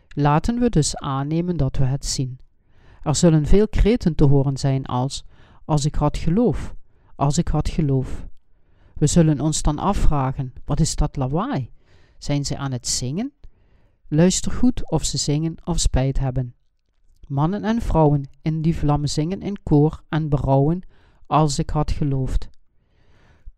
Laten 0.09 0.59
we 0.59 0.71
dus 0.71 0.97
aannemen 0.97 1.57
dat 1.57 1.77
we 1.77 1.85
het 1.85 2.07
zien. 2.07 2.39
Er 3.03 3.15
zullen 3.15 3.47
veel 3.47 3.69
kreten 3.69 4.15
te 4.15 4.25
horen 4.25 4.57
zijn 4.57 4.87
als: 4.87 5.25
Als 5.65 5.85
ik 5.85 5.95
had 5.95 6.19
geloof, 6.19 6.75
als 7.17 7.39
ik 7.39 7.49
had 7.49 7.69
geloof. 7.69 8.27
We 8.95 9.07
zullen 9.07 9.41
ons 9.41 9.63
dan 9.63 9.79
afvragen: 9.79 10.53
wat 10.65 10.81
is 10.81 10.95
dat 10.95 11.17
lawaai? 11.17 11.71
Zijn 12.19 12.45
ze 12.45 12.57
aan 12.57 12.73
het 12.73 12.89
zingen? 12.89 13.33
Luister 14.09 14.53
goed 14.53 14.91
of 14.91 15.05
ze 15.05 15.19
zingen 15.19 15.57
of 15.65 15.81
spijt 15.81 16.19
hebben. 16.19 16.56
Mannen 17.27 17.65
en 17.65 17.81
vrouwen 17.81 18.29
in 18.43 18.63
die 18.63 18.77
vlammen 18.77 19.09
zingen 19.09 19.43
in 19.43 19.63
koor 19.63 20.03
en 20.09 20.29
berouwen, 20.29 20.83
als 21.27 21.59
ik 21.59 21.71
had 21.71 21.91
geloofd. 21.91 22.49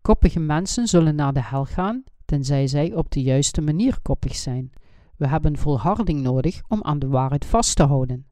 Koppige 0.01 0.39
mensen 0.39 0.87
zullen 0.87 1.15
naar 1.15 1.33
de 1.33 1.43
hel 1.43 1.65
gaan, 1.65 2.03
tenzij 2.25 2.67
zij 2.67 2.93
op 2.95 3.11
de 3.11 3.21
juiste 3.21 3.61
manier 3.61 3.99
koppig 4.01 4.35
zijn. 4.35 4.71
We 5.17 5.27
hebben 5.27 5.57
volharding 5.57 6.21
nodig 6.21 6.61
om 6.67 6.83
aan 6.83 6.99
de 6.99 7.07
waarheid 7.07 7.45
vast 7.45 7.75
te 7.75 7.83
houden. 7.83 8.25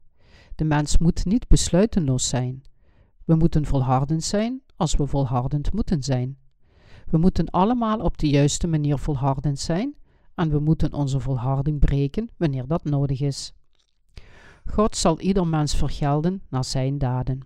De 0.54 0.64
mens 0.64 0.98
moet 0.98 1.24
niet 1.24 1.48
besluiteloos 1.48 2.28
zijn. 2.28 2.62
We 3.24 3.34
moeten 3.34 3.66
volhardend 3.66 4.24
zijn 4.24 4.62
als 4.76 4.96
we 4.96 5.06
volhardend 5.06 5.72
moeten 5.72 6.02
zijn. 6.02 6.36
We 7.10 7.18
moeten 7.18 7.50
allemaal 7.50 7.98
op 7.98 8.18
de 8.18 8.28
juiste 8.28 8.66
manier 8.66 8.98
volhardend 8.98 9.58
zijn 9.58 9.94
en 10.34 10.50
we 10.50 10.58
moeten 10.58 10.92
onze 10.92 11.20
volharding 11.20 11.78
breken 11.78 12.28
wanneer 12.36 12.66
dat 12.66 12.84
nodig 12.84 13.20
is. 13.20 13.52
God 14.70 14.96
zal 14.96 15.20
ieder 15.20 15.46
mens 15.46 15.76
vergelden 15.76 16.42
naar 16.48 16.64
zijn 16.64 16.98
daden. 16.98 17.40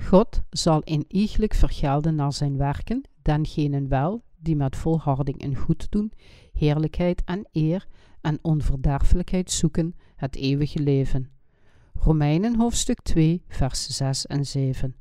God 0.00 0.42
zal 0.50 0.82
iegelijk 1.08 1.54
vergelden 1.54 2.14
naar 2.14 2.32
zijn 2.32 2.56
werken, 2.56 3.02
dengenen 3.22 3.88
wel 3.88 4.22
die 4.36 4.56
met 4.56 4.76
volharding 4.76 5.42
en 5.42 5.56
goed 5.56 5.90
doen, 5.90 6.12
heerlijkheid 6.52 7.22
en 7.24 7.48
eer 7.52 7.86
en 8.20 8.38
onverderfelijkheid 8.42 9.50
zoeken 9.50 9.94
het 10.16 10.36
eeuwige 10.36 10.78
leven. 10.78 11.30
Romeinen 11.94 12.56
hoofdstuk 12.56 13.00
2, 13.02 13.42
vers 13.48 13.86
6 13.86 14.26
en 14.26 14.46
7. 14.46 14.96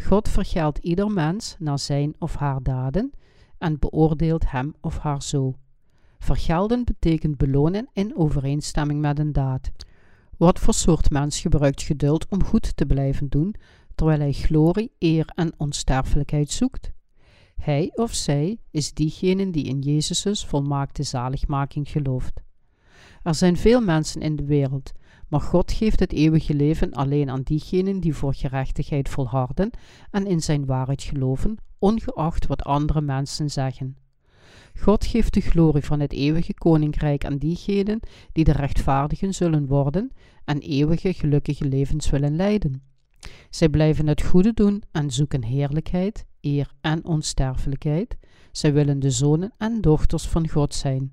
God 0.00 0.28
vergeldt 0.28 0.78
ieder 0.78 1.10
mens 1.10 1.56
naar 1.58 1.78
zijn 1.78 2.14
of 2.18 2.34
haar 2.34 2.62
daden 2.62 3.12
en 3.58 3.78
beoordeelt 3.78 4.50
hem 4.50 4.74
of 4.80 4.98
haar 4.98 5.22
zo. 5.22 5.54
Vergelden 6.18 6.84
betekent 6.84 7.36
belonen 7.36 7.88
in 7.92 8.16
overeenstemming 8.16 9.00
met 9.00 9.18
een 9.18 9.32
daad. 9.32 9.70
Wat 10.36 10.58
voor 10.58 10.74
soort 10.74 11.10
mens 11.10 11.40
gebruikt 11.40 11.82
geduld 11.82 12.26
om 12.28 12.44
goed 12.44 12.76
te 12.76 12.86
blijven 12.86 13.28
doen, 13.28 13.54
terwijl 13.94 14.20
hij 14.20 14.32
glorie, 14.32 14.92
eer 14.98 15.32
en 15.34 15.52
onsterfelijkheid 15.56 16.50
zoekt? 16.50 16.92
Hij 17.56 17.90
of 17.94 18.14
zij 18.14 18.58
is 18.70 18.92
diegene 18.92 19.50
die 19.50 19.64
in 19.64 19.78
Jezus' 19.78 20.44
volmaakte 20.44 21.02
zaligmaking 21.02 21.88
gelooft. 21.88 22.42
Er 23.22 23.34
zijn 23.34 23.56
veel 23.56 23.80
mensen 23.80 24.20
in 24.20 24.36
de 24.36 24.44
wereld, 24.44 24.92
maar 25.28 25.40
God 25.40 25.72
geeft 25.72 26.00
het 26.00 26.12
eeuwige 26.12 26.54
leven 26.54 26.92
alleen 26.92 27.30
aan 27.30 27.42
diegenen 27.42 28.00
die 28.00 28.14
voor 28.14 28.34
gerechtigheid 28.34 29.08
volharden 29.08 29.70
en 30.10 30.26
in 30.26 30.40
zijn 30.40 30.66
waarheid 30.66 31.02
geloven, 31.02 31.56
ongeacht 31.78 32.46
wat 32.46 32.62
andere 32.62 33.00
mensen 33.00 33.50
zeggen. 33.50 33.96
God 34.80 35.06
geeft 35.06 35.34
de 35.34 35.40
glorie 35.40 35.84
van 35.84 36.00
het 36.00 36.12
eeuwige 36.12 36.54
koninkrijk 36.54 37.24
aan 37.24 37.36
diegenen 37.36 38.00
die 38.32 38.44
de 38.44 38.52
rechtvaardigen 38.52 39.34
zullen 39.34 39.66
worden 39.66 40.12
en 40.44 40.58
eeuwige 40.58 41.12
gelukkige 41.12 41.64
levens 41.64 42.10
willen 42.10 42.36
leiden. 42.36 42.82
Zij 43.50 43.68
blijven 43.68 44.06
het 44.06 44.22
goede 44.22 44.52
doen 44.52 44.82
en 44.92 45.10
zoeken 45.10 45.42
heerlijkheid, 45.44 46.24
eer 46.40 46.72
en 46.80 47.04
onsterfelijkheid. 47.04 48.16
Zij 48.52 48.72
willen 48.72 49.00
de 49.00 49.10
zonen 49.10 49.52
en 49.58 49.80
dochters 49.80 50.28
van 50.28 50.48
God 50.48 50.74
zijn. 50.74 51.10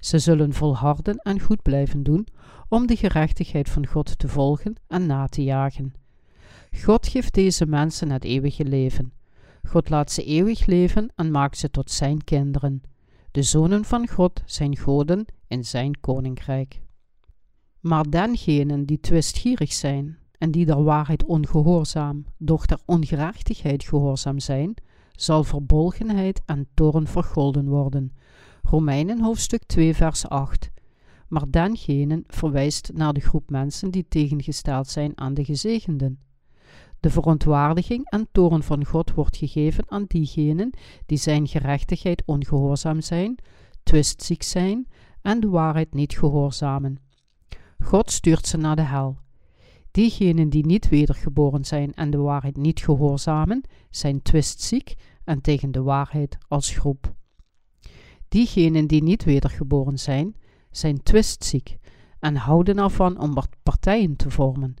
Ze 0.00 0.18
zullen 0.18 0.52
volharden 0.52 1.16
en 1.16 1.40
goed 1.40 1.62
blijven 1.62 2.02
doen 2.02 2.26
om 2.68 2.86
de 2.86 2.96
gerechtigheid 2.96 3.68
van 3.68 3.86
God 3.86 4.18
te 4.18 4.28
volgen 4.28 4.74
en 4.86 5.06
na 5.06 5.26
te 5.26 5.44
jagen. 5.44 5.94
God 6.82 7.08
geeft 7.08 7.34
deze 7.34 7.66
mensen 7.66 8.10
het 8.10 8.24
eeuwige 8.24 8.64
leven. 8.64 9.12
God 9.68 9.90
laat 9.90 10.12
ze 10.12 10.24
eeuwig 10.24 10.66
leven 10.66 11.12
en 11.14 11.30
maakt 11.30 11.58
ze 11.58 11.70
tot 11.70 11.90
zijn 11.90 12.24
kinderen. 12.24 12.82
De 13.32 13.42
zonen 13.42 13.84
van 13.84 14.08
God 14.08 14.42
zijn 14.44 14.76
goden 14.76 15.24
in 15.46 15.64
zijn 15.64 16.00
koninkrijk. 16.00 16.80
Maar 17.80 18.10
dengenen 18.10 18.86
die 18.86 19.00
twistgierig 19.00 19.72
zijn 19.72 20.18
en 20.38 20.50
die 20.50 20.66
der 20.66 20.82
waarheid 20.82 21.24
ongehoorzaam, 21.24 22.24
doch 22.38 22.66
der 22.66 22.78
ongerechtigheid 22.84 23.84
gehoorzaam 23.84 24.38
zijn, 24.38 24.74
zal 25.12 25.44
verbolgenheid 25.44 26.42
en 26.46 26.68
toorn 26.74 27.06
vergolden 27.06 27.68
worden. 27.68 28.12
Romeinen 28.62 29.20
hoofdstuk 29.20 29.62
2 29.64 29.94
vers 29.94 30.28
8 30.28 30.72
maar 31.32 31.50
dengenen 31.50 32.24
verwijst 32.26 32.90
naar 32.94 33.12
de 33.12 33.20
groep 33.20 33.50
mensen 33.50 33.90
die 33.90 34.08
tegengesteld 34.08 34.88
zijn 34.88 35.12
aan 35.14 35.34
de 35.34 35.44
gezegenden. 35.44 36.18
De 37.02 37.10
verontwaardiging 37.10 38.10
en 38.10 38.28
toorn 38.32 38.62
van 38.62 38.84
God 38.84 39.14
wordt 39.14 39.36
gegeven 39.36 39.84
aan 39.90 40.04
diegenen 40.06 40.70
die 41.06 41.18
zijn 41.18 41.48
gerechtigheid 41.48 42.22
ongehoorzaam 42.26 43.00
zijn, 43.00 43.38
twistziek 43.82 44.42
zijn 44.42 44.86
en 45.22 45.40
de 45.40 45.48
waarheid 45.48 45.94
niet 45.94 46.18
gehoorzamen. 46.18 46.98
God 47.78 48.10
stuurt 48.10 48.46
ze 48.46 48.56
naar 48.56 48.76
de 48.76 48.82
hel. 48.82 49.18
Diegenen 49.90 50.48
die 50.48 50.66
niet 50.66 50.88
wedergeboren 50.88 51.64
zijn 51.64 51.94
en 51.94 52.10
de 52.10 52.18
waarheid 52.18 52.56
niet 52.56 52.80
gehoorzamen, 52.80 53.62
zijn 53.90 54.22
twistziek 54.22 54.94
en 55.24 55.40
tegen 55.40 55.72
de 55.72 55.82
waarheid 55.82 56.38
als 56.48 56.70
groep. 56.70 57.14
Diegenen 58.28 58.86
die 58.86 59.02
niet 59.02 59.24
wedergeboren 59.24 59.98
zijn, 59.98 60.36
zijn 60.70 61.02
twistziek 61.02 61.78
en 62.18 62.36
houden 62.36 62.78
ervan 62.78 63.20
om 63.20 63.34
partijen 63.62 64.16
te 64.16 64.30
vormen. 64.30 64.74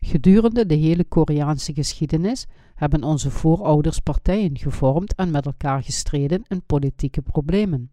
Gedurende 0.00 0.66
de 0.66 0.74
hele 0.74 1.04
Koreaanse 1.04 1.74
geschiedenis 1.74 2.46
hebben 2.74 3.02
onze 3.02 3.30
voorouders 3.30 3.98
partijen 3.98 4.58
gevormd 4.58 5.14
en 5.14 5.30
met 5.30 5.46
elkaar 5.46 5.82
gestreden 5.82 6.42
in 6.48 6.62
politieke 6.66 7.22
problemen. 7.22 7.90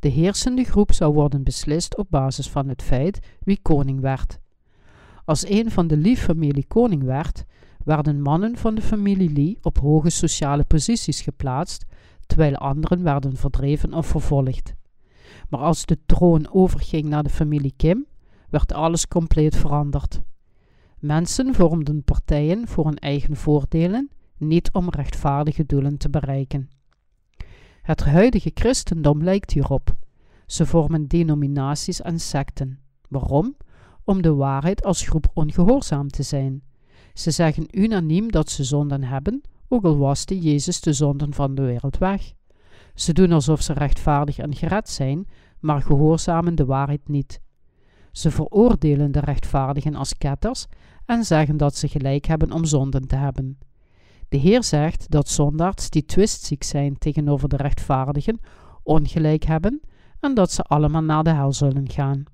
De 0.00 0.08
heersende 0.08 0.64
groep 0.64 0.92
zou 0.92 1.14
worden 1.14 1.42
beslist 1.42 1.96
op 1.96 2.06
basis 2.10 2.50
van 2.50 2.68
het 2.68 2.82
feit 2.82 3.18
wie 3.40 3.58
koning 3.62 4.00
werd. 4.00 4.38
Als 5.24 5.48
een 5.48 5.70
van 5.70 5.86
de 5.86 5.96
Lee-familie 5.96 6.66
koning 6.66 7.02
werd, 7.02 7.44
werden 7.84 8.22
mannen 8.22 8.56
van 8.56 8.74
de 8.74 8.82
familie 8.82 9.30
Lee 9.30 9.58
op 9.62 9.78
hoge 9.78 10.10
sociale 10.10 10.64
posities 10.64 11.20
geplaatst, 11.20 11.84
terwijl 12.26 12.56
anderen 12.56 13.02
werden 13.02 13.36
verdreven 13.36 13.94
of 13.94 14.06
vervolgd. 14.06 14.74
Maar 15.48 15.60
als 15.60 15.86
de 15.86 15.98
troon 16.06 16.52
overging 16.52 17.04
naar 17.04 17.22
de 17.22 17.28
familie 17.28 17.74
Kim, 17.76 18.06
werd 18.48 18.72
alles 18.72 19.08
compleet 19.08 19.56
veranderd. 19.56 20.22
Mensen 21.00 21.54
vormden 21.54 22.02
partijen 22.02 22.68
voor 22.68 22.84
hun 22.84 22.98
eigen 22.98 23.36
voordelen, 23.36 24.10
niet 24.38 24.72
om 24.72 24.90
rechtvaardige 24.90 25.66
doelen 25.66 25.98
te 25.98 26.10
bereiken. 26.10 26.68
Het 27.82 28.04
huidige 28.04 28.50
christendom 28.54 29.22
lijkt 29.22 29.50
hierop. 29.50 29.96
Ze 30.46 30.66
vormen 30.66 31.06
denominaties 31.08 32.02
en 32.02 32.20
secten. 32.20 32.78
Waarom? 33.08 33.56
Om 34.04 34.22
de 34.22 34.34
waarheid 34.34 34.84
als 34.84 35.02
groep 35.02 35.30
ongehoorzaam 35.34 36.08
te 36.08 36.22
zijn. 36.22 36.62
Ze 37.14 37.30
zeggen 37.30 37.78
unaniem 37.80 38.30
dat 38.30 38.50
ze 38.50 38.64
zonden 38.64 39.02
hebben, 39.04 39.40
ook 39.68 39.84
al 39.84 39.98
waste 39.98 40.40
Jezus 40.40 40.80
de 40.80 40.92
zonden 40.92 41.34
van 41.34 41.54
de 41.54 41.62
wereld 41.62 41.98
weg. 41.98 42.32
Ze 42.94 43.12
doen 43.12 43.32
alsof 43.32 43.62
ze 43.62 43.72
rechtvaardig 43.72 44.38
en 44.38 44.54
gered 44.54 44.88
zijn, 44.88 45.28
maar 45.60 45.82
gehoorzamen 45.82 46.54
de 46.54 46.64
waarheid 46.64 47.08
niet. 47.08 47.40
Ze 48.16 48.30
veroordelen 48.30 49.12
de 49.12 49.20
rechtvaardigen 49.20 49.94
als 49.94 50.18
ketters 50.18 50.66
en 51.04 51.24
zeggen 51.24 51.56
dat 51.56 51.76
ze 51.76 51.88
gelijk 51.88 52.26
hebben 52.26 52.52
om 52.52 52.64
zonden 52.64 53.06
te 53.06 53.16
hebben. 53.16 53.58
De 54.28 54.36
Heer 54.36 54.64
zegt 54.64 55.10
dat 55.10 55.28
zondaars 55.28 55.90
die 55.90 56.04
twistziek 56.04 56.62
zijn 56.62 56.98
tegenover 56.98 57.48
de 57.48 57.56
rechtvaardigen 57.56 58.40
ongelijk 58.82 59.44
hebben 59.44 59.80
en 60.20 60.34
dat 60.34 60.52
ze 60.52 60.62
allemaal 60.62 61.02
naar 61.02 61.24
de 61.24 61.30
hel 61.30 61.52
zullen 61.52 61.90
gaan. 61.90 62.24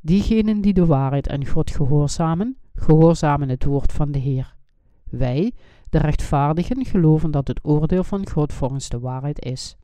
Diegenen 0.00 0.60
die 0.60 0.72
de 0.72 0.86
waarheid 0.86 1.26
en 1.26 1.46
God 1.46 1.70
gehoorzamen, 1.70 2.56
gehoorzamen 2.74 3.48
het 3.48 3.64
woord 3.64 3.92
van 3.92 4.12
de 4.12 4.18
Heer. 4.18 4.54
Wij, 5.04 5.52
de 5.88 5.98
rechtvaardigen, 5.98 6.84
geloven 6.84 7.30
dat 7.30 7.48
het 7.48 7.60
oordeel 7.62 8.04
van 8.04 8.28
God 8.28 8.52
volgens 8.52 8.88
de 8.88 8.98
waarheid 8.98 9.44
is. 9.44 9.76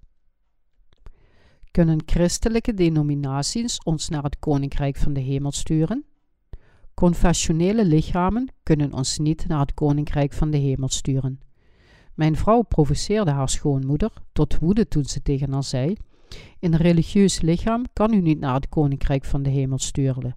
Kunnen 1.79 2.03
christelijke 2.07 2.75
denominaties 2.75 3.79
ons 3.83 4.09
naar 4.09 4.23
het 4.23 4.39
koninkrijk 4.39 4.97
van 4.97 5.13
de 5.13 5.21
hemel 5.21 5.53
sturen? 5.53 6.05
Confessionele 6.95 7.85
lichamen 7.85 8.53
kunnen 8.63 8.93
ons 8.93 9.19
niet 9.19 9.47
naar 9.47 9.61
het 9.61 9.75
koninkrijk 9.75 10.33
van 10.33 10.51
de 10.51 10.57
hemel 10.57 10.89
sturen. 10.89 11.41
Mijn 12.15 12.37
vrouw 12.37 12.63
provoceerde 12.63 13.31
haar 13.31 13.49
schoonmoeder 13.49 14.13
tot 14.33 14.59
woede 14.59 14.89
toen 14.89 15.05
ze 15.05 15.23
tegen 15.23 15.53
haar 15.53 15.65
zei: 15.65 15.97
Een 16.61 16.77
religieus 16.77 17.41
lichaam 17.41 17.85
kan 17.93 18.13
u 18.13 18.21
niet 18.21 18.41
naar 18.41 18.55
het 18.55 18.69
koninkrijk 18.69 19.25
van 19.25 19.43
de 19.43 19.51
hemel 19.51 19.79
sturen. 19.79 20.37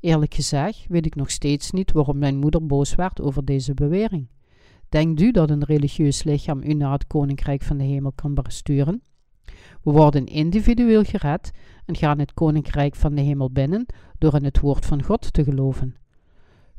Eerlijk 0.00 0.34
gezegd 0.34 0.86
weet 0.88 1.06
ik 1.06 1.14
nog 1.14 1.30
steeds 1.30 1.70
niet 1.70 1.92
waarom 1.92 2.18
mijn 2.18 2.36
moeder 2.36 2.66
boos 2.66 2.94
werd 2.94 3.20
over 3.20 3.44
deze 3.44 3.74
bewering. 3.74 4.28
Denkt 4.88 5.20
u 5.20 5.30
dat 5.30 5.50
een 5.50 5.64
religieus 5.64 6.22
lichaam 6.22 6.62
u 6.62 6.72
naar 6.72 6.92
het 6.92 7.06
koninkrijk 7.06 7.62
van 7.62 7.76
de 7.76 7.84
hemel 7.84 8.12
kan 8.12 8.34
besturen? 8.34 9.02
We 9.86 9.92
worden 9.92 10.26
individueel 10.26 11.02
gered 11.02 11.50
en 11.84 11.96
gaan 11.96 12.18
het 12.18 12.34
koninkrijk 12.34 12.94
van 12.94 13.14
de 13.14 13.20
hemel 13.20 13.50
binnen 13.50 13.86
door 14.18 14.34
in 14.34 14.44
het 14.44 14.60
woord 14.60 14.86
van 14.86 15.02
God 15.02 15.32
te 15.32 15.44
geloven. 15.44 15.94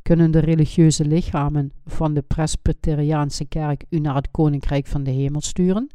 Kunnen 0.01 0.31
de 0.31 0.39
religieuze 0.39 1.05
lichamen 1.05 1.71
van 1.85 2.13
de 2.13 2.21
Presbyteriaanse 2.21 3.45
kerk 3.45 3.83
u 3.89 3.99
naar 3.99 4.15
het 4.15 4.31
koninkrijk 4.31 4.87
van 4.87 5.03
de 5.03 5.11
hemel 5.11 5.41
sturen? 5.41 5.87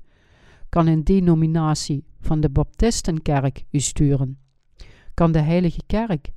Kan 0.69 0.87
een 0.87 1.05
denominatie 1.05 2.05
van 2.21 2.41
de 2.41 2.51
Baptistenkerk 2.51 3.65
u 3.71 3.81
sturen? 3.81 4.39
Kan 5.15 5.33
de 5.33 5.41
Heilige 5.41 5.83
Kerk? 5.87 6.31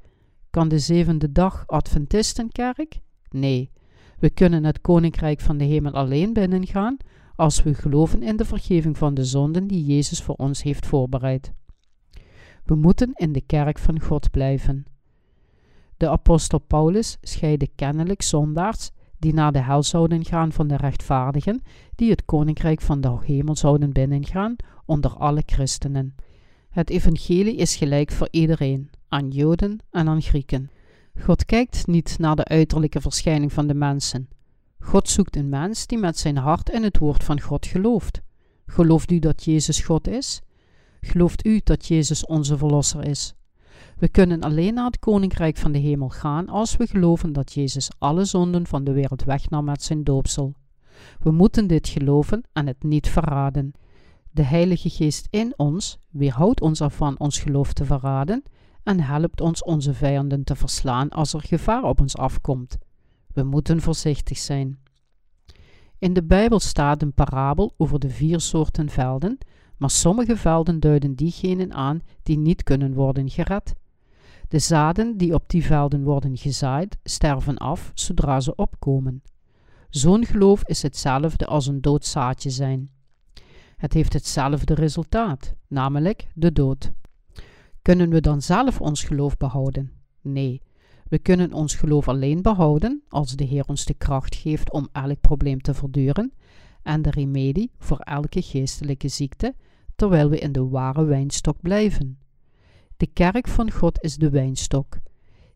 Kan 0.50 0.68
de 0.68 0.80
Zevende 0.80 1.32
Dag 1.32 1.64
Adventistenkerk? 1.68 3.00
Nee, 3.30 3.72
we 4.20 4.30
kunnen 4.30 4.64
het 4.64 4.82
koninkrijk 4.82 5.40
van 5.42 5.58
de 5.58 5.64
hemel 5.64 5.94
alleen 5.94 6.34
binnengaan 6.34 6.98
als 7.36 7.64
we 7.64 7.74
geloven 7.74 8.24
in 8.24 8.36
de 8.36 8.46
vergeving 8.46 8.98
van 8.98 9.14
de 9.14 9.24
zonden 9.24 9.68
die 9.68 9.86
Jezus 9.86 10.22
voor 10.22 10.36
ons 10.36 10.64
heeft 10.64 10.86
voorbereid. 10.86 11.54
We 12.64 12.76
moeten 12.76 13.12
in 13.14 13.32
de 13.32 13.42
kerk 13.42 13.80
van 13.80 14.00
God 14.00 14.32
blijven. 14.32 14.86
De 15.98 16.10
apostel 16.10 16.60
Paulus 16.60 17.18
scheidde 17.22 17.70
kennelijk 17.76 18.22
zondaars 18.22 18.92
die 19.18 19.34
naar 19.34 19.52
de 19.52 19.62
hel 19.62 19.84
zouden 19.84 20.26
gaan 20.26 20.52
van 20.52 20.68
de 20.68 20.76
rechtvaardigen, 20.76 21.62
die 21.96 22.10
het 22.10 22.26
koninkrijk 22.26 22.82
van 22.82 23.02
de 23.02 23.18
hemel 23.22 23.56
zouden 23.56 23.92
binnengaan 23.92 24.56
onder 24.86 25.12
alle 25.12 25.44
christenen. 25.46 26.16
Het 26.70 26.90
evangelie 26.90 27.56
is 27.56 27.76
gelijk 27.76 28.12
voor 28.12 28.28
iedereen, 28.32 28.90
aan 29.08 29.30
Joden 29.30 29.80
en 29.92 30.08
aan 30.08 30.22
Grieken. 30.22 30.70
God 31.20 31.46
kijkt 31.46 31.88
niet 31.88 32.16
naar 32.20 32.36
de 32.36 32.46
uiterlijke 32.46 33.02
verschijning 33.02 33.54
van 33.54 33.68
de 33.68 33.74
mensen, 33.74 34.28
God 34.86 35.10
zoekt 35.10 35.36
een 35.36 35.50
mens 35.50 35.88
die 35.88 35.98
met 35.98 36.18
zijn 36.18 36.38
hart 36.38 36.70
in 36.70 36.84
het 36.84 36.98
woord 36.98 37.24
van 37.24 37.42
God 37.42 37.66
gelooft. 37.66 38.22
Gelooft 38.66 39.12
u 39.12 39.20
dat 39.20 39.44
Jezus 39.44 39.80
God 39.80 40.08
is? 40.08 40.42
Gelooft 41.02 41.46
u 41.46 41.62
dat 41.64 41.86
Jezus 41.86 42.26
onze 42.26 42.58
Verlosser 42.58 43.08
is? 43.08 43.36
We 43.98 44.08
kunnen 44.08 44.42
alleen 44.42 44.74
naar 44.74 44.86
het 44.86 45.00
koninkrijk 45.00 45.58
van 45.58 45.72
de 45.72 45.78
hemel 45.78 46.10
gaan 46.10 46.50
als 46.50 46.78
we 46.78 46.88
geloven 46.88 47.34
dat 47.34 47.54
Jezus 47.54 47.90
alle 47.98 48.26
zonden 48.26 48.68
van 48.68 48.84
de 48.84 48.92
wereld 48.92 49.24
wegnam 49.24 49.66
met 49.66 49.84
zijn 49.84 50.04
doopsel. 50.04 50.54
We 51.20 51.32
moeten 51.32 51.68
dit 51.68 51.88
geloven 51.88 52.44
en 52.54 52.68
het 52.68 52.84
niet 52.84 53.10
verraden. 53.10 53.72
De 54.32 54.44
Heilige 54.44 54.90
Geest 54.90 55.28
in 55.30 55.54
ons 55.58 56.00
weerhoudt 56.10 56.62
ons 56.62 56.82
ervan 56.82 57.20
ons 57.20 57.40
geloof 57.40 57.74
te 57.74 57.86
verraden 57.86 58.44
en 58.84 59.00
helpt 59.00 59.42
ons 59.42 59.64
onze 59.64 59.94
vijanden 59.94 60.44
te 60.44 60.56
verslaan 60.56 61.10
als 61.10 61.34
er 61.34 61.42
gevaar 61.42 61.84
op 61.84 62.00
ons 62.00 62.18
afkomt. 62.18 62.78
We 63.36 63.44
moeten 63.44 63.82
voorzichtig 63.82 64.38
zijn. 64.38 64.80
In 65.98 66.14
de 66.14 66.24
Bijbel 66.24 66.60
staat 66.60 67.02
een 67.02 67.14
parabel 67.14 67.74
over 67.78 68.00
de 68.00 68.10
vier 68.10 68.40
soorten 68.40 68.90
velden, 68.90 69.38
maar 69.78 69.90
sommige 69.90 70.38
velden 70.38 70.80
duiden 70.80 71.16
diegenen 71.16 71.74
aan 71.74 72.02
die 72.24 72.38
niet 72.38 72.64
kunnen 72.64 72.94
worden 72.94 73.30
gered. 73.30 73.74
De 74.48 74.60
zaden 74.60 75.18
die 75.18 75.34
op 75.34 75.44
die 75.50 75.66
velden 75.66 76.04
worden 76.04 76.38
gezaaid, 76.38 76.98
sterven 77.04 77.58
af 77.58 77.92
zodra 77.94 78.40
ze 78.40 78.56
opkomen. 78.56 79.24
Zo'n 79.90 80.26
geloof 80.26 80.64
is 80.64 80.82
hetzelfde 80.82 81.46
als 81.46 81.68
een 81.68 81.82
dood 81.82 82.06
zaadje 82.06 82.50
zijn. 82.50 82.90
Het 83.78 83.94
heeft 83.94 84.14
hetzelfde 84.14 84.74
resultaat, 84.74 85.54
namelijk 85.68 86.28
de 86.34 86.52
dood. 86.52 86.92
Kunnen 87.82 88.10
we 88.10 88.22
dan 88.22 88.42
zelf 88.42 88.82
ons 88.82 89.04
geloof 89.04 89.38
behouden? 89.38 89.92
Nee, 90.22 90.62
we 91.10 91.20
kunnen 91.20 91.54
ons 91.54 91.76
geloof 91.76 92.08
alleen 92.08 92.42
behouden 92.42 93.04
als 93.10 93.36
de 93.36 93.44
Heer 93.44 93.66
ons 93.66 93.86
de 93.86 93.94
kracht 93.94 94.36
geeft 94.36 94.72
om 94.72 94.88
elk 94.92 95.22
probleem 95.22 95.62
te 95.62 95.74
verduren 95.74 96.34
en 96.84 97.02
de 97.02 97.10
remedie 97.10 97.72
voor 97.78 98.00
elke 98.00 98.42
geestelijke 98.42 99.08
ziekte, 99.08 99.56
terwijl 99.96 100.30
we 100.30 100.40
in 100.40 100.52
de 100.52 100.68
ware 100.68 101.04
wijnstok 101.04 101.62
blijven. 101.62 102.18
De 102.98 103.08
kerk 103.08 103.48
van 103.48 103.72
God 103.72 104.04
is 104.04 104.16
de 104.16 104.30
wijnstok. 104.30 104.98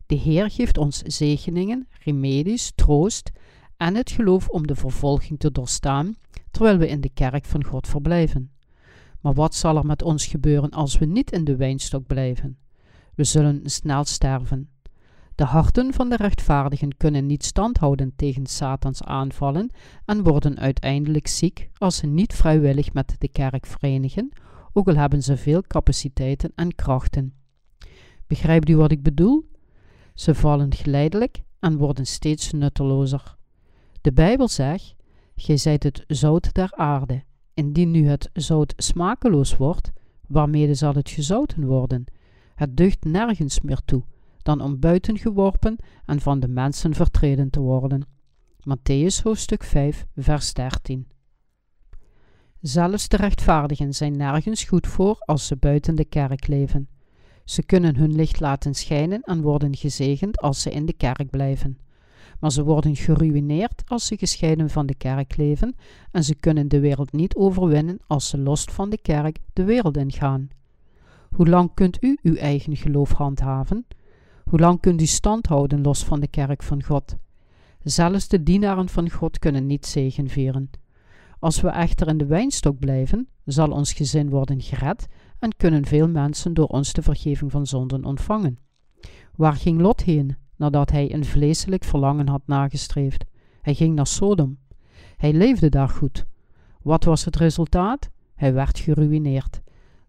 De 0.06 0.14
Heer 0.14 0.50
geeft 0.50 0.78
ons 0.78 0.98
zegeningen, 0.98 1.88
remedies, 2.04 2.72
troost 2.74 3.30
en 3.76 3.94
het 3.94 4.10
geloof 4.10 4.48
om 4.48 4.66
de 4.66 4.74
vervolging 4.74 5.38
te 5.38 5.52
doorstaan 5.52 6.16
terwijl 6.50 6.78
we 6.78 6.88
in 6.88 7.00
de 7.00 7.10
kerk 7.14 7.44
van 7.44 7.64
God 7.64 7.88
verblijven. 7.88 8.50
Maar 9.20 9.34
wat 9.34 9.54
zal 9.54 9.76
er 9.76 9.86
met 9.86 10.02
ons 10.02 10.26
gebeuren 10.26 10.70
als 10.70 10.98
we 10.98 11.04
niet 11.04 11.32
in 11.32 11.44
de 11.44 11.56
wijnstok 11.56 12.06
blijven? 12.06 12.58
We 13.14 13.24
zullen 13.24 13.60
snel 13.64 14.04
sterven. 14.04 14.68
De 15.34 15.44
harten 15.44 15.92
van 15.92 16.08
de 16.08 16.16
rechtvaardigen 16.16 16.96
kunnen 16.96 17.26
niet 17.26 17.44
standhouden 17.44 18.12
tegen 18.16 18.46
Satans 18.46 19.02
aanvallen 19.02 19.70
en 20.04 20.22
worden 20.22 20.58
uiteindelijk 20.58 21.26
ziek 21.26 21.70
als 21.76 21.96
ze 21.96 22.06
niet 22.06 22.34
vrijwillig 22.34 22.92
met 22.92 23.14
de 23.18 23.28
kerk 23.28 23.66
verenigen, 23.66 24.32
ook 24.72 24.88
al 24.88 24.96
hebben 24.96 25.22
ze 25.22 25.36
veel 25.36 25.62
capaciteiten 25.62 26.52
en 26.54 26.74
krachten. 26.74 27.34
Begrijpt 28.26 28.68
u 28.68 28.76
wat 28.76 28.90
ik 28.90 29.02
bedoel? 29.02 29.48
Ze 30.14 30.34
vallen 30.34 30.74
geleidelijk 30.74 31.42
en 31.58 31.76
worden 31.76 32.06
steeds 32.06 32.52
nuttelozer. 32.52 33.36
De 34.00 34.12
Bijbel 34.12 34.48
zegt: 34.48 34.94
Gij 35.36 35.56
zijt 35.56 35.82
het 35.82 36.04
zout 36.06 36.54
der 36.54 36.72
aarde. 36.72 37.22
Indien 37.54 37.90
nu 37.90 38.06
het 38.06 38.30
zout 38.32 38.72
smakeloos 38.76 39.56
wordt, 39.56 39.92
waarmede 40.26 40.74
zal 40.74 40.94
het 40.94 41.10
gezouten 41.10 41.66
worden? 41.66 42.04
Het 42.54 42.76
deugt 42.76 43.04
nergens 43.04 43.60
meer 43.60 43.80
toe, 43.84 44.02
dan 44.42 44.60
om 44.60 44.78
buiten 44.78 45.18
geworpen 45.18 45.76
en 46.04 46.20
van 46.20 46.40
de 46.40 46.48
mensen 46.48 46.94
vertreden 46.94 47.50
te 47.50 47.60
worden. 47.60 48.06
Matthäus 48.60 49.22
hoofdstuk 49.22 49.64
5, 49.64 50.06
vers 50.16 50.52
13. 50.52 51.06
Zelfs 52.60 53.08
de 53.08 53.16
rechtvaardigen 53.16 53.94
zijn 53.94 54.16
nergens 54.16 54.64
goed 54.64 54.86
voor 54.86 55.16
als 55.18 55.46
ze 55.46 55.56
buiten 55.56 55.94
de 55.94 56.04
kerk 56.04 56.46
leven. 56.46 56.88
Ze 57.44 57.62
kunnen 57.62 57.96
hun 57.96 58.14
licht 58.14 58.40
laten 58.40 58.74
schijnen 58.74 59.20
en 59.20 59.42
worden 59.42 59.76
gezegend 59.76 60.40
als 60.40 60.62
ze 60.62 60.70
in 60.70 60.86
de 60.86 60.92
kerk 60.92 61.30
blijven. 61.30 61.78
Maar 62.40 62.52
ze 62.52 62.64
worden 62.64 62.96
geruïneerd 62.96 63.82
als 63.86 64.06
ze 64.06 64.18
gescheiden 64.18 64.70
van 64.70 64.86
de 64.86 64.94
kerk 64.94 65.36
leven 65.36 65.76
en 66.10 66.24
ze 66.24 66.34
kunnen 66.34 66.68
de 66.68 66.80
wereld 66.80 67.12
niet 67.12 67.34
overwinnen 67.34 67.98
als 68.06 68.28
ze 68.28 68.38
los 68.38 68.64
van 68.64 68.90
de 68.90 68.98
kerk 68.98 69.38
de 69.52 69.64
wereld 69.64 69.96
ingaan. 69.96 70.48
Hoe 71.30 71.48
lang 71.48 71.74
kunt 71.74 72.02
u 72.02 72.18
uw 72.22 72.34
eigen 72.34 72.76
geloof 72.76 73.12
handhaven? 73.12 73.86
Hoe 74.44 74.58
lang 74.58 74.80
kunt 74.80 75.00
u 75.00 75.06
stand 75.06 75.46
houden 75.46 75.82
los 75.82 76.04
van 76.04 76.20
de 76.20 76.28
kerk 76.28 76.62
van 76.62 76.82
God? 76.82 77.16
Zelfs 77.82 78.28
de 78.28 78.42
dienaren 78.42 78.88
van 78.88 79.10
God 79.10 79.38
kunnen 79.38 79.66
niet 79.66 79.86
zegenvieren. 79.86 80.70
Als 81.38 81.60
we 81.60 81.68
echter 81.68 82.08
in 82.08 82.18
de 82.18 82.26
wijnstok 82.26 82.78
blijven, 82.78 83.28
zal 83.44 83.70
ons 83.70 83.92
gezin 83.92 84.30
worden 84.30 84.60
gered 84.60 85.06
en 85.38 85.56
kunnen 85.56 85.84
veel 85.84 86.08
mensen 86.08 86.54
door 86.54 86.66
ons 86.66 86.92
de 86.92 87.02
vergeving 87.02 87.50
van 87.50 87.66
zonden 87.66 88.04
ontvangen. 88.04 88.58
Waar 89.36 89.56
ging 89.56 89.80
Lot 89.80 90.02
heen 90.02 90.36
nadat 90.56 90.90
hij 90.90 91.14
een 91.14 91.24
vleeselijk 91.24 91.84
verlangen 91.84 92.28
had 92.28 92.42
nagestreefd? 92.46 93.24
Hij 93.60 93.74
ging 93.74 93.94
naar 93.94 94.06
Sodom. 94.06 94.58
Hij 95.16 95.32
leefde 95.32 95.68
daar 95.68 95.88
goed. 95.88 96.26
Wat 96.82 97.04
was 97.04 97.24
het 97.24 97.36
resultaat? 97.36 98.10
Hij 98.34 98.52
werd 98.52 98.78
geruïneerd. 98.78 99.60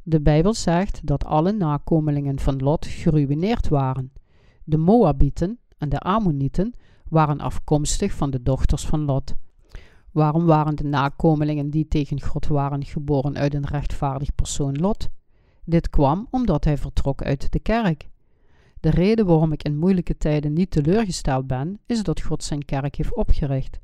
De 0.03 0.21
Bijbel 0.21 0.53
zegt 0.53 1.01
dat 1.03 1.25
alle 1.25 1.51
nakomelingen 1.51 2.39
van 2.39 2.57
Lot 2.57 2.86
geruïneerd 2.86 3.67
waren. 3.67 4.11
De 4.72 4.78
Moabieten 4.78 5.59
en 5.78 5.89
de 5.89 5.99
Ammonieten 5.99 6.74
waren 7.09 7.39
afkomstig 7.39 8.11
van 8.11 8.30
de 8.32 8.41
dochters 8.41 8.86
van 8.86 9.05
Lot. 9.05 9.36
Waarom 10.11 10.45
waren 10.45 10.76
de 10.76 10.84
nakomelingen 10.84 11.69
die 11.69 11.88
tegen 11.88 12.22
God 12.22 12.47
waren 12.47 12.86
geboren 12.86 13.38
uit 13.38 13.53
een 13.53 13.65
rechtvaardig 13.65 14.36
persoon 14.36 14.76
Lot? 14.76 15.09
Dit 15.65 15.89
kwam 15.89 16.28
omdat 16.30 16.63
hij 16.63 16.78
vertrok 16.78 17.24
uit 17.24 17.51
de 17.51 17.59
kerk. 17.59 18.09
De 18.80 18.89
reden 18.89 19.26
waarom 19.26 19.51
ik 19.51 19.63
in 19.63 19.78
moeilijke 19.78 20.17
tijden 20.17 20.53
niet 20.53 20.72
teleurgesteld 20.72 21.47
ben, 21.47 21.80
is 21.86 22.03
dat 22.03 22.22
God 22.22 22.43
zijn 22.43 22.65
kerk 22.65 22.95
heeft 22.95 23.15
opgericht. 23.15 23.80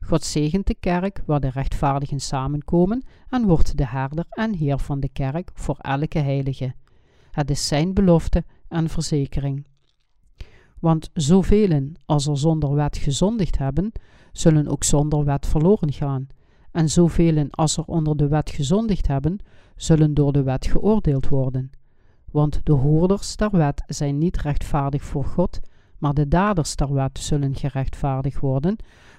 God 0.00 0.24
zegent 0.24 0.66
de 0.66 0.76
kerk 0.80 1.22
waar 1.26 1.40
de 1.40 1.50
rechtvaardigen 1.50 2.20
samenkomen 2.20 3.02
en 3.28 3.46
wordt 3.46 3.76
de 3.76 3.86
herder 3.86 4.24
en 4.30 4.54
heer 4.54 4.78
van 4.78 5.00
de 5.00 5.08
kerk 5.08 5.50
voor 5.54 5.76
elke 5.76 6.18
heilige. 6.18 6.74
Het 7.30 7.50
is 7.50 7.66
zijn 7.66 7.94
belofte 7.94 8.44
en 8.68 8.88
verzekering. 8.88 9.68
Want 10.80 11.10
zoveel 11.14 11.90
als 12.06 12.26
er 12.26 12.38
zonder 12.38 12.74
wet 12.74 12.96
gezondigd 12.96 13.58
hebben, 13.58 13.92
zullen 14.32 14.68
ook 14.68 14.84
zonder 14.84 15.24
wet 15.24 15.46
verloren 15.46 15.92
gaan. 15.92 16.26
En 16.70 16.88
zoveel 16.88 17.46
als 17.50 17.76
er 17.76 17.84
onder 17.84 18.16
de 18.16 18.28
wet 18.28 18.50
gezondigd 18.50 19.06
hebben, 19.06 19.38
zullen 19.76 20.14
door 20.14 20.32
de 20.32 20.42
wet 20.42 20.66
geoordeeld 20.66 21.28
worden. 21.28 21.70
Want 22.30 22.60
de 22.64 22.72
hoorders 22.72 23.36
der 23.36 23.50
wet 23.50 23.82
zijn 23.86 24.18
niet 24.18 24.36
rechtvaardig 24.36 25.02
voor 25.04 25.24
God, 25.24 25.60
maar 25.98 26.14
de 26.14 26.28
daders 26.28 26.76
der 26.76 26.92
wet 26.94 27.18
zullen 27.18 27.54
gerechtvaardigd 27.54 28.40
worden. 28.40 28.76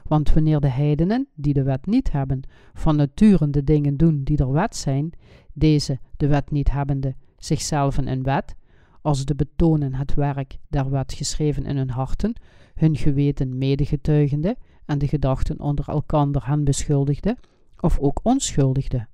Want 0.07 0.34
wanneer 0.34 0.59
de 0.59 0.70
heidenen, 0.70 1.28
die 1.36 1.53
de 1.53 1.64
wet 1.64 1.86
niet 1.86 2.12
hebben, 2.12 2.41
van 2.74 2.95
nature 2.95 3.49
de 3.49 3.64
dingen 3.64 3.97
doen 3.97 4.24
die 4.24 4.38
der 4.38 4.51
wet 4.51 4.76
zijn, 4.76 5.12
deze, 5.53 5.99
de 6.18 6.28
wet 6.28 6.51
niet 6.51 6.72
hebbende, 6.72 7.16
zichzelf 7.38 7.97
een 7.97 8.24
wet, 8.24 8.55
als 9.02 9.26
de 9.26 9.36
betonen 9.36 9.93
het 9.93 10.14
werk 10.14 10.58
der 10.68 10.89
wet 10.89 11.14
geschreven 11.14 11.66
in 11.66 11.78
hun 11.78 11.89
harten, 11.89 12.34
hun 12.74 12.95
geweten 12.95 13.58
medegetuigende 13.58 14.58
en 14.86 14.97
de 14.97 15.08
gedachten 15.08 15.60
onder 15.60 15.88
elkander 15.88 16.47
hen 16.47 16.64
beschuldigde, 16.64 17.38
of 17.80 17.99
ook 17.99 18.20
onschuldigde. 18.24 19.08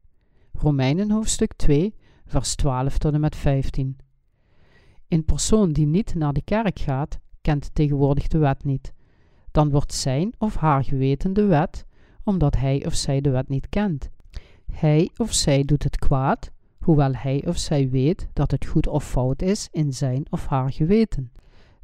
Romeinen 0.53 1.11
hoofdstuk 1.11 1.53
2, 1.53 1.95
vers 2.25 2.55
12 2.55 2.97
tot 2.97 3.13
en 3.13 3.19
met 3.19 3.35
15. 3.35 3.97
Een 5.07 5.25
persoon 5.25 5.71
die 5.71 5.87
niet 5.87 6.15
naar 6.15 6.33
de 6.33 6.41
kerk 6.41 6.79
gaat, 6.79 7.19
kent 7.41 7.69
tegenwoordig 7.73 8.27
de 8.27 8.37
wet 8.37 8.63
niet. 8.63 8.93
Dan 9.51 9.69
wordt 9.69 9.93
zijn 9.93 10.33
of 10.37 10.55
haar 10.55 10.83
geweten 10.83 11.33
de 11.33 11.45
wet, 11.45 11.85
omdat 12.23 12.55
hij 12.55 12.85
of 12.85 12.93
zij 12.93 13.21
de 13.21 13.29
wet 13.29 13.49
niet 13.49 13.69
kent. 13.69 14.09
Hij 14.71 15.09
of 15.17 15.33
zij 15.33 15.63
doet 15.63 15.83
het 15.83 15.97
kwaad, 15.97 16.51
hoewel 16.87 17.13
hij 17.13 17.43
of 17.47 17.57
zij 17.57 17.89
weet 17.89 18.27
dat 18.33 18.51
het 18.51 18.65
goed 18.65 18.87
of 18.87 19.09
fout 19.09 19.41
is 19.41 19.67
in 19.71 19.93
zijn 19.93 20.25
of 20.29 20.45
haar 20.45 20.71
geweten. 20.71 21.31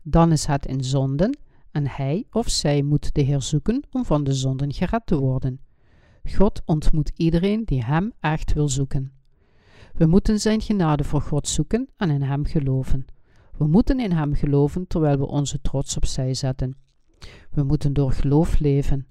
Dan 0.01 0.31
is 0.31 0.45
het 0.45 0.65
in 0.65 0.83
zonden 0.83 1.37
en 1.71 1.87
hij 1.87 2.25
of 2.31 2.49
zij 2.49 2.81
moet 2.81 3.13
de 3.13 3.21
Heer 3.21 3.41
zoeken 3.41 3.83
om 3.91 4.05
van 4.05 4.23
de 4.23 4.33
zonden 4.33 4.73
gered 4.73 5.05
te 5.05 5.17
worden. 5.17 5.59
God 6.35 6.61
ontmoet 6.65 7.11
iedereen 7.15 7.63
die 7.65 7.83
Hem 7.83 8.13
echt 8.19 8.53
wil 8.53 8.69
zoeken. 8.69 9.11
We 9.93 10.05
moeten 10.05 10.39
Zijn 10.39 10.61
genade 10.61 11.03
voor 11.03 11.21
God 11.21 11.47
zoeken 11.47 11.89
en 11.97 12.09
in 12.09 12.21
Hem 12.21 12.45
geloven. 12.45 13.05
We 13.57 13.67
moeten 13.67 13.99
in 13.99 14.11
Hem 14.11 14.33
geloven 14.33 14.87
terwijl 14.87 15.17
we 15.17 15.25
onze 15.27 15.61
trots 15.61 15.95
opzij 15.95 16.33
zetten. 16.33 16.75
We 17.51 17.63
moeten 17.63 17.93
door 17.93 18.11
geloof 18.11 18.59
leven. 18.59 19.07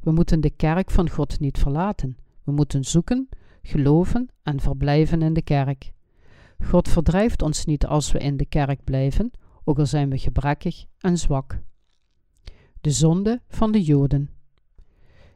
We 0.00 0.10
moeten 0.10 0.40
de 0.40 0.50
kerk 0.50 0.90
van 0.90 1.10
God 1.10 1.40
niet 1.40 1.58
verlaten. 1.58 2.16
We 2.44 2.52
moeten 2.52 2.84
zoeken, 2.84 3.28
geloven 3.66 4.28
en 4.42 4.60
verblijven 4.60 5.22
in 5.22 5.32
de 5.32 5.42
kerk. 5.42 5.92
God 6.64 6.88
verdrijft 6.88 7.42
ons 7.42 7.64
niet 7.64 7.86
als 7.86 8.12
we 8.12 8.18
in 8.18 8.36
de 8.36 8.46
kerk 8.46 8.84
blijven, 8.84 9.30
ook 9.64 9.78
al 9.78 9.86
zijn 9.86 10.10
we 10.10 10.18
gebrekkig 10.18 10.84
en 10.98 11.18
zwak. 11.18 11.60
De 12.80 12.90
zonde 12.90 13.40
van 13.48 13.72
de 13.72 13.82
Joden. 13.82 14.30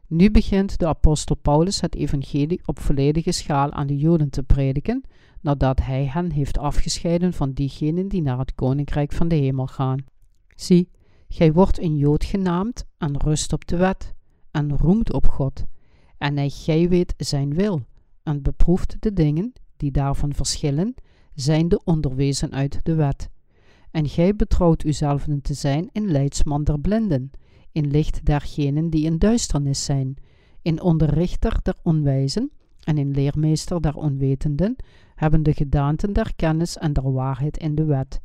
Nu 0.07 0.31
begint 0.31 0.79
de 0.79 0.87
apostel 0.87 1.35
Paulus 1.35 1.81
het 1.81 1.95
evangelie 1.95 2.61
op 2.65 2.79
volledige 2.79 3.31
schaal 3.31 3.71
aan 3.71 3.87
de 3.87 3.97
Joden 3.97 4.29
te 4.29 4.43
prediken, 4.43 5.03
nadat 5.41 5.79
hij 5.81 6.05
hen 6.05 6.31
heeft 6.31 6.57
afgescheiden 6.57 7.33
van 7.33 7.51
diegenen 7.51 8.07
die 8.07 8.21
naar 8.21 8.37
het 8.37 8.55
koninkrijk 8.55 9.11
van 9.11 9.27
de 9.27 9.35
hemel 9.35 9.67
gaan. 9.67 10.05
Zie, 10.55 10.89
gij 11.27 11.53
wordt 11.53 11.79
een 11.79 11.97
Jood 11.97 12.23
genaamd 12.23 12.85
en 12.97 13.17
rust 13.17 13.53
op 13.53 13.67
de 13.67 13.77
wet, 13.77 14.13
en 14.51 14.77
roemt 14.77 15.13
op 15.13 15.27
God, 15.27 15.65
en 16.17 16.37
hij 16.37 16.49
gij 16.49 16.89
weet 16.89 17.13
zijn 17.17 17.53
wil, 17.53 17.81
en 18.23 18.41
beproeft 18.41 18.95
de 18.99 19.13
dingen 19.13 19.53
die 19.77 19.91
daarvan 19.91 20.33
verschillen, 20.33 20.93
zijn 21.33 21.69
de 21.69 21.81
onderwezen 21.83 22.51
uit 22.51 22.79
de 22.83 22.95
wet. 22.95 23.29
En 23.91 24.09
gij 24.09 24.35
betrouwt 24.35 24.83
uzelven 24.83 25.41
te 25.41 25.53
zijn 25.53 25.89
in 25.91 26.11
leidsman 26.11 26.63
der 26.63 26.79
blinden, 26.79 27.31
in 27.71 27.87
licht 27.91 28.25
dergenen 28.25 28.89
die 28.89 29.05
in 29.05 29.17
duisternis 29.17 29.85
zijn, 29.85 30.15
in 30.61 30.81
onderrichter 30.81 31.59
der 31.63 31.75
onwijzen 31.83 32.51
en 32.83 32.97
in 32.97 33.11
leermeester 33.11 33.81
der 33.81 33.95
onwetenden, 33.95 34.75
hebben 35.15 35.43
de 35.43 35.53
gedaanten 35.53 36.13
der 36.13 36.35
kennis 36.35 36.77
en 36.77 36.93
der 36.93 37.11
waarheid 37.11 37.57
in 37.57 37.75
de 37.75 37.85
wet. 37.85 38.21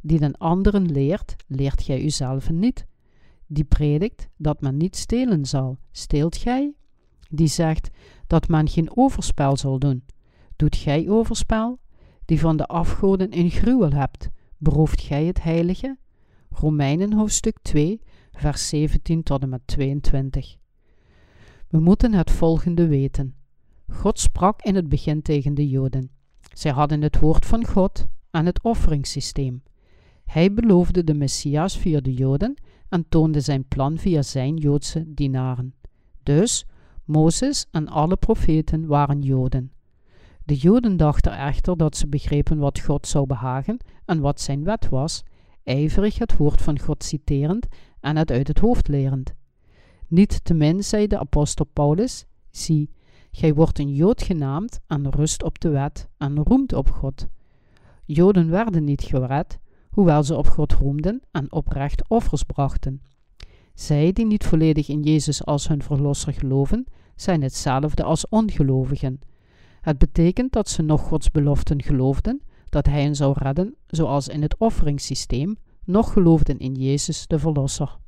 Die 0.00 0.18
den 0.18 0.38
anderen 0.38 0.92
leert, 0.92 1.36
leert 1.46 1.82
gij 1.82 2.02
uzelven 2.04 2.58
niet. 2.58 2.86
Die 3.46 3.64
predikt 3.64 4.28
dat 4.36 4.60
men 4.60 4.76
niet 4.76 4.96
stelen 4.96 5.44
zal, 5.44 5.78
steelt 5.90 6.36
gij? 6.36 6.72
Die 7.28 7.46
zegt 7.46 7.90
dat 8.30 8.48
men 8.48 8.68
geen 8.68 8.96
overspel 8.96 9.56
zal 9.56 9.78
doen. 9.78 10.04
Doet 10.56 10.76
gij 10.76 11.08
overspel? 11.08 11.78
Die 12.24 12.40
van 12.40 12.56
de 12.56 12.66
afgoden 12.66 13.30
in 13.30 13.50
gruwel 13.50 13.90
hebt, 13.90 14.28
berooft 14.56 15.00
gij 15.00 15.24
het 15.24 15.42
heilige? 15.42 15.98
Romeinen 16.50 17.12
hoofdstuk 17.12 17.58
2, 17.62 18.00
vers 18.32 18.68
17 18.68 19.22
tot 19.22 19.42
en 19.42 19.48
met 19.48 19.60
22. 19.64 20.56
We 21.68 21.80
moeten 21.80 22.14
het 22.14 22.30
volgende 22.30 22.86
weten. 22.86 23.34
God 23.88 24.18
sprak 24.18 24.62
in 24.62 24.74
het 24.74 24.88
begin 24.88 25.22
tegen 25.22 25.54
de 25.54 25.68
Joden. 25.68 26.10
Zij 26.52 26.70
hadden 26.70 27.02
het 27.02 27.20
woord 27.20 27.46
van 27.46 27.66
God 27.66 28.06
en 28.30 28.46
het 28.46 28.62
offeringssysteem. 28.62 29.62
Hij 30.24 30.52
beloofde 30.52 31.04
de 31.04 31.14
Messias 31.14 31.78
via 31.78 32.00
de 32.00 32.14
Joden 32.14 32.54
en 32.88 33.08
toonde 33.08 33.40
zijn 33.40 33.68
plan 33.68 33.98
via 33.98 34.22
zijn 34.22 34.56
Joodse 34.56 35.14
dienaren. 35.14 35.74
Dus, 36.22 36.66
Mozes 37.10 37.66
en 37.70 37.88
alle 37.88 38.16
profeten 38.16 38.86
waren 38.86 39.22
Joden. 39.22 39.72
De 40.44 40.56
Joden 40.56 40.96
dachten 40.96 41.38
echter 41.38 41.76
dat 41.76 41.96
ze 41.96 42.06
begrepen 42.06 42.58
wat 42.58 42.80
God 42.80 43.06
zou 43.06 43.26
behagen 43.26 43.78
en 44.04 44.20
wat 44.20 44.40
zijn 44.40 44.64
wet 44.64 44.88
was, 44.88 45.22
ijverig 45.64 46.18
het 46.18 46.36
woord 46.36 46.62
van 46.62 46.78
God 46.78 47.04
citerend 47.04 47.66
en 48.00 48.16
het 48.16 48.30
uit 48.30 48.48
het 48.48 48.58
hoofd 48.58 48.88
lerend. 48.88 49.32
Niet 50.08 50.44
te 50.44 50.54
min 50.54 50.84
zei 50.84 51.06
de 51.06 51.18
apostel 51.18 51.64
Paulus: 51.72 52.26
Zie, 52.50 52.90
gij 53.30 53.54
wordt 53.54 53.78
een 53.78 53.94
Jood 53.94 54.22
genaamd 54.22 54.80
en 54.86 55.10
rust 55.10 55.42
op 55.42 55.60
de 55.60 55.68
wet 55.68 56.08
en 56.16 56.38
roemt 56.42 56.72
op 56.72 56.90
God. 56.90 57.26
Joden 58.04 58.50
werden 58.50 58.84
niet 58.84 59.02
gered, 59.02 59.58
hoewel 59.90 60.22
ze 60.22 60.36
op 60.36 60.48
God 60.48 60.72
roemden 60.72 61.22
en 61.30 61.52
oprecht 61.52 62.08
offers 62.08 62.42
brachten. 62.42 63.02
Zij 63.74 64.12
die 64.12 64.26
niet 64.26 64.44
volledig 64.44 64.88
in 64.88 65.02
Jezus 65.02 65.44
als 65.44 65.68
hun 65.68 65.82
verlosser 65.82 66.32
geloven, 66.32 66.86
zijn 67.20 67.42
hetzelfde 67.42 68.02
als 68.02 68.28
ongelovigen. 68.28 69.20
Het 69.80 69.98
betekent 69.98 70.52
dat 70.52 70.68
ze 70.68 70.82
nog 70.82 71.00
Gods 71.00 71.30
beloften 71.30 71.82
geloofden, 71.82 72.42
dat 72.68 72.86
Hij 72.86 73.02
hen 73.02 73.16
zou 73.16 73.34
redden, 73.38 73.74
zoals 73.86 74.28
in 74.28 74.42
het 74.42 74.56
offeringssysteem, 74.58 75.56
nog 75.84 76.12
geloofden 76.12 76.58
in 76.58 76.74
Jezus 76.74 77.26
de 77.26 77.38
Verlosser. 77.38 77.98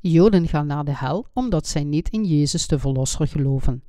Joden 0.00 0.48
gaan 0.48 0.66
naar 0.66 0.84
de 0.84 0.96
hel 0.96 1.26
omdat 1.32 1.66
zij 1.66 1.84
niet 1.84 2.08
in 2.08 2.24
Jezus 2.24 2.66
de 2.66 2.78
Verlosser 2.78 3.28
geloven. 3.28 3.82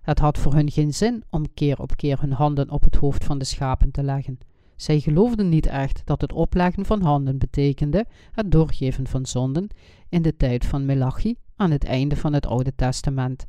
Het 0.00 0.18
had 0.18 0.38
voor 0.38 0.54
hun 0.54 0.70
geen 0.70 0.94
zin 0.94 1.24
om 1.30 1.54
keer 1.54 1.80
op 1.80 1.96
keer 1.96 2.20
hun 2.20 2.32
handen 2.32 2.70
op 2.70 2.84
het 2.84 2.96
hoofd 2.96 3.24
van 3.24 3.38
de 3.38 3.44
schapen 3.44 3.90
te 3.90 4.02
leggen. 4.02 4.38
Zij 4.76 5.00
geloofden 5.00 5.48
niet 5.48 5.66
echt 5.66 6.02
dat 6.04 6.20
het 6.20 6.32
opleggen 6.32 6.84
van 6.84 7.02
handen 7.02 7.38
betekende 7.38 8.06
het 8.32 8.50
doorgeven 8.50 9.06
van 9.06 9.26
zonden 9.26 9.68
in 10.08 10.22
de 10.22 10.36
tijd 10.36 10.64
van 10.64 10.84
Melachi 10.84 11.36
aan 11.56 11.70
het 11.70 11.84
einde 11.84 12.16
van 12.16 12.32
het 12.32 12.46
Oude 12.46 12.74
Testament. 12.74 13.46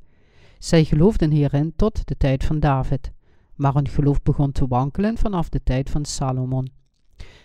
Zij 0.59 0.83
geloofden 0.83 1.31
hierin 1.31 1.73
tot 1.75 2.07
de 2.07 2.17
tijd 2.17 2.43
van 2.43 2.59
David, 2.59 3.11
maar 3.55 3.73
hun 3.73 3.87
geloof 3.87 4.21
begon 4.21 4.51
te 4.51 4.67
wankelen 4.67 5.17
vanaf 5.17 5.49
de 5.49 5.63
tijd 5.63 5.89
van 5.89 6.05
Salomon. 6.05 6.71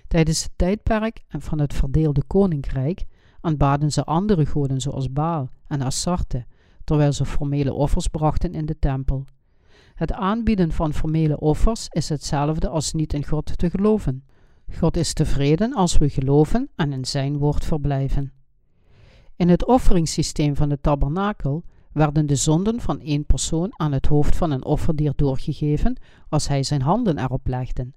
Tijdens 0.08 0.42
het 0.42 0.52
tijdperk 0.56 1.22
van 1.28 1.58
het 1.58 1.74
verdeelde 1.74 2.22
koninkrijk 2.26 3.04
aanbaden 3.40 3.92
ze 3.92 4.04
andere 4.04 4.46
goden 4.46 4.80
zoals 4.80 5.12
Baal 5.12 5.48
en 5.66 5.82
Assarte, 5.82 6.46
terwijl 6.84 7.12
ze 7.12 7.24
formele 7.24 7.72
offers 7.72 8.06
brachten 8.06 8.54
in 8.54 8.66
de 8.66 8.78
tempel. 8.78 9.24
Het 9.94 10.12
aanbieden 10.12 10.72
van 10.72 10.94
formele 10.94 11.40
offers 11.40 11.86
is 11.88 12.08
hetzelfde 12.08 12.68
als 12.68 12.92
niet 12.92 13.12
in 13.12 13.24
God 13.24 13.58
te 13.58 13.70
geloven. 13.70 14.24
God 14.78 14.96
is 14.96 15.12
tevreden 15.12 15.74
als 15.74 15.98
we 15.98 16.08
geloven 16.08 16.70
en 16.76 16.92
in 16.92 17.04
zijn 17.04 17.38
woord 17.38 17.64
verblijven. 17.64 18.32
In 19.42 19.48
het 19.48 19.66
offeringssysteem 19.66 20.56
van 20.56 20.68
de 20.68 20.80
tabernakel 20.80 21.64
werden 21.92 22.26
de 22.26 22.36
zonden 22.36 22.80
van 22.80 23.00
één 23.00 23.24
persoon 23.24 23.72
aan 23.76 23.92
het 23.92 24.06
hoofd 24.06 24.36
van 24.36 24.50
een 24.50 24.64
offerdier 24.64 25.12
doorgegeven 25.16 26.00
als 26.28 26.48
hij 26.48 26.62
zijn 26.62 26.82
handen 26.82 27.18
erop 27.18 27.46
legde. 27.46 27.92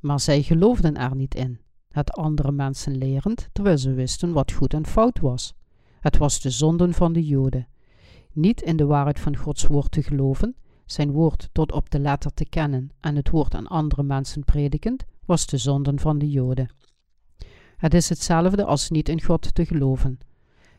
Maar 0.00 0.20
zij 0.20 0.42
geloofden 0.42 0.96
er 0.96 1.16
niet 1.16 1.34
in, 1.34 1.60
het 1.90 2.12
andere 2.12 2.52
mensen 2.52 2.98
lerend, 2.98 3.48
terwijl 3.52 3.78
ze 3.78 3.92
wisten 3.92 4.32
wat 4.32 4.52
goed 4.52 4.74
en 4.74 4.86
fout 4.86 5.20
was. 5.20 5.54
Het 6.00 6.16
was 6.16 6.40
de 6.40 6.50
zonden 6.50 6.92
van 6.92 7.12
de 7.12 7.26
Joden. 7.26 7.68
Niet 8.32 8.62
in 8.62 8.76
de 8.76 8.86
waarheid 8.86 9.20
van 9.20 9.36
Gods 9.36 9.66
woord 9.66 9.90
te 9.90 10.02
geloven, 10.02 10.56
zijn 10.86 11.10
woord 11.10 11.48
tot 11.52 11.72
op 11.72 11.90
de 11.90 11.98
letter 11.98 12.34
te 12.34 12.48
kennen 12.48 12.90
en 13.00 13.16
het 13.16 13.30
woord 13.30 13.54
aan 13.54 13.66
andere 13.66 14.02
mensen 14.02 14.44
predikend, 14.44 15.04
was 15.24 15.46
de 15.46 15.56
zonden 15.56 15.98
van 15.98 16.18
de 16.18 16.30
Joden. 16.30 16.70
Het 17.76 17.94
is 17.94 18.08
hetzelfde 18.08 18.64
als 18.64 18.90
niet 18.90 19.08
in 19.08 19.22
God 19.22 19.54
te 19.54 19.66
geloven. 19.66 20.18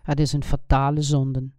Het 0.03 0.19
is 0.19 0.33
een 0.33 0.43
fatale 0.43 1.01
zonde. 1.01 1.49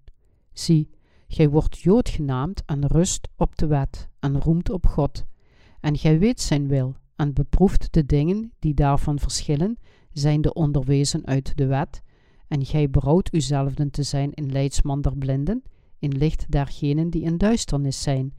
Zie, 0.52 0.90
gij 1.28 1.48
wordt 1.48 1.78
Jood 1.78 2.08
genaamd 2.08 2.62
en 2.66 2.86
rust 2.86 3.28
op 3.36 3.56
de 3.56 3.66
wet 3.66 4.08
en 4.20 4.40
roemt 4.40 4.70
op 4.70 4.86
God. 4.86 5.24
En 5.80 5.98
gij 5.98 6.18
weet 6.18 6.40
zijn 6.40 6.68
wil 6.68 6.94
en 7.16 7.32
beproeft 7.32 7.92
de 7.92 8.06
dingen 8.06 8.52
die 8.58 8.74
daarvan 8.74 9.18
verschillen, 9.18 9.78
zijn 10.12 10.40
de 10.40 10.52
onderwezen 10.52 11.26
uit 11.26 11.56
de 11.56 11.66
wet. 11.66 12.02
En 12.48 12.64
gij 12.64 12.90
berouwt 12.90 13.34
uzelfden 13.34 13.90
te 13.90 14.02
zijn 14.02 14.32
in 14.32 14.52
leidsman 14.52 15.00
der 15.00 15.16
blinden, 15.16 15.62
in 15.98 16.16
licht 16.16 16.50
dergenen 16.50 17.10
die 17.10 17.22
in 17.22 17.38
duisternis 17.38 18.02
zijn, 18.02 18.34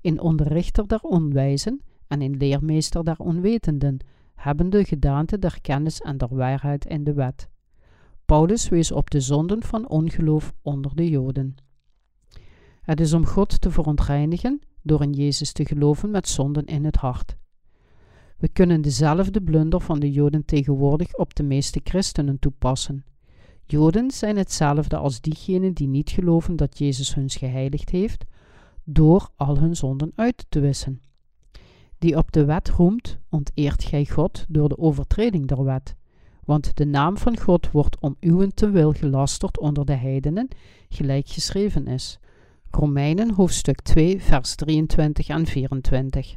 in 0.00 0.20
onderrichter 0.20 0.88
der 0.88 1.00
onwijzen 1.00 1.80
en 2.06 2.22
in 2.22 2.36
leermeester 2.36 3.04
der 3.04 3.18
onwetenden, 3.18 3.98
hebben 4.34 4.70
de 4.70 4.84
gedaante 4.84 5.38
der 5.38 5.60
kennis 5.60 6.00
en 6.00 6.18
der 6.18 6.36
waarheid 6.36 6.86
in 6.86 7.04
de 7.04 7.12
wet. 7.12 7.48
Paulus 8.34 8.68
wees 8.68 8.92
op 8.92 9.10
de 9.10 9.20
zonden 9.20 9.62
van 9.62 9.88
ongeloof 9.88 10.54
onder 10.62 10.94
de 10.94 11.08
Joden. 11.08 11.54
Het 12.82 13.00
is 13.00 13.12
om 13.12 13.26
God 13.26 13.60
te 13.60 13.70
verontreinigen 13.70 14.60
door 14.82 15.02
in 15.02 15.12
Jezus 15.12 15.52
te 15.52 15.64
geloven 15.64 16.10
met 16.10 16.28
zonden 16.28 16.64
in 16.64 16.84
het 16.84 16.96
hart. 16.96 17.36
We 18.38 18.48
kunnen 18.48 18.80
dezelfde 18.80 19.42
blunder 19.42 19.80
van 19.80 20.00
de 20.00 20.12
Joden 20.12 20.44
tegenwoordig 20.44 21.16
op 21.16 21.34
de 21.34 21.42
meeste 21.42 21.80
christenen 21.84 22.38
toepassen. 22.38 23.04
Joden 23.64 24.10
zijn 24.10 24.36
hetzelfde 24.36 24.96
als 24.96 25.20
diegenen 25.20 25.72
die 25.72 25.88
niet 25.88 26.10
geloven 26.10 26.56
dat 26.56 26.78
Jezus 26.78 27.14
hun 27.14 27.30
geheiligd 27.30 27.90
heeft, 27.90 28.24
door 28.84 29.30
al 29.36 29.58
hun 29.58 29.76
zonden 29.76 30.12
uit 30.14 30.46
te 30.48 30.60
wissen. 30.60 31.00
Die 31.98 32.16
op 32.16 32.32
de 32.32 32.44
wet 32.44 32.68
roemt, 32.68 33.18
onteert 33.28 33.84
gij 33.84 34.06
God 34.06 34.44
door 34.48 34.68
de 34.68 34.78
overtreding 34.78 35.46
der 35.46 35.64
wet. 35.64 35.94
Want 36.44 36.76
de 36.76 36.86
naam 36.86 37.16
van 37.16 37.38
God 37.38 37.70
wordt 37.70 38.00
om 38.00 38.16
uwentewil 38.20 38.92
gelasterd 38.92 39.58
onder 39.58 39.84
de 39.84 39.94
heidenen, 39.94 40.48
gelijk 40.88 41.28
geschreven 41.28 41.86
is. 41.86 42.18
Romeinen 42.70 43.32
hoofdstuk 43.34 43.80
2, 43.80 44.22
vers 44.22 44.54
23 44.54 45.28
en 45.28 45.46
24. 45.46 46.36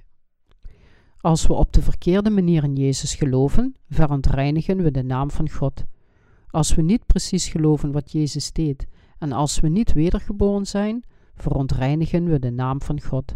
Als 1.17 1.47
we 1.47 1.53
op 1.53 1.73
de 1.73 1.81
verkeerde 1.81 2.29
manier 2.29 2.63
in 2.63 2.75
Jezus 2.75 3.15
geloven, 3.15 3.75
verontreinigen 3.89 4.83
we 4.83 4.91
de 4.91 5.03
naam 5.03 5.31
van 5.31 5.49
God. 5.49 5.83
Als 6.49 6.75
we 6.75 6.81
niet 6.81 7.05
precies 7.05 7.47
geloven 7.47 7.91
wat 7.91 8.11
Jezus 8.11 8.51
deed 8.51 8.87
en 9.19 9.31
als 9.31 9.59
we 9.59 9.67
niet 9.67 9.93
wedergeboren 9.93 10.65
zijn, 10.65 11.03
verontreinigen 11.35 12.29
we 12.29 12.39
de 12.39 12.51
naam 12.51 12.81
van 12.81 13.01
God. 13.01 13.35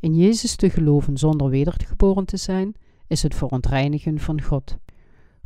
In 0.00 0.14
Jezus 0.14 0.56
te 0.56 0.70
geloven 0.70 1.16
zonder 1.16 1.48
wedergeboren 1.48 2.24
te 2.24 2.36
zijn, 2.36 2.74
is 3.06 3.22
het 3.22 3.34
verontreinigen 3.34 4.18
van 4.18 4.42
God. 4.42 4.76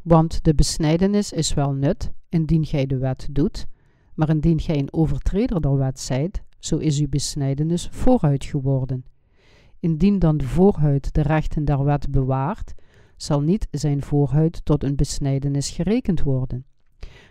Want 0.03 0.45
de 0.45 0.55
besnijdenis 0.55 1.33
is 1.33 1.55
wel 1.55 1.73
nut, 1.73 2.13
indien 2.29 2.67
gij 2.67 2.87
de 2.87 2.99
wet 2.99 3.29
doet, 3.31 3.67
maar 4.15 4.29
indien 4.29 4.61
gij 4.61 4.79
een 4.79 4.93
overtreder 4.93 5.61
der 5.61 5.77
wet 5.77 6.01
zijt, 6.01 6.43
zo 6.59 6.77
is 6.77 7.01
uw 7.01 7.09
besnijdenis 7.09 7.89
vooruit 7.91 8.45
geworden. 8.45 9.05
Indien 9.81 10.19
dan 10.19 10.37
de 10.37 10.45
voorhuid 10.45 11.15
de 11.15 11.23
rechten 11.23 11.65
der 11.65 11.85
wet 11.85 12.11
bewaart, 12.11 12.75
zal 13.17 13.41
niet 13.41 13.69
zijn 13.71 14.03
voorhuid 14.03 14.65
tot 14.65 14.85
een 14.85 14.97
besnijdenis 14.97 15.71
gerekend 15.71 16.23
worden. 16.23 16.65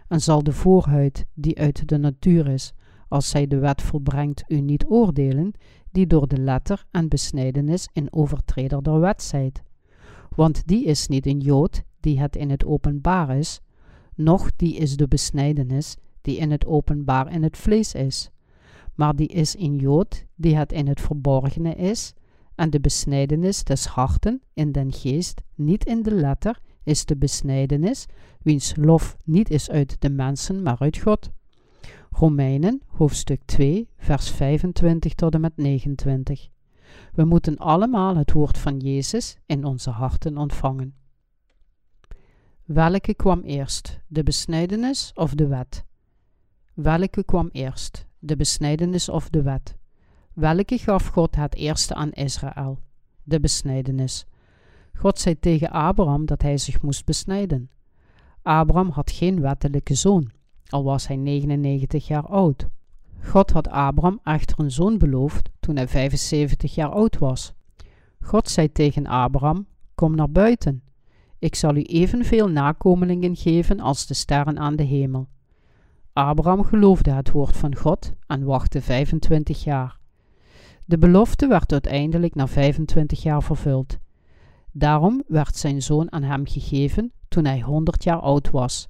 En 0.07 0.21
zal 0.21 0.43
de 0.43 0.51
voorhuid, 0.51 1.25
die 1.33 1.59
uit 1.59 1.87
de 1.87 1.97
natuur 1.97 2.47
is, 2.47 2.73
als 3.07 3.29
zij 3.29 3.47
de 3.47 3.57
wet 3.57 3.81
volbrengt, 3.81 4.43
u 4.47 4.59
niet 4.59 4.85
oordelen, 4.85 5.51
die 5.91 6.07
door 6.07 6.27
de 6.27 6.39
letter 6.39 6.85
en 6.91 7.07
besnijdenis 7.07 7.89
in 7.93 8.13
overtreder 8.13 8.83
der 8.83 8.99
wet 8.99 9.21
zijt. 9.21 9.63
Want 10.35 10.67
die 10.67 10.85
is 10.85 11.07
niet 11.07 11.25
een 11.25 11.39
Jood, 11.39 11.83
die 12.01 12.19
het 12.19 12.35
in 12.35 12.49
het 12.49 12.65
openbaar 12.65 13.37
is, 13.37 13.61
noch 14.15 14.49
die 14.55 14.75
is 14.75 14.97
de 14.97 15.07
besnijdenis, 15.07 15.97
die 16.21 16.37
in 16.37 16.51
het 16.51 16.65
openbaar 16.65 17.31
in 17.31 17.43
het 17.43 17.57
vlees 17.57 17.93
is, 17.93 18.29
maar 18.95 19.15
die 19.15 19.27
is 19.27 19.57
een 19.57 19.75
Jood, 19.75 20.25
die 20.35 20.55
het 20.55 20.71
in 20.71 20.87
het 20.87 21.01
verborgene 21.01 21.75
is, 21.75 22.13
en 22.55 22.69
de 22.69 22.79
besnijdenis 22.79 23.63
des 23.63 23.85
harten 23.85 24.41
in 24.53 24.71
den 24.71 24.93
geest, 24.93 25.41
niet 25.55 25.85
in 25.85 26.03
de 26.03 26.11
letter, 26.11 26.59
is 26.83 27.05
de 27.05 27.17
besnijdenis, 27.17 28.05
wiens 28.41 28.75
lof 28.75 29.17
niet 29.25 29.49
is 29.49 29.69
uit 29.69 29.95
de 29.99 30.09
mensen, 30.09 30.61
maar 30.61 30.79
uit 30.79 30.97
God. 30.97 31.31
Romeinen, 32.09 32.81
hoofdstuk 32.87 33.41
2, 33.45 33.89
vers 33.97 34.29
25 34.29 35.13
tot 35.13 35.33
en 35.33 35.41
met 35.41 35.57
29. 35.57 36.49
We 37.13 37.25
moeten 37.25 37.57
allemaal 37.57 38.15
het 38.15 38.31
woord 38.31 38.57
van 38.57 38.77
Jezus 38.77 39.37
in 39.45 39.65
onze 39.65 39.89
harten 39.89 40.37
ontvangen. 40.37 40.93
Welke 42.65 43.13
kwam 43.13 43.41
eerst, 43.41 43.99
de 44.07 44.23
besnijdenis 44.23 45.11
of 45.15 45.33
de 45.33 45.47
wet? 45.47 45.85
Welke 46.73 47.23
kwam 47.23 47.49
eerst, 47.51 48.05
de 48.19 48.35
besnijdenis 48.35 49.09
of 49.09 49.29
de 49.29 49.41
wet? 49.41 49.77
Welke 50.33 50.77
gaf 50.77 51.07
God 51.07 51.35
het 51.35 51.55
eerste 51.55 51.93
aan 51.93 52.11
Israël? 52.11 52.79
De 53.23 53.39
besnijdenis. 53.39 54.25
God 54.93 55.19
zei 55.19 55.39
tegen 55.39 55.69
Abraham 55.69 56.25
dat 56.25 56.41
hij 56.41 56.57
zich 56.57 56.81
moest 56.81 57.05
besnijden. 57.05 57.69
Abraham 58.41 58.89
had 58.89 59.11
geen 59.11 59.41
wettelijke 59.41 59.93
zoon, 59.93 60.31
al 60.69 60.83
was 60.83 61.07
hij 61.07 61.15
99 61.15 62.07
jaar 62.07 62.27
oud. 62.27 62.67
God 63.23 63.51
had 63.51 63.67
Abraham 63.67 64.19
echter 64.23 64.59
een 64.59 64.71
zoon 64.71 64.97
beloofd 64.97 65.49
toen 65.59 65.75
hij 65.75 65.87
75 65.87 66.75
jaar 66.75 66.89
oud 66.89 67.17
was. 67.17 67.53
God 68.19 68.49
zei 68.49 68.71
tegen 68.71 69.05
Abraham: 69.05 69.67
Kom 69.95 70.15
naar 70.15 70.31
buiten. 70.31 70.83
Ik 71.41 71.55
zal 71.55 71.75
u 71.75 71.81
evenveel 71.81 72.47
nakomelingen 72.47 73.35
geven 73.35 73.79
als 73.79 74.07
de 74.07 74.13
sterren 74.13 74.59
aan 74.59 74.75
de 74.75 74.83
hemel. 74.83 75.27
Abraham 76.13 76.63
geloofde 76.63 77.11
het 77.11 77.31
woord 77.31 77.57
van 77.57 77.75
God 77.75 78.11
en 78.27 78.43
wachtte 78.43 78.81
25 78.81 79.63
jaar. 79.63 79.97
De 80.85 80.97
belofte 80.97 81.47
werd 81.47 81.71
uiteindelijk 81.71 82.35
na 82.35 82.47
25 82.47 83.23
jaar 83.23 83.43
vervuld. 83.43 83.97
Daarom 84.71 85.23
werd 85.27 85.55
zijn 85.55 85.81
zoon 85.81 86.11
aan 86.11 86.23
hem 86.23 86.47
gegeven 86.47 87.11
toen 87.27 87.45
hij 87.45 87.61
100 87.61 88.03
jaar 88.03 88.19
oud 88.19 88.51
was. 88.51 88.89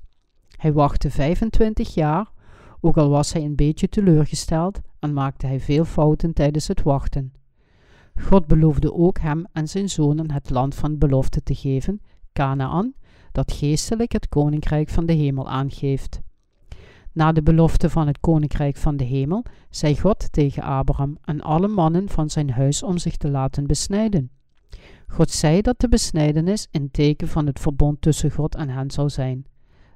Hij 0.56 0.74
wachtte 0.74 1.10
25 1.12 1.94
jaar, 1.94 2.32
ook 2.82 2.98
al 2.98 3.10
was 3.10 3.34
hij 3.34 3.44
een 3.44 3.56
beetje 3.56 3.90
teleurgesteld 3.90 4.80
en 5.00 5.14
maakte 5.14 5.48
hij 5.48 5.60
veel 5.60 5.86
fouten 5.86 6.34
tijdens 6.34 6.68
het 6.68 6.82
wachten. 6.82 7.34
God 8.22 8.48
beloofde 8.48 8.94
ook 8.94 9.20
hem 9.20 9.46
en 9.52 9.68
zijn 9.68 9.90
zonen 9.90 10.32
het 10.32 10.50
land 10.50 10.76
van 10.76 10.98
belofte 10.98 11.44
te 11.44 11.56
geven, 11.56 12.02
Canaan, 12.34 12.94
dat 13.32 13.52
geestelijk 13.52 14.12
het 14.12 14.30
koninkrijk 14.30 14.90
van 14.90 15.06
de 15.06 15.14
hemel 15.14 15.50
aangeeft. 15.50 16.22
Na 17.14 17.32
de 17.32 17.44
belofte 17.44 17.90
van 17.90 18.08
het 18.08 18.20
koninkrijk 18.20 18.78
van 18.78 18.98
de 18.98 19.04
hemel 19.04 19.44
zei 19.70 20.00
God 20.00 20.32
tegen 20.32 20.64
Abraham 20.64 21.18
en 21.22 21.42
alle 21.42 21.68
mannen 21.68 22.10
van 22.10 22.30
zijn 22.30 22.52
huis 22.52 22.84
om 22.84 22.98
zich 22.98 23.18
te 23.18 23.30
laten 23.30 23.68
besnijden. 23.68 24.32
God 25.08 25.32
zei 25.32 25.62
dat 25.62 25.80
de 25.80 25.90
besnijdenis 25.90 26.68
een 26.72 26.92
teken 26.92 27.28
van 27.28 27.46
het 27.46 27.60
verbond 27.60 28.02
tussen 28.02 28.32
God 28.32 28.56
en 28.56 28.70
hen 28.70 28.92
zou 28.92 29.10
zijn. 29.10 29.46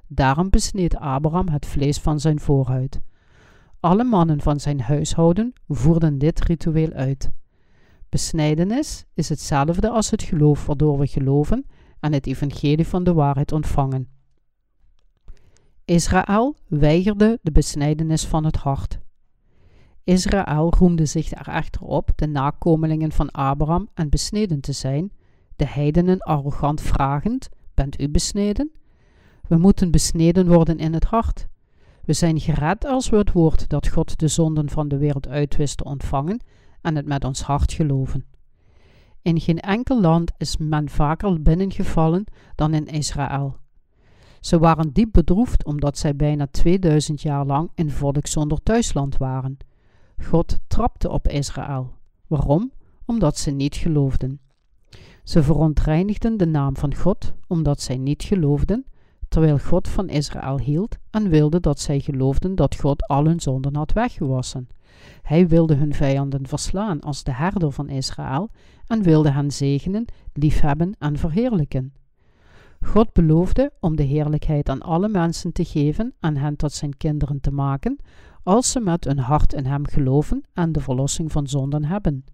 Daarom 0.07 0.49
besneed 0.49 0.95
Abraham 0.95 1.47
het 1.47 1.65
vlees 1.65 1.97
van 1.97 2.19
zijn 2.19 2.39
voorhuid. 2.39 3.01
Alle 3.79 4.03
mannen 4.03 4.41
van 4.41 4.59
zijn 4.59 4.81
huishouden 4.81 5.53
voerden 5.67 6.17
dit 6.17 6.39
ritueel 6.43 6.91
uit. 6.91 7.31
Besnijdenis 8.09 9.05
is 9.13 9.29
hetzelfde 9.29 9.89
als 9.89 10.11
het 10.11 10.23
geloof 10.23 10.65
waardoor 10.65 10.97
we 10.97 11.07
geloven 11.07 11.65
en 12.05 12.13
het 12.13 12.27
evangelie 12.27 12.87
van 12.87 13.03
de 13.03 13.13
waarheid 13.13 13.51
ontvangen. 13.51 14.07
Israël 15.85 16.55
weigerde 16.67 17.39
de 17.41 17.51
besnijdenis 17.51 18.25
van 18.25 18.45
het 18.45 18.55
hart. 18.55 18.99
Israël 20.03 20.73
roemde 20.77 21.05
zich 21.05 21.31
er 21.31 21.47
echter 21.47 21.81
op 21.81 22.11
de 22.15 22.27
nakomelingen 22.27 23.11
van 23.11 23.31
Abraham 23.31 23.89
en 23.93 24.09
besneden 24.09 24.59
te 24.59 24.71
zijn, 24.71 25.11
de 25.55 25.67
heidenen 25.67 26.19
arrogant 26.19 26.81
vragend: 26.81 27.49
Bent 27.73 28.01
u 28.01 28.09
besneden? 28.09 28.71
We 29.47 29.57
moeten 29.57 29.91
besneden 29.91 30.47
worden 30.47 30.77
in 30.77 30.93
het 30.93 31.05
hart. 31.05 31.47
We 32.03 32.13
zijn 32.13 32.39
gered 32.39 32.85
als 32.85 33.09
we 33.09 33.17
het 33.17 33.31
woord 33.31 33.69
dat 33.69 33.87
God 33.87 34.19
de 34.19 34.27
zonden 34.27 34.69
van 34.69 34.87
de 34.87 34.97
wereld 34.97 35.27
uitwist 35.27 35.83
ontvangen 35.83 36.39
en 36.81 36.95
het 36.95 37.05
met 37.05 37.23
ons 37.23 37.41
hart 37.41 37.73
geloven. 37.73 38.34
In 39.25 39.39
geen 39.39 39.59
enkel 39.59 40.01
land 40.01 40.31
is 40.37 40.57
men 40.57 40.89
vaker 40.89 41.41
binnengevallen 41.41 42.23
dan 42.55 42.73
in 42.73 42.85
Israël. 42.85 43.55
Ze 44.39 44.59
waren 44.59 44.91
diep 44.93 45.09
bedroefd 45.11 45.65
omdat 45.65 45.97
zij 45.97 46.15
bijna 46.15 46.47
2000 46.51 47.21
jaar 47.21 47.45
lang 47.45 47.71
een 47.75 47.91
volk 47.91 48.27
zonder 48.27 48.63
thuisland 48.63 49.17
waren. 49.17 49.57
God 50.23 50.57
trapte 50.67 51.09
op 51.09 51.27
Israël. 51.27 51.93
Waarom? 52.27 52.71
Omdat 53.05 53.37
ze 53.37 53.51
niet 53.51 53.75
geloofden. 53.75 54.39
Ze 55.23 55.43
verontreinigden 55.43 56.37
de 56.37 56.47
naam 56.47 56.77
van 56.77 56.95
God 56.95 57.33
omdat 57.47 57.81
zij 57.81 57.97
niet 57.97 58.23
geloofden, 58.23 58.85
terwijl 59.27 59.59
God 59.59 59.87
van 59.87 60.09
Israël 60.09 60.59
hield 60.59 60.97
en 61.09 61.29
wilde 61.29 61.59
dat 61.59 61.79
zij 61.79 61.99
geloofden 61.99 62.55
dat 62.55 62.75
God 62.75 63.07
al 63.07 63.25
hun 63.25 63.39
zonden 63.39 63.75
had 63.75 63.93
weggewassen. 63.93 64.67
Hij 65.21 65.47
wilde 65.47 65.75
hun 65.75 65.93
vijanden 65.93 66.47
verslaan 66.47 67.01
als 67.01 67.23
de 67.23 67.33
herder 67.33 67.71
van 67.71 67.89
Israël 67.89 68.49
en 68.87 69.03
wilde 69.03 69.31
hen 69.31 69.51
zegenen, 69.51 70.05
liefhebben 70.33 70.95
en 70.99 71.17
verheerlijken. 71.17 71.93
God 72.81 73.13
beloofde 73.13 73.71
om 73.79 73.95
de 73.95 74.03
heerlijkheid 74.03 74.69
aan 74.69 74.81
alle 74.81 75.07
mensen 75.09 75.51
te 75.51 75.65
geven 75.65 76.13
en 76.19 76.37
hen 76.37 76.55
tot 76.55 76.71
zijn 76.71 76.97
kinderen 76.97 77.41
te 77.41 77.51
maken, 77.51 77.97
als 78.43 78.71
ze 78.71 78.79
met 78.79 79.03
hun 79.03 79.19
hart 79.19 79.53
in 79.53 79.65
hem 79.65 79.87
geloven 79.87 80.43
en 80.53 80.71
de 80.71 80.79
verlossing 80.79 81.31
van 81.31 81.47
zonden 81.47 81.85
hebben. 81.85 82.25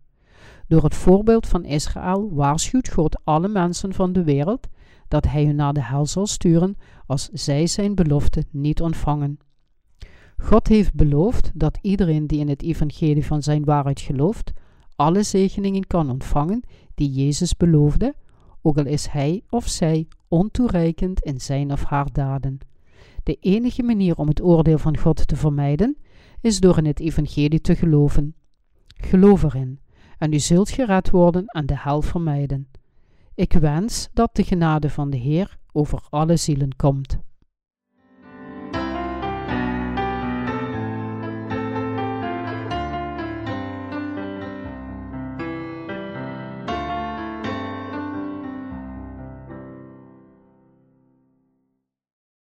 Door 0.67 0.83
het 0.83 0.95
voorbeeld 0.95 1.47
van 1.47 1.65
Israël 1.65 2.33
waarschuwt 2.33 2.89
God 2.89 3.21
alle 3.23 3.47
mensen 3.47 3.93
van 3.93 4.13
de 4.13 4.23
wereld 4.23 4.67
dat 5.07 5.27
hij 5.27 5.45
hun 5.45 5.55
naar 5.55 5.73
de 5.73 5.83
hel 5.83 6.05
zal 6.05 6.27
sturen 6.27 6.77
als 7.05 7.29
zij 7.33 7.67
zijn 7.67 7.95
belofte 7.95 8.43
niet 8.51 8.81
ontvangen. 8.81 9.39
God 10.37 10.67
heeft 10.67 10.93
beloofd 10.93 11.51
dat 11.53 11.77
iedereen 11.81 12.27
die 12.27 12.39
in 12.39 12.49
het 12.49 12.61
evangelie 12.61 13.25
van 13.25 13.43
zijn 13.43 13.63
waarheid 13.63 13.99
gelooft, 13.99 14.51
alle 14.95 15.23
zegeningen 15.23 15.87
kan 15.87 16.09
ontvangen 16.09 16.63
die 16.95 17.11
Jezus 17.11 17.57
beloofde, 17.57 18.15
ook 18.61 18.77
al 18.77 18.85
is 18.85 19.07
hij 19.07 19.43
of 19.49 19.67
zij 19.67 20.07
ontoereikend 20.27 21.23
in 21.23 21.41
zijn 21.41 21.71
of 21.71 21.83
haar 21.83 22.11
daden. 22.11 22.59
De 23.23 23.37
enige 23.39 23.83
manier 23.83 24.17
om 24.17 24.27
het 24.27 24.41
oordeel 24.41 24.77
van 24.77 24.97
God 24.97 25.27
te 25.27 25.35
vermijden, 25.35 25.97
is 26.41 26.59
door 26.59 26.77
in 26.77 26.85
het 26.85 26.99
evangelie 26.99 27.61
te 27.61 27.75
geloven. 27.75 28.35
Geloof 28.87 29.43
erin, 29.43 29.79
en 30.17 30.33
u 30.33 30.39
zult 30.39 30.69
gered 30.69 31.09
worden 31.09 31.45
en 31.45 31.65
de 31.65 31.77
hel 31.77 32.01
vermijden. 32.01 32.67
Ik 33.35 33.53
wens 33.53 34.09
dat 34.13 34.35
de 34.35 34.43
genade 34.43 34.89
van 34.89 35.09
de 35.09 35.17
Heer 35.17 35.57
over 35.71 36.07
alle 36.09 36.37
zielen 36.37 36.75
komt. 36.75 37.19